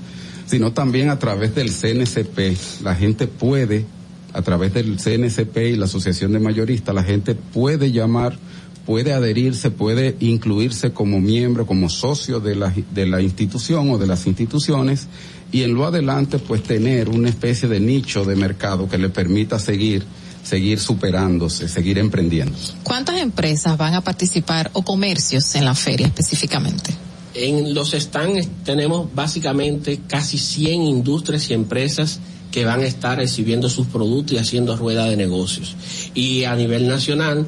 [0.48, 2.84] sino también a través del CNCP.
[2.84, 3.86] La gente puede,
[4.34, 8.38] a través del CNCP y la Asociación de Mayoristas, la gente puede llamar,
[8.86, 14.08] puede adherirse, puede incluirse como miembro, como socio de la, de la institución o de
[14.08, 15.08] las instituciones
[15.52, 19.60] y en lo adelante pues tener una especie de nicho de mercado que le permita
[19.60, 20.04] seguir
[20.44, 22.58] seguir superándose, seguir emprendiendo.
[22.84, 26.94] ¿Cuántas empresas van a participar o comercios en la feria específicamente?
[27.34, 32.20] En los stands tenemos básicamente casi 100 industrias y empresas
[32.52, 35.76] que van a estar recibiendo sus productos y haciendo rueda de negocios.
[36.14, 37.48] Y a nivel nacional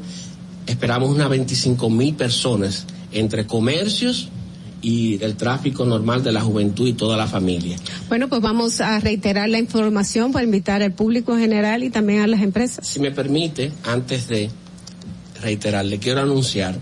[0.68, 4.30] esperamos unas 25 mil personas entre comercios
[4.82, 7.78] y el tráfico normal de la juventud y toda la familia.
[8.10, 12.22] Bueno, pues vamos a reiterar la información para invitar al público en general y también
[12.22, 12.86] a las empresas.
[12.86, 14.50] Si me permite, antes de
[15.42, 16.78] reiterar, le quiero anunciar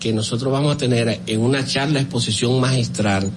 [0.00, 3.30] que nosotros vamos a tener en una charla exposición magistral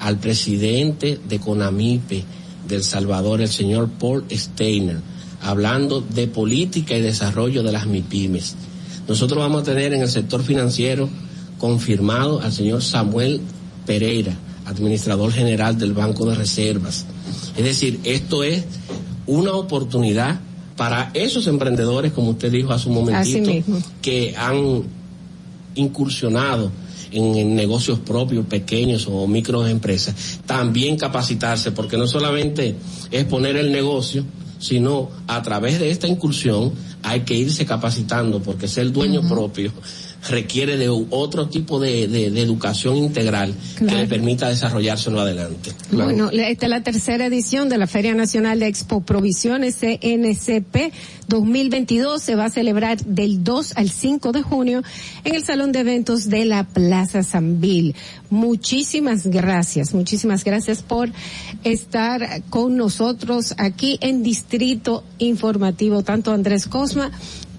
[0.00, 2.24] al presidente de CONAMIPE
[2.68, 4.98] del Salvador, el señor Paul Steiner,
[5.42, 8.56] hablando de política y desarrollo de las MIPIMES.
[9.10, 11.08] Nosotros vamos a tener en el sector financiero
[11.58, 13.40] confirmado al señor Samuel
[13.84, 17.06] Pereira, administrador general del Banco de Reservas.
[17.56, 18.62] Es decir, esto es
[19.26, 20.38] una oportunidad
[20.76, 23.50] para esos emprendedores, como usted dijo hace un momentito,
[24.00, 24.84] que han
[25.74, 26.70] incursionado
[27.10, 32.76] en, negocios propios, pequeños o microempresas, también capacitarse, porque no solamente
[33.10, 34.24] es poner el negocio,
[34.60, 36.72] sino a través de esta incursión
[37.02, 39.72] hay que irse capacitando, porque ser dueño propio
[40.28, 42.04] requiere de otro tipo de,
[42.40, 45.72] educación integral que le permita desarrollarse adelante.
[45.90, 50.92] Bueno, esta es la tercera edición de la Feria Nacional de Expo Provisiones CNCP
[51.28, 52.22] 2022.
[52.22, 54.82] Se va a celebrar del 2 al 5 de junio
[55.24, 57.94] en el Salón de Eventos de la Plaza Sanvil.
[58.28, 61.10] Muchísimas gracias, muchísimas gracias por
[61.64, 67.10] estar con nosotros aquí en Distrito Informativo, tanto Andrés Cosma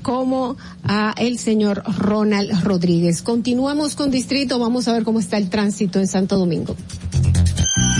[0.02, 3.22] como a el señor Ronald Rodríguez.
[3.22, 6.76] Continuamos con Distrito, vamos a ver cómo está el tránsito en Santo Domingo.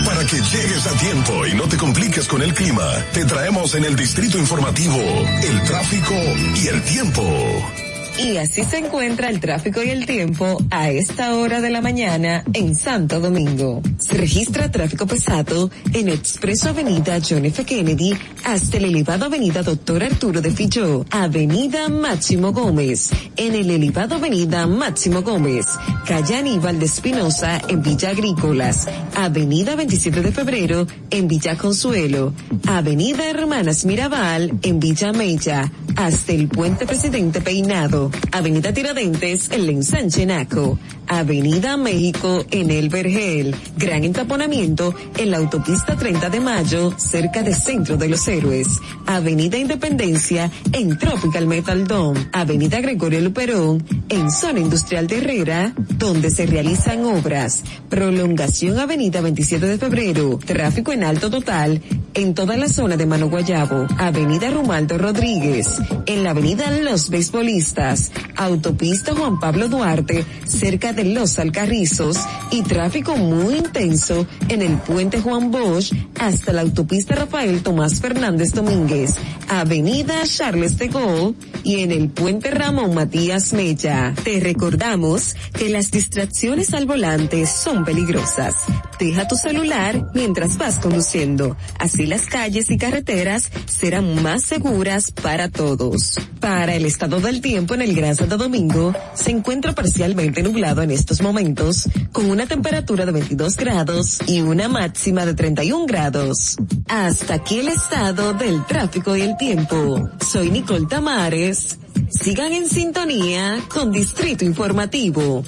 [0.04, 3.84] Para que llegues a tiempo y no te compliques con el clima, te traemos en
[3.84, 6.14] el Distrito Informativo el tráfico
[6.62, 7.91] y el tiempo.
[8.18, 12.44] Y así se encuentra el tráfico y el tiempo a esta hora de la mañana
[12.52, 13.80] en Santo Domingo.
[13.98, 17.64] Se registra tráfico pesado en Expreso Avenida John F.
[17.64, 24.16] Kennedy hasta el elevado Avenida Doctor Arturo de Filló, Avenida Máximo Gómez, en el elevado
[24.16, 25.66] Avenida Máximo Gómez,
[26.06, 32.34] calle Aníbal de Espinosa en Villa Agrícolas, Avenida 27 de Febrero en Villa Consuelo,
[32.66, 38.01] Avenida Hermanas Mirabal en Villa Mella, hasta el Puente Presidente Peinado
[38.32, 45.96] Avenida Tiradentes en Lensanche Naco, Avenida México en El Vergel, gran entaponamiento en la autopista
[45.96, 48.68] 30 de Mayo, cerca del Centro de los Héroes,
[49.06, 56.30] Avenida Independencia en Tropical Metal Dome, Avenida Gregorio Luperón en Zona Industrial de Herrera, donde
[56.30, 61.82] se realizan obras, prolongación Avenida 27 de Febrero, tráfico en alto total
[62.14, 67.91] en toda la zona de Mano Guayabo, Avenida Rumaldo Rodríguez, en la Avenida Los Beisbolistas,
[68.36, 72.18] autopista Juan Pablo Duarte, cerca de Los Alcarrizos,
[72.50, 78.52] y tráfico muy intenso en el puente Juan Bosch hasta la autopista Rafael Tomás Fernández
[78.52, 79.14] Domínguez,
[79.48, 84.14] avenida Charles de Gaulle y en el puente Ramón Matías Mella.
[84.24, 88.54] Te recordamos que las distracciones al volante son peligrosas.
[88.98, 91.56] Deja tu celular mientras vas conduciendo.
[91.78, 96.20] Así las calles y carreteras serán más seguras para todos.
[96.40, 100.90] Para el estado del tiempo en el Gran Santo Domingo, se encuentra parcialmente nublado en
[100.90, 106.56] estos momentos, con una temperatura de 22 grados y una máxima de 31 grados.
[106.88, 110.08] Hasta aquí el estado del tráfico y el tiempo.
[110.20, 111.78] Soy Nicole Tamares.
[112.10, 115.44] Sigan en sintonía con Distrito Informativo.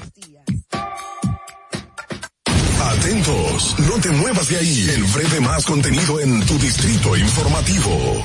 [2.80, 4.86] Atentos, no te muevas de ahí.
[4.94, 8.24] El breve más contenido en tu Distrito Informativo.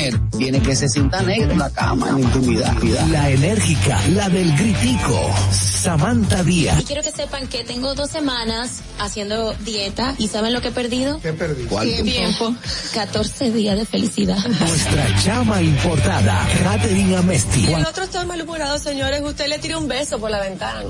[0.37, 2.77] tiene que se sienta negro en la cama, en la intimidad.
[3.11, 5.31] La enérgica, la del gritico.
[5.51, 6.81] Samantha Díaz.
[6.81, 10.71] Y quiero que sepan que tengo dos semanas haciendo dieta y ¿saben lo que he
[10.71, 11.19] perdido?
[11.21, 11.65] ¿Qué perdí?
[11.65, 12.53] ¿Qué tiempo?
[12.93, 14.37] 14 días de felicidad.
[14.47, 17.67] Nuestra chama importada, Katherine Amesti.
[17.69, 19.21] Y el otro está malhumorado, señores.
[19.23, 20.81] Usted le tira un beso por la ventana.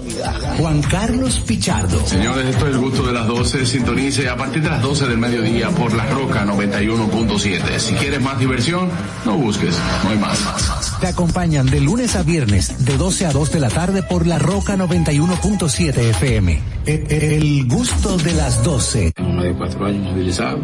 [0.58, 2.06] Juan Carlos Pichardo.
[2.06, 3.66] Señores, esto es el gusto de las 12.
[3.66, 7.80] Sintonice a partir de las 12 del mediodía por La Roca 91.7.
[7.80, 8.90] Si quieres más diversión,
[9.26, 10.98] no busques, no hay más.
[11.00, 14.40] Te acompañan de lunes a viernes, de 12 a 2 de la tarde por La
[14.40, 16.60] Roca 91.7 FM.
[16.86, 19.12] E- El gusto de las 12.
[19.14, 20.60] Tengo uno de cuatro años movilizado,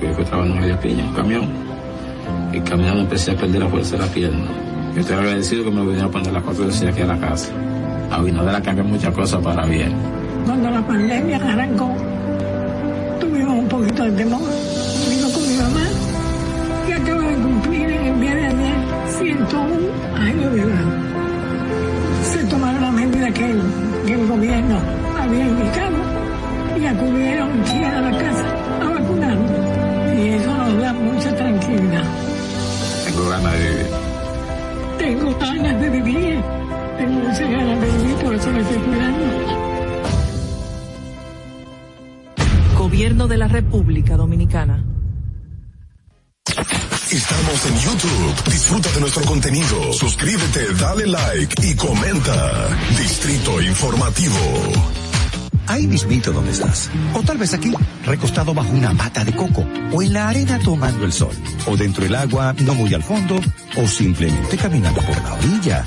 [0.00, 1.48] que después estaba en media piña, un camión.
[2.52, 4.46] Y caminando empecé a perder la fuerza de la pierna.
[4.94, 7.48] Yo estoy agradecido que me vinieron a poner las cuatro veces aquí a la casa.
[8.10, 9.92] A Abinader ha cambiado muchas cosas para bien.
[10.46, 11.90] Cuando la pandemia arrancó,
[13.20, 14.40] tuvimos un poquito de temor.
[20.50, 20.84] De edad.
[22.22, 23.62] Se tomaron las medidas que el,
[24.06, 24.78] que el gobierno
[25.18, 25.96] había indicado
[26.80, 27.50] y acudieron
[27.84, 28.44] a la casa
[28.82, 29.50] a vacunarnos.
[30.18, 32.04] Y eso nos da mucha tranquilidad.
[33.04, 33.86] Tengo ganas de vivir.
[34.98, 36.40] Tengo ganas de vivir.
[36.98, 39.24] Tengo muchas ganas de vivir, por eso me estoy cuidando.
[42.78, 44.84] Gobierno de la República Dominicana.
[47.14, 48.50] Estamos en YouTube.
[48.50, 49.92] Disfruta de nuestro contenido.
[49.92, 52.68] Suscríbete, dale like y comenta.
[52.98, 54.34] Distrito Informativo.
[55.68, 56.90] Ahí mismito donde estás.
[57.14, 57.72] O tal vez aquí,
[58.04, 59.64] recostado bajo una mata de coco.
[59.92, 61.30] O en la arena tomando el sol.
[61.66, 63.40] O dentro del agua, no muy al fondo.
[63.76, 65.86] O simplemente caminando por la orilla.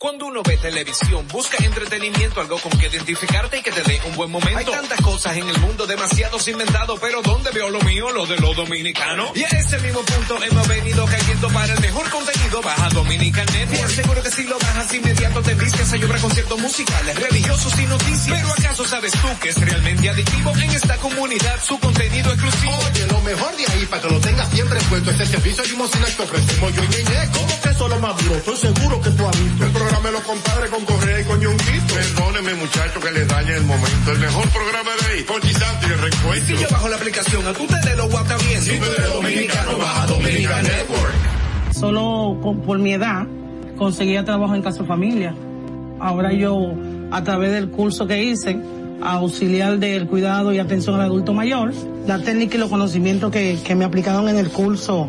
[0.00, 4.16] Cuando uno ve televisión, busca entretenimiento, algo con que identificarte y que te dé un
[4.16, 4.56] buen momento.
[4.56, 8.10] Hay tantas cosas en el mundo, demasiados inventados, pero ¿dónde veo lo mío?
[8.10, 9.36] Lo de los dominicanos.
[9.36, 12.62] Y a ese mismo punto hemos venido cayendo para el mejor contenido.
[12.62, 13.90] Baja Dominican Network.
[13.90, 18.40] Seguro que si lo bajas inmediato te vistes a llorar conciertos musicales, religiosos y noticias.
[18.40, 22.72] Pero ¿acaso sabes tú que es realmente adictivo en esta comunidad su contenido exclusivo?
[22.90, 26.06] Oye, lo mejor de ahí para que lo tengas siempre puesto es el servicio limosina
[26.06, 27.30] que ofrecemos yo y Ñeñe.
[27.34, 28.34] ¿Cómo que eso es lo más duro?
[28.36, 29.89] Estoy seguro que tú has visto.
[29.90, 31.94] Programa los compadres con Correa y con Ñonguito.
[31.94, 34.12] Perdóneme, muchacho, que les dañe el momento.
[34.12, 35.22] El mejor programa de ahí.
[35.24, 36.46] Con Santo y el recuento.
[36.46, 38.08] Si yo bajo la aplicación, a tú te de los
[38.48, 38.60] bien.
[38.62, 41.14] Si tú eres dominicano, baja Dominican Network.
[41.72, 43.26] Solo con- por mi edad
[43.76, 45.34] conseguía trabajo en Casa Familia.
[46.00, 46.72] Ahora yo,
[47.10, 48.58] a través del curso que hice,
[49.02, 51.72] auxiliar del cuidado y atención al adulto mayor,
[52.06, 55.08] la técnica y los conocimientos que, que me aplicaron en el curso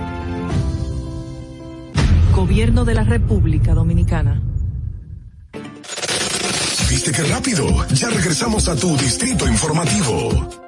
[2.41, 4.41] Gobierno de la República Dominicana.
[6.89, 7.87] ¿Viste qué rápido?
[7.93, 10.60] Ya regresamos a tu Distrito Informativo.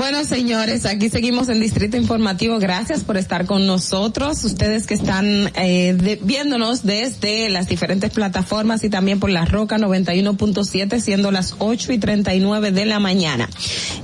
[0.00, 2.58] Bueno, señores, aquí seguimos en Distrito Informativo.
[2.58, 4.42] Gracias por estar con nosotros.
[4.44, 9.76] Ustedes que están eh, de- viéndonos desde las diferentes plataformas y también por la Roca
[9.76, 13.46] 91.7, siendo las 8 y 39 de la mañana.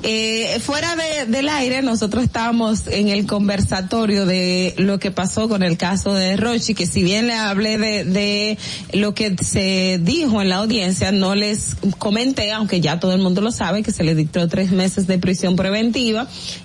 [0.02, 5.62] Eh, fuera de- del aire, nosotros estábamos en el conversatorio de lo que pasó con
[5.62, 8.58] el caso de Rochi, que si bien le hablé de, de
[8.92, 13.40] lo que se dijo en la audiencia, no les comenté, aunque ya todo el mundo
[13.40, 15.85] lo sabe, que se le dictó tres meses de prisión preventiva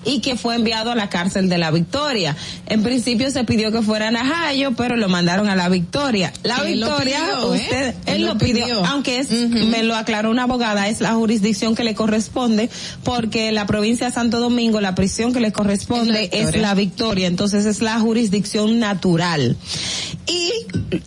[0.04, 2.36] y que fue enviado a la cárcel de la Victoria.
[2.66, 6.32] En principio se pidió que fuera a Najayo, pero lo mandaron a la Victoria.
[6.42, 7.60] La Él Victoria, pidió, ¿eh?
[7.62, 8.84] usted, Él él lo pidió, pidió.
[8.86, 12.70] aunque es, me lo aclaró una abogada, es la jurisdicción que le corresponde,
[13.04, 16.74] porque la provincia de Santo Domingo, la prisión que le corresponde Es la es la
[16.74, 17.26] Victoria.
[17.26, 19.56] Entonces es la jurisdicción natural.
[20.26, 20.52] y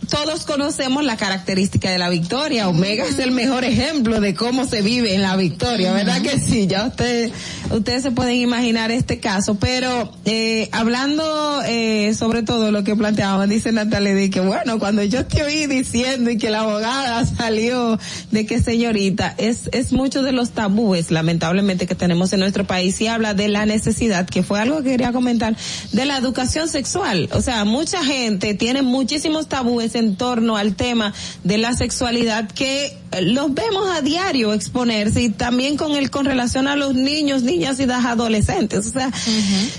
[0.08, 2.68] todos conocemos la característica de la victoria.
[2.68, 6.66] Omega es el mejor ejemplo de cómo se vive en la victoria, ¿verdad que sí?
[6.66, 7.32] Ya ustedes,
[7.70, 13.48] ustedes se pueden imaginar este caso, pero eh, hablando eh, sobre todo lo que planteaban,
[13.48, 17.98] dice Natalia, de que bueno, cuando yo te oí diciendo y que la abogada salió
[18.30, 23.00] de que señorita, es, es mucho de los tabúes, lamentablemente, que tenemos en nuestro país
[23.00, 25.56] y habla de la necesidad, que fue algo que quería comentar,
[25.90, 27.28] de la educación sexual.
[27.32, 31.12] O sea, mucha gente tiene muchísimos tabúes en torno al tema
[31.42, 36.66] de la sexualidad que los vemos a diario exponerse y también con el con relación
[36.68, 38.86] a los niños, niñas y las adolescentes.
[38.86, 39.10] O sea,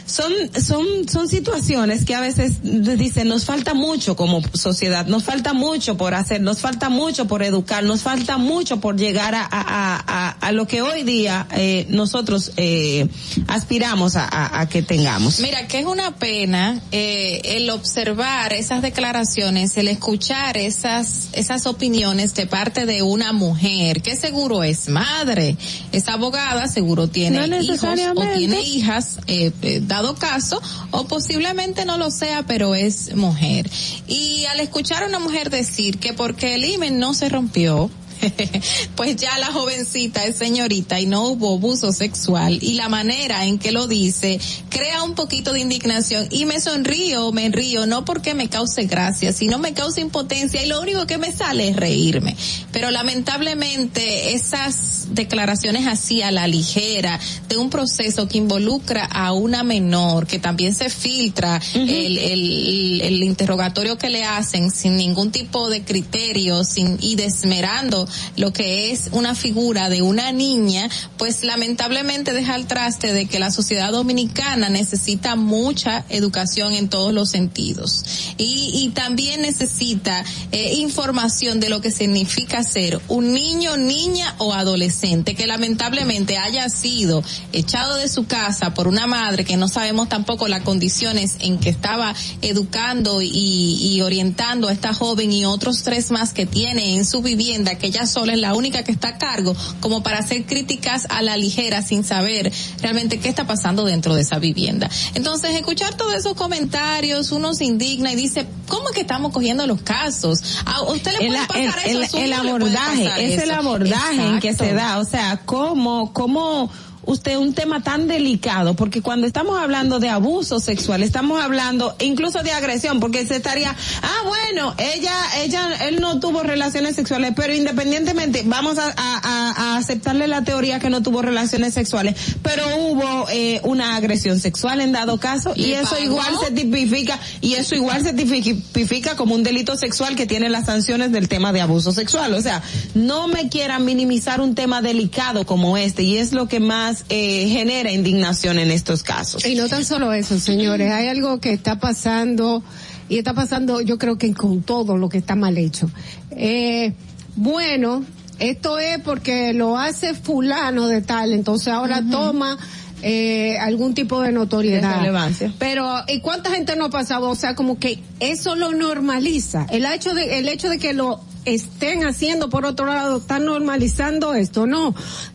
[0.06, 0.32] son
[0.62, 5.98] son son situaciones que a veces dicen nos falta mucho como sociedad, nos falta mucho
[5.98, 10.30] por hacer, nos falta mucho por educar, nos falta mucho por llegar a a, a,
[10.30, 13.08] a lo que hoy día eh, nosotros eh,
[13.48, 15.40] aspiramos a, a, que tengamos.
[15.40, 22.34] Mira, que es una pena eh, el observar esas declaraciones, el escuchar esas esas opiniones
[22.34, 24.02] de parte de una mujer.
[24.02, 25.58] Que seguro es madre,
[25.92, 27.84] es abogada, seguro tiene hijos
[28.16, 33.70] o tiene hijas, eh, eh, dado caso, o posiblemente no lo sea, pero es mujer.
[34.08, 37.90] Y al escuchar a una mujer decir que porque el imen no se rompió,
[38.96, 42.60] pues ya la jovencita es señorita y no hubo abuso sexual.
[42.62, 44.40] Y la manera en que lo dice
[44.70, 46.28] crea un poquito de indignación.
[46.32, 50.68] Y me sonrío, me río, no porque me cause gracia, sino me causa impotencia y
[50.68, 52.36] lo único que me sale es reírme.
[52.72, 59.64] Pero lamentablemente esas declaraciones así a la ligera de un proceso que involucra a una
[59.64, 65.70] menor, que también se filtra el, el, el interrogatorio que le hacen sin ningún tipo
[65.70, 72.34] de criterio sin, y desmerando lo que es una figura de una niña, pues lamentablemente
[72.34, 78.06] deja al traste de que la sociedad dominicana necesita mucha educación en todos los sentidos.
[78.38, 84.54] Y, y también necesita eh, información de lo que significa ser un niño, niña o
[84.54, 90.10] adolescente que lamentablemente haya sido echado de su casa por una madre que no sabemos
[90.10, 95.84] tampoco las condiciones en que estaba educando y, y orientando a esta joven y otros
[95.84, 99.10] tres más que tiene en su vivienda que ella sola es la única que está
[99.10, 102.52] a cargo, como para hacer críticas a la ligera sin saber
[102.82, 104.90] realmente qué está pasando dentro de esa vivienda.
[105.16, 109.66] Entonces, escuchar todos esos comentarios, uno se indigna y dice, ¿cómo es que estamos cogiendo
[109.66, 110.42] los casos?
[110.66, 112.18] ¿A usted le puede el, pasar el, eso?
[112.18, 116.70] el, el abordaje, es el abordaje en que se da, o sea, cómo, cómo
[117.08, 122.44] usted un tema tan delicado, porque cuando estamos hablando de abuso sexual, estamos hablando incluso
[122.44, 127.56] de agresión, porque se estaría, ah, bueno, ella, ella, él no tuvo relaciones sexuales, pero
[127.56, 133.26] independientemente, vamos a, a, a aceptarle la teoría que no tuvo relaciones sexuales, pero hubo
[133.32, 136.04] eh, una agresión sexual en dado caso, y eso pagó?
[136.04, 140.66] igual se tipifica, y eso igual se tipifica como un delito sexual que tiene las
[140.66, 142.34] sanciones del tema de abuso sexual.
[142.34, 142.62] O sea,
[142.96, 147.48] no me quieran minimizar un tema delicado como este, y es lo que más eh,
[147.50, 149.46] genera indignación en estos casos.
[149.46, 152.64] Y no tan solo eso, señores, hay algo que está pasando
[153.10, 155.90] y está pasando yo creo que con todo lo que está mal hecho.
[156.32, 156.94] Eh,
[157.36, 158.04] bueno,
[158.40, 162.58] esto es porque lo hace fulano de tal, entonces ahora toma
[163.02, 164.90] eh, algún tipo de notoriedad.
[164.92, 165.54] De relevancia.
[165.60, 167.30] Pero, ¿y cuánta gente no ha pasado?
[167.30, 169.66] O sea, como que eso lo normaliza.
[169.70, 174.34] El hecho de, el hecho de que lo estén haciendo, por otro lado, están normalizando
[174.34, 174.68] esto.
[174.68, 174.94] No,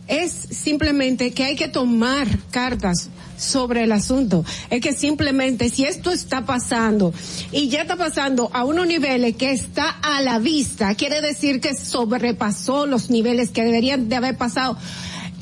[0.09, 3.09] es simplemente que hay que tomar cartas
[3.39, 4.45] sobre el asunto.
[4.71, 7.13] Es que simplemente si esto está pasando
[7.51, 11.75] y ya está pasando a unos niveles que está a la vista, quiere decir que
[11.75, 14.77] sobrepasó los niveles que deberían de haber pasado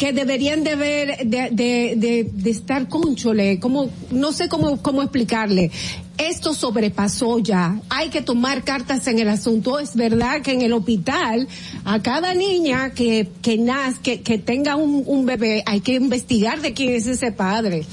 [0.00, 5.02] que deberían de ver, de, de, de, de estar conchole, como, no sé cómo, cómo
[5.02, 5.70] explicarle.
[6.16, 7.78] Esto sobrepasó ya.
[7.90, 9.78] Hay que tomar cartas en el asunto.
[9.78, 11.46] Es verdad que en el hospital,
[11.84, 16.62] a cada niña que, que nazca, que, que tenga un, un bebé, hay que investigar
[16.62, 17.84] de quién es ese padre.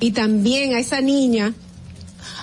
[0.00, 1.52] Y también a esa niña,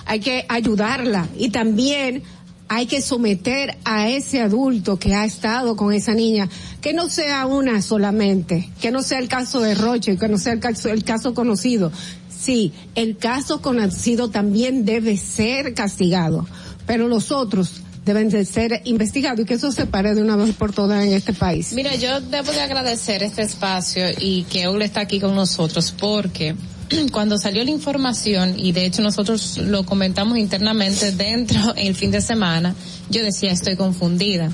[0.06, 1.26] hay que ayudarla.
[1.36, 2.22] Y también
[2.68, 6.48] hay que someter a ese adulto que ha estado con esa niña,
[6.80, 10.52] que no sea una solamente, que no sea el caso de Roche, que no sea
[10.52, 11.90] el caso, el caso conocido.
[12.28, 16.46] Sí, el caso conocido también debe ser castigado,
[16.86, 20.54] pero los otros deben de ser investigados y que eso se pare de una vez
[20.54, 21.72] por todas en este país.
[21.72, 26.54] Mira, yo debo de agradecer este espacio y que Eule está aquí con nosotros porque
[27.12, 32.20] cuando salió la información y de hecho nosotros lo comentamos internamente dentro el fin de
[32.20, 32.74] semana,
[33.10, 34.50] yo decía estoy confundida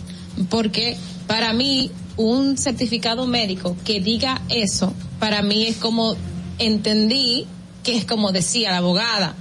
[0.48, 0.96] porque
[1.26, 6.16] para mí un certificado médico que diga eso, para mí es como
[6.58, 7.46] entendí
[7.84, 9.36] que es como decía la abogada.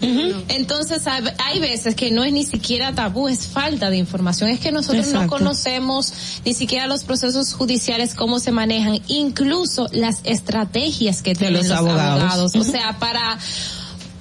[0.49, 4.71] Entonces hay, veces que no es ni siquiera tabú, es falta de información, es que
[4.71, 6.13] nosotros no conocemos
[6.45, 11.77] ni siquiera los procesos judiciales, cómo se manejan, incluso las estrategias que tienen los los,
[11.77, 12.21] abogados.
[12.21, 12.55] abogados.
[12.55, 13.39] O sea, para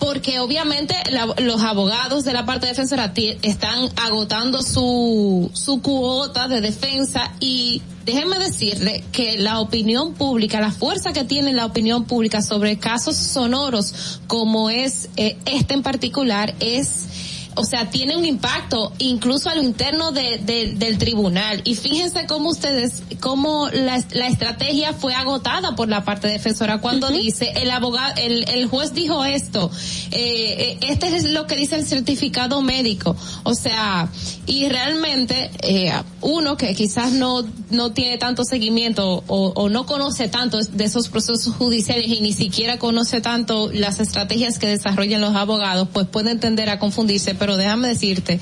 [0.02, 6.60] porque obviamente la- los abogados de la parte defensora están agotando su, su cuota de
[6.60, 12.42] defensa y déjenme decirle que la opinión pública, la fuerza que tiene la opinión pública
[12.42, 17.06] sobre casos sonoros como es eh, este en particular es
[17.54, 21.60] o sea, tiene un impacto incluso a lo interno de, de- del tribunal.
[21.64, 27.08] Y fíjense cómo ustedes, cómo la, la estrategia fue agotada por la parte defensora cuando
[27.10, 29.70] dice, el abogado, el, el juez dijo esto,
[30.10, 33.16] eh, eh, este es lo que dice el certificado médico.
[33.42, 34.08] O sea,
[34.46, 40.28] y realmente, eh, uno que quizás no, no tiene tanto seguimiento o, o no conoce
[40.28, 45.34] tanto de esos procesos judiciales y ni siquiera conoce tanto las estrategias que desarrollan los
[45.34, 48.38] abogados, pues puede entender a confundirse, pero déjame decirte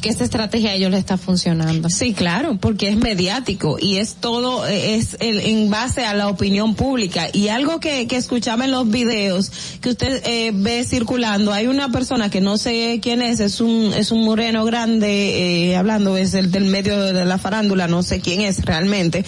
[0.00, 1.90] que esta estrategia ellos les está funcionando.
[1.90, 6.74] Sí, claro, porque es mediático y es todo, es el, en base a la opinión
[6.74, 7.28] pública.
[7.32, 11.90] Y algo que, que escuchaba en los videos que usted eh, ve circulando, hay una
[11.90, 16.34] persona que no sé quién es, es un, es un moreno grande, eh, hablando, es
[16.34, 19.24] el del medio de la farándula, no sé quién es realmente,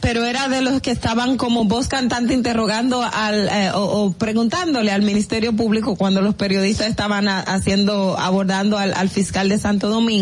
[0.00, 5.02] pero era de los que estaban como voz cantante interrogando al, eh, o, preguntándole al
[5.02, 10.13] Ministerio Público cuando los periodistas estaban haciendo, abordando al, al fiscal de Santo Domingo.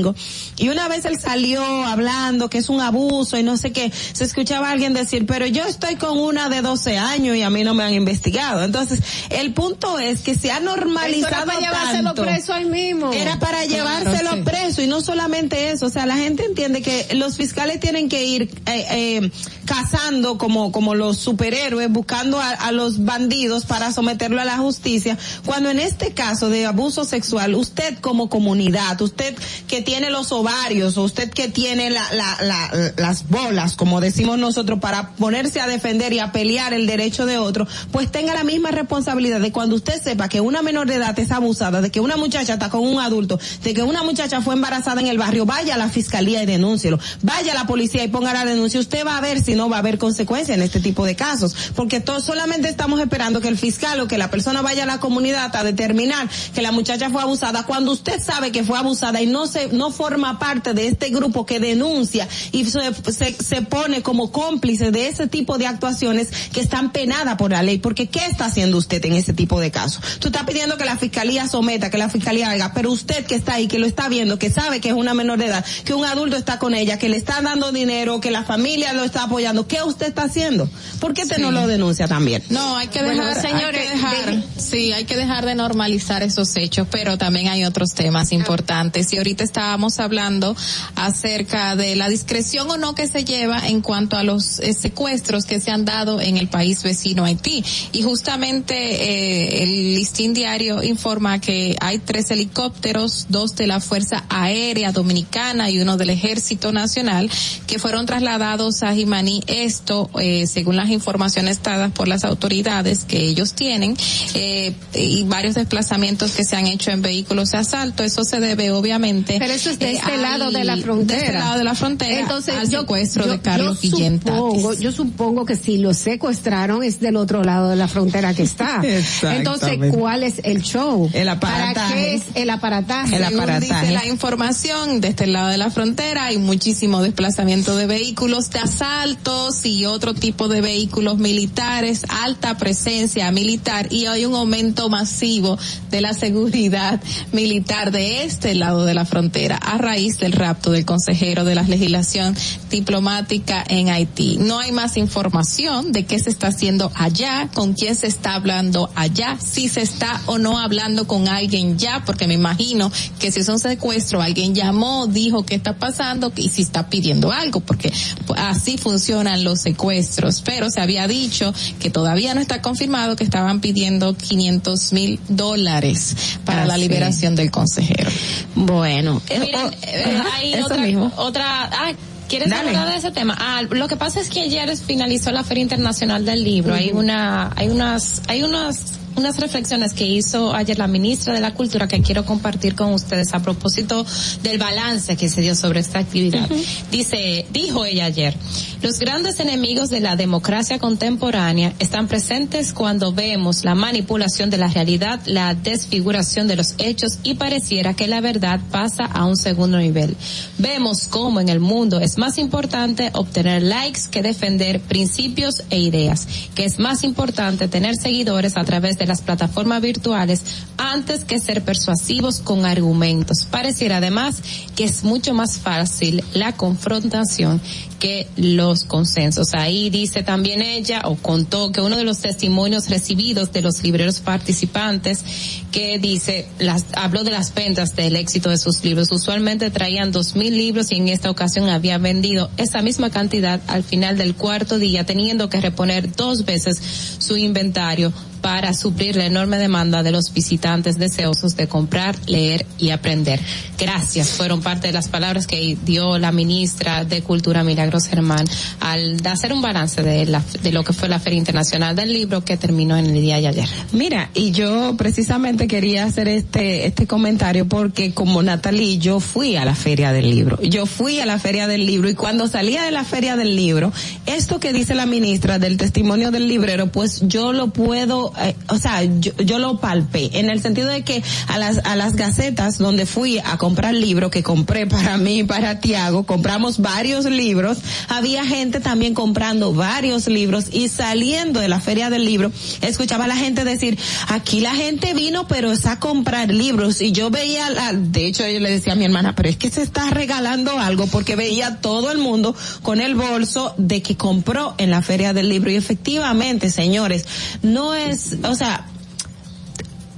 [0.58, 4.24] Y una vez él salió hablando que es un abuso y no sé qué, se
[4.24, 7.64] escuchaba a alguien decir, pero yo estoy con una de 12 años y a mí
[7.64, 8.62] no me han investigado.
[8.64, 12.22] Entonces, el punto es que se ha normalizado para llevárselo tanto.
[12.22, 13.12] preso ahí mismo.
[13.12, 14.42] Era para Claro, llevárselo sí.
[14.42, 18.24] preso y no solamente eso, o sea, la gente entiende que los fiscales tienen que
[18.24, 19.30] ir eh, eh,
[19.66, 25.18] cazando como como los superhéroes, buscando a, a los bandidos para someterlo a la justicia,
[25.44, 29.34] cuando en este caso de abuso sexual, usted como comunidad, usted
[29.68, 34.38] que tiene los ovarios, o usted que tiene la, la, la- las bolas, como decimos
[34.38, 38.44] nosotros, para ponerse a defender y a pelear el derecho de otro, pues tenga la
[38.44, 42.00] misma responsabilidad de cuando usted sepa que una menor de edad es abusada, de que
[42.00, 45.46] una muchacha está con un adulto, de que una muchacha fue embarazada en el barrio,
[45.46, 49.06] vaya a la fiscalía y denúncielo, vaya a la policía y ponga la denuncia, usted
[49.06, 52.00] va a ver si no va a haber consecuencias en este tipo de casos, porque
[52.00, 55.54] todos solamente estamos esperando que el fiscal o que la persona vaya a la comunidad
[55.54, 59.46] a determinar que la muchacha fue abusada, cuando usted sabe que fue abusada y no
[59.46, 62.80] se, no forma parte de este grupo que denuncia y se,
[63.12, 67.62] se, se pone como cómplice de ese tipo de actuaciones que están penadas por la
[67.62, 70.02] ley, porque ¿qué está haciendo usted en ese tipo de casos?
[70.18, 73.54] Tú estás pidiendo que la fiscalía someta, que la fiscalía haga, pero usted que está
[73.54, 76.04] ahí, que lo está viendo, que sabe que es una menor de edad, que un
[76.04, 79.66] adulto está con ella, que le está dando dinero, que la familia lo está apoyando,
[79.66, 80.68] ¿qué usted está haciendo?
[81.00, 82.42] ¿Por qué usted no lo denuncia también?
[82.50, 86.22] No, hay que Bueno, dejar, señores, hay que dejar, sí, hay que dejar de normalizar
[86.22, 89.12] esos hechos, pero también hay otros temas importantes.
[89.12, 90.56] Y ahorita estábamos hablando
[90.96, 95.44] acerca de la discreción o no que se lleva en cuanto a los eh, secuestros
[95.44, 97.64] que se han dado en el país vecino Haití.
[97.92, 104.24] Y justamente eh, el listín diario informa que hay tres helicópteros, dos de la Fuerza
[104.28, 107.30] Aérea Dominicana y uno del Ejército Nacional
[107.68, 109.44] que fueron trasladados a Jimaní.
[109.46, 113.96] Esto, eh, según las informaciones dadas por las autoridades que ellos tienen,
[114.34, 118.02] eh, y varios desplazamientos que se han hecho en vehículos de asalto.
[118.02, 119.36] Eso se debe, obviamente.
[119.38, 121.18] Pero eso es de eh, este al- lado de la frontera.
[121.20, 122.20] De este lado de la frontera.
[122.20, 124.80] Entonces, al yo- secuestro yo- de Carlos yo Guillén supongo, Tatis.
[124.80, 128.82] yo supongo que si lo secuestraron es del otro lado de la frontera que está.
[129.22, 131.10] Entonces, ¿cuál es el show?
[131.12, 131.94] El ¿Para aparataje.
[131.94, 133.16] qué es el aparataje?
[133.18, 138.50] Según dice la información, de este lado de la frontera hay muchísimo desplazamiento de vehículos
[138.50, 144.88] de asaltos y otro tipo de vehículos militares, alta presencia militar y hay un aumento
[144.88, 145.58] masivo
[145.90, 147.00] de la seguridad
[147.32, 151.62] militar de este lado de la frontera a raíz del rapto del consejero de la
[151.62, 152.36] legislación
[152.70, 154.36] diplomática en Haití.
[154.38, 158.90] No hay más información de qué se está haciendo allá, con quién se está hablando
[158.94, 163.40] allá, si se está o no hablando con alguien ya, porque me imagino que si
[163.40, 167.92] es un secuestro, alguien llamó, dijo qué está pasando y si está pidiendo algo, porque
[168.36, 170.42] así funcionan los secuestros.
[170.44, 176.16] Pero se había dicho que todavía no está confirmado que estaban pidiendo 500 mil dólares
[176.44, 176.80] para Ah, la sí.
[176.80, 178.10] liberación del consejero.
[178.54, 181.12] Bueno, Miren, eh, hay eso otra, mismo.
[181.16, 181.92] otra, ah,
[182.28, 182.70] ¿quieres Dale.
[182.70, 183.36] hablar de ese tema?
[183.38, 186.74] Ah, lo que pasa es que ayer finalizó la Feria Internacional del Libro.
[186.74, 191.54] Hay una, hay unas, hay unas, unas reflexiones que hizo ayer la ministra de la
[191.54, 194.04] Cultura que quiero compartir con ustedes a propósito
[194.42, 196.48] del balance que se dio sobre esta actividad.
[196.90, 198.34] Dice, dijo ella ayer,
[198.82, 204.66] Los grandes enemigos de la democracia contemporánea están presentes cuando vemos la manipulación de la
[204.66, 209.78] realidad, la desfiguración de los hechos y pareciera que la verdad pasa a un segundo
[209.78, 210.16] nivel.
[210.58, 216.26] Vemos cómo en el mundo es más importante obtener likes que defender principios e ideas,
[216.56, 220.40] que es más importante tener seguidores a través de las plataformas virtuales
[220.78, 223.44] antes que ser persuasivos con argumentos.
[223.44, 224.42] Pareciera además
[224.74, 227.60] que es mucho más fácil la confrontación
[228.00, 229.52] que los consensos.
[229.52, 234.20] Ahí dice también ella o contó que uno de los testimonios recibidos de los libreros
[234.20, 235.22] participantes
[235.70, 239.12] que dice, las, habló de las ventas del éxito de sus libros.
[239.12, 243.84] Usualmente traían dos mil libros y en esta ocasión había vendido esa misma cantidad al
[243.84, 246.80] final del cuarto día, teniendo que reponer dos veces
[247.18, 248.10] su inventario
[248.42, 253.40] para suplir la enorme demanda de los visitantes deseosos de comprar, leer y aprender.
[253.78, 258.44] Gracias, fueron parte de las palabras que dio la ministra de Cultura Milagros Germán
[258.80, 262.44] al hacer un balance de, la, de lo que fue la Feria Internacional del Libro
[262.44, 263.68] que terminó en el día de ayer.
[263.92, 269.64] Mira, y yo precisamente quería hacer este, este comentario porque como Natalie, yo fui a
[269.64, 270.60] la Feria del Libro.
[270.62, 273.92] Yo fui a la Feria del Libro y cuando salía de la Feria del Libro,
[274.26, 278.78] esto que dice la ministra del testimonio del librero, pues yo lo puedo eh, o
[278.78, 282.78] sea, yo, yo, lo palpé, en el sentido de que a las, a las gacetas
[282.78, 287.78] donde fui a comprar libros, que compré para mí y para Tiago, compramos varios libros,
[288.08, 293.28] había gente también comprando varios libros y saliendo de la feria del libro, escuchaba a
[293.28, 297.70] la gente decir, aquí la gente vino pero es a comprar libros y yo veía,
[297.70, 300.78] la, de hecho yo le decía a mi hermana, pero es que se está regalando
[300.78, 305.32] algo porque veía todo el mundo con el bolso de que compró en la feria
[305.32, 305.70] del libro.
[305.70, 307.26] Y efectivamente, señores,
[307.62, 308.84] no es o sea,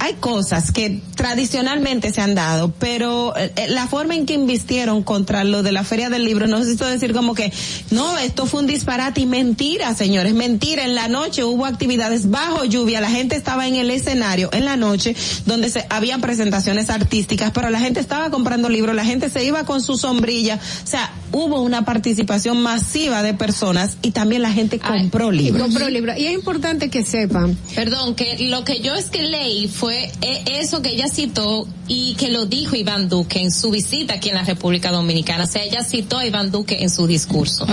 [0.05, 3.33] hay cosas que tradicionalmente se han dado, pero
[3.69, 7.15] la forma en que invistieron contra lo de la Feria del Libro, no necesito decir
[7.15, 7.51] como que,
[7.91, 10.85] no, esto fue un disparate y mentira, señores, mentira.
[10.85, 14.77] En la noche hubo actividades bajo lluvia, la gente estaba en el escenario en la
[14.77, 15.17] noche
[15.47, 19.65] donde se habían presentaciones artísticas, pero la gente estaba comprando libros, la gente se iba
[19.65, 24.79] con su sombrilla, o sea, hubo una participación masiva de personas y también la gente
[24.79, 25.63] compró Ay, libros.
[25.63, 26.19] Compró libros.
[26.19, 27.57] Y es importante que sepan.
[27.75, 32.31] Perdón, que lo que yo es que leí fue eso que ella citó y que
[32.31, 35.45] lo dijo Iván Duque en su visita aquí en la República Dominicana.
[35.45, 37.67] O sea, ella citó a Iván Duque en su discurso.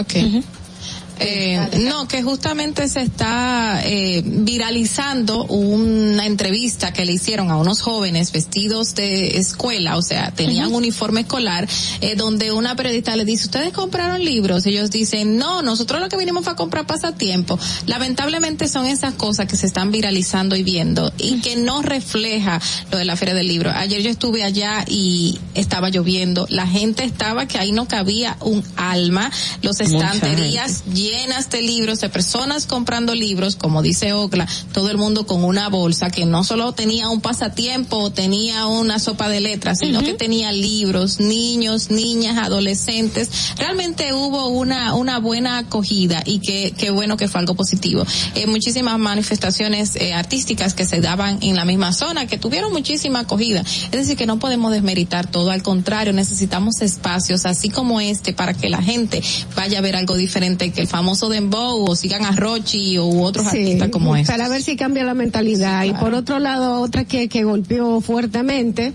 [1.23, 7.81] Eh, no, que justamente se está eh, viralizando una entrevista que le hicieron a unos
[7.81, 10.77] jóvenes vestidos de escuela, o sea, tenían uh -huh.
[10.77, 11.67] uniforme escolar,
[12.01, 14.65] eh, donde una periodista le dice, ¿ustedes compraron libros?
[14.65, 17.59] Ellos dicen, no, nosotros lo que vinimos fue a comprar pasatiempo.
[17.85, 22.59] Lamentablemente son esas cosas que se están viralizando y viendo y que no refleja
[22.91, 23.69] lo de la Feria del Libro.
[23.69, 28.63] Ayer yo estuve allá y estaba lloviendo, la gente estaba que ahí no cabía un
[28.75, 31.10] alma, los estanterías llenas
[31.49, 36.09] de libros, de personas comprando libros, como dice Ocla, todo el mundo con una bolsa
[36.09, 40.05] que no solo tenía un pasatiempo, tenía una sopa de letras, sino uh -huh.
[40.05, 43.29] que tenía libros, niños, niñas, adolescentes.
[43.57, 48.05] Realmente hubo una, una buena acogida y que, que bueno que fue algo positivo.
[48.35, 53.21] Eh, muchísimas manifestaciones eh, artísticas que se daban en la misma zona, que tuvieron muchísima
[53.21, 53.61] acogida.
[53.61, 58.53] Es decir, que no podemos desmeritar todo, al contrario, necesitamos espacios así como este para
[58.53, 59.21] que la gente
[59.55, 63.47] vaya a ver algo diferente que el famoso Dembow o sigan a Rochi u otros
[63.49, 64.31] sí, artistas como este.
[64.31, 65.83] Para ver si cambia la mentalidad.
[65.83, 65.97] Claro.
[65.97, 68.91] Y por otro lado, otra que, que golpeó fuertemente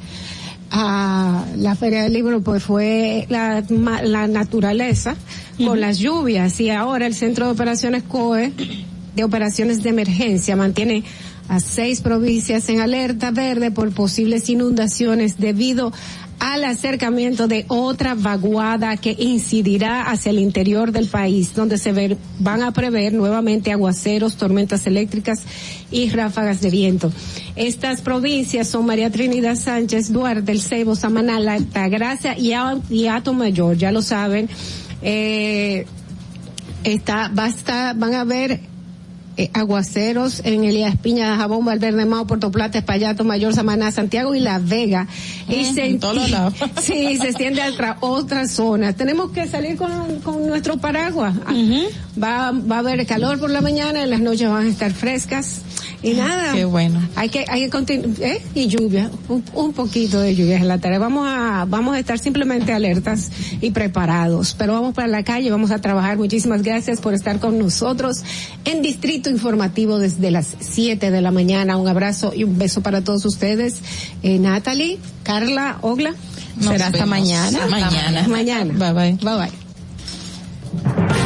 [0.71, 3.65] a la Feria del Libro pues fue la,
[4.03, 5.69] la naturaleza uh -huh.
[5.69, 8.53] con las lluvias y ahora el Centro de Operaciones COE
[9.15, 11.03] de Operaciones de Emergencia mantiene
[11.49, 15.93] a seis provincias en alerta verde por posibles inundaciones debido
[16.39, 22.17] al acercamiento de otra vaguada que incidirá hacia el interior del país, donde se ver,
[22.39, 25.43] van a prever nuevamente aguaceros, tormentas eléctricas
[25.91, 27.13] y ráfagas de viento.
[27.55, 32.53] Estas provincias son María Trinidad Sánchez, Duarte, El Ceibo, Samaná, La Altagracia y,
[32.91, 34.49] y Ato Mayor, ya lo saben.
[35.03, 35.87] Eh,
[36.85, 38.61] está, va a estar, van a ver
[39.37, 44.41] eh, aguaceros en Elías Piña, Jabón, Valverde Mao, Puerto Plata, Espallato, Mayor, Samaná, Santiago y
[44.41, 45.07] La Vega.
[45.49, 46.55] Y Mm, se, en todos lados.
[46.83, 48.95] sí, se extiende a otra, otras zonas.
[48.97, 51.35] Tenemos que salir con, con nuestro paraguas.
[52.23, 55.61] Va, va a haber calor por la mañana, en las noches van a estar frescas.
[56.03, 56.53] Y nada.
[56.53, 57.01] Qué bueno.
[57.17, 58.43] Hay que, hay que continuar, ¿eh?
[58.55, 60.99] Y lluvia, un, un, poquito de lluvia en la tarde.
[60.99, 64.55] Vamos a, vamos a estar simplemente alertas y preparados.
[64.59, 66.17] Pero vamos para la calle, vamos a trabajar.
[66.17, 68.23] Muchísimas gracias por estar con nosotros
[68.65, 71.77] en Distrito Informativo desde las 7 de la mañana.
[71.77, 73.81] Un abrazo y un beso para todos ustedes.
[74.23, 76.15] Eh, Natalie, Carla, Ogla.
[76.57, 77.67] Nos Será hasta mañana.
[77.69, 78.29] Mañana.
[78.29, 78.73] Mañana.
[78.75, 79.19] Bye bye.
[79.23, 79.49] Bye
[81.09, 81.26] bye.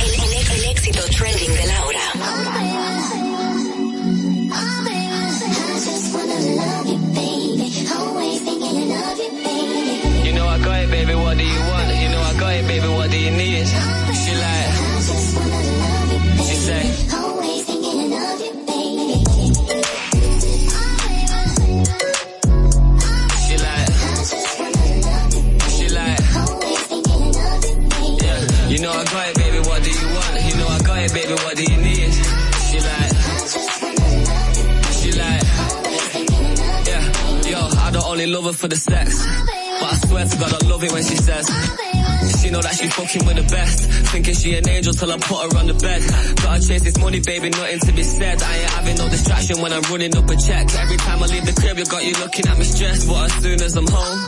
[28.91, 29.59] know I got it, baby.
[29.59, 30.43] What do you want?
[30.45, 31.33] You know I got it, baby.
[31.33, 32.11] What do you need?
[32.67, 33.11] She like,
[34.99, 35.43] she like,
[36.87, 37.03] yeah.
[37.51, 39.25] Yo, I don't only love her for the sex.
[39.79, 41.47] But I swear to God, I love it when she says.
[42.41, 43.89] She know that she fucking with the best.
[44.11, 46.01] Thinking she an angel till I put her on the bed.
[46.41, 48.41] Gotta chase this money, baby, nothing to be said.
[48.41, 50.73] I ain't having no distraction when I'm running up a check.
[50.75, 53.07] Every time I leave the crib, you got you looking at me stressed.
[53.07, 54.27] But as soon as I'm home,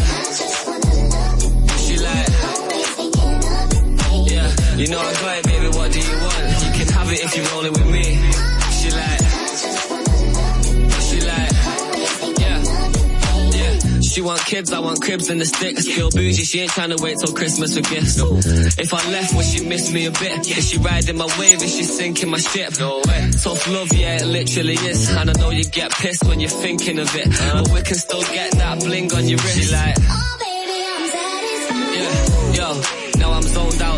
[4.81, 5.67] you know I got it, baby.
[5.67, 6.65] What do you want?
[6.65, 8.03] You can have it if you roll it with me.
[8.81, 9.21] She like,
[11.05, 11.51] she like,
[12.41, 12.57] yeah,
[13.53, 13.99] yeah.
[14.01, 15.87] She want kids, I want cribs and the sticks.
[15.87, 18.17] Feel bougie, she ain't trying to wait till Christmas for gifts.
[18.79, 20.49] If I left, would she miss me a bit?
[20.57, 21.61] Is she riding my wave?
[21.61, 22.79] Is she sinking my ship?
[22.79, 23.29] No way.
[23.39, 25.09] Tough love, yeah, it literally is.
[25.11, 27.29] And I know you get pissed when you're thinking of it.
[27.29, 29.59] But we can still get that bling on your wrist.
[29.61, 29.97] She like,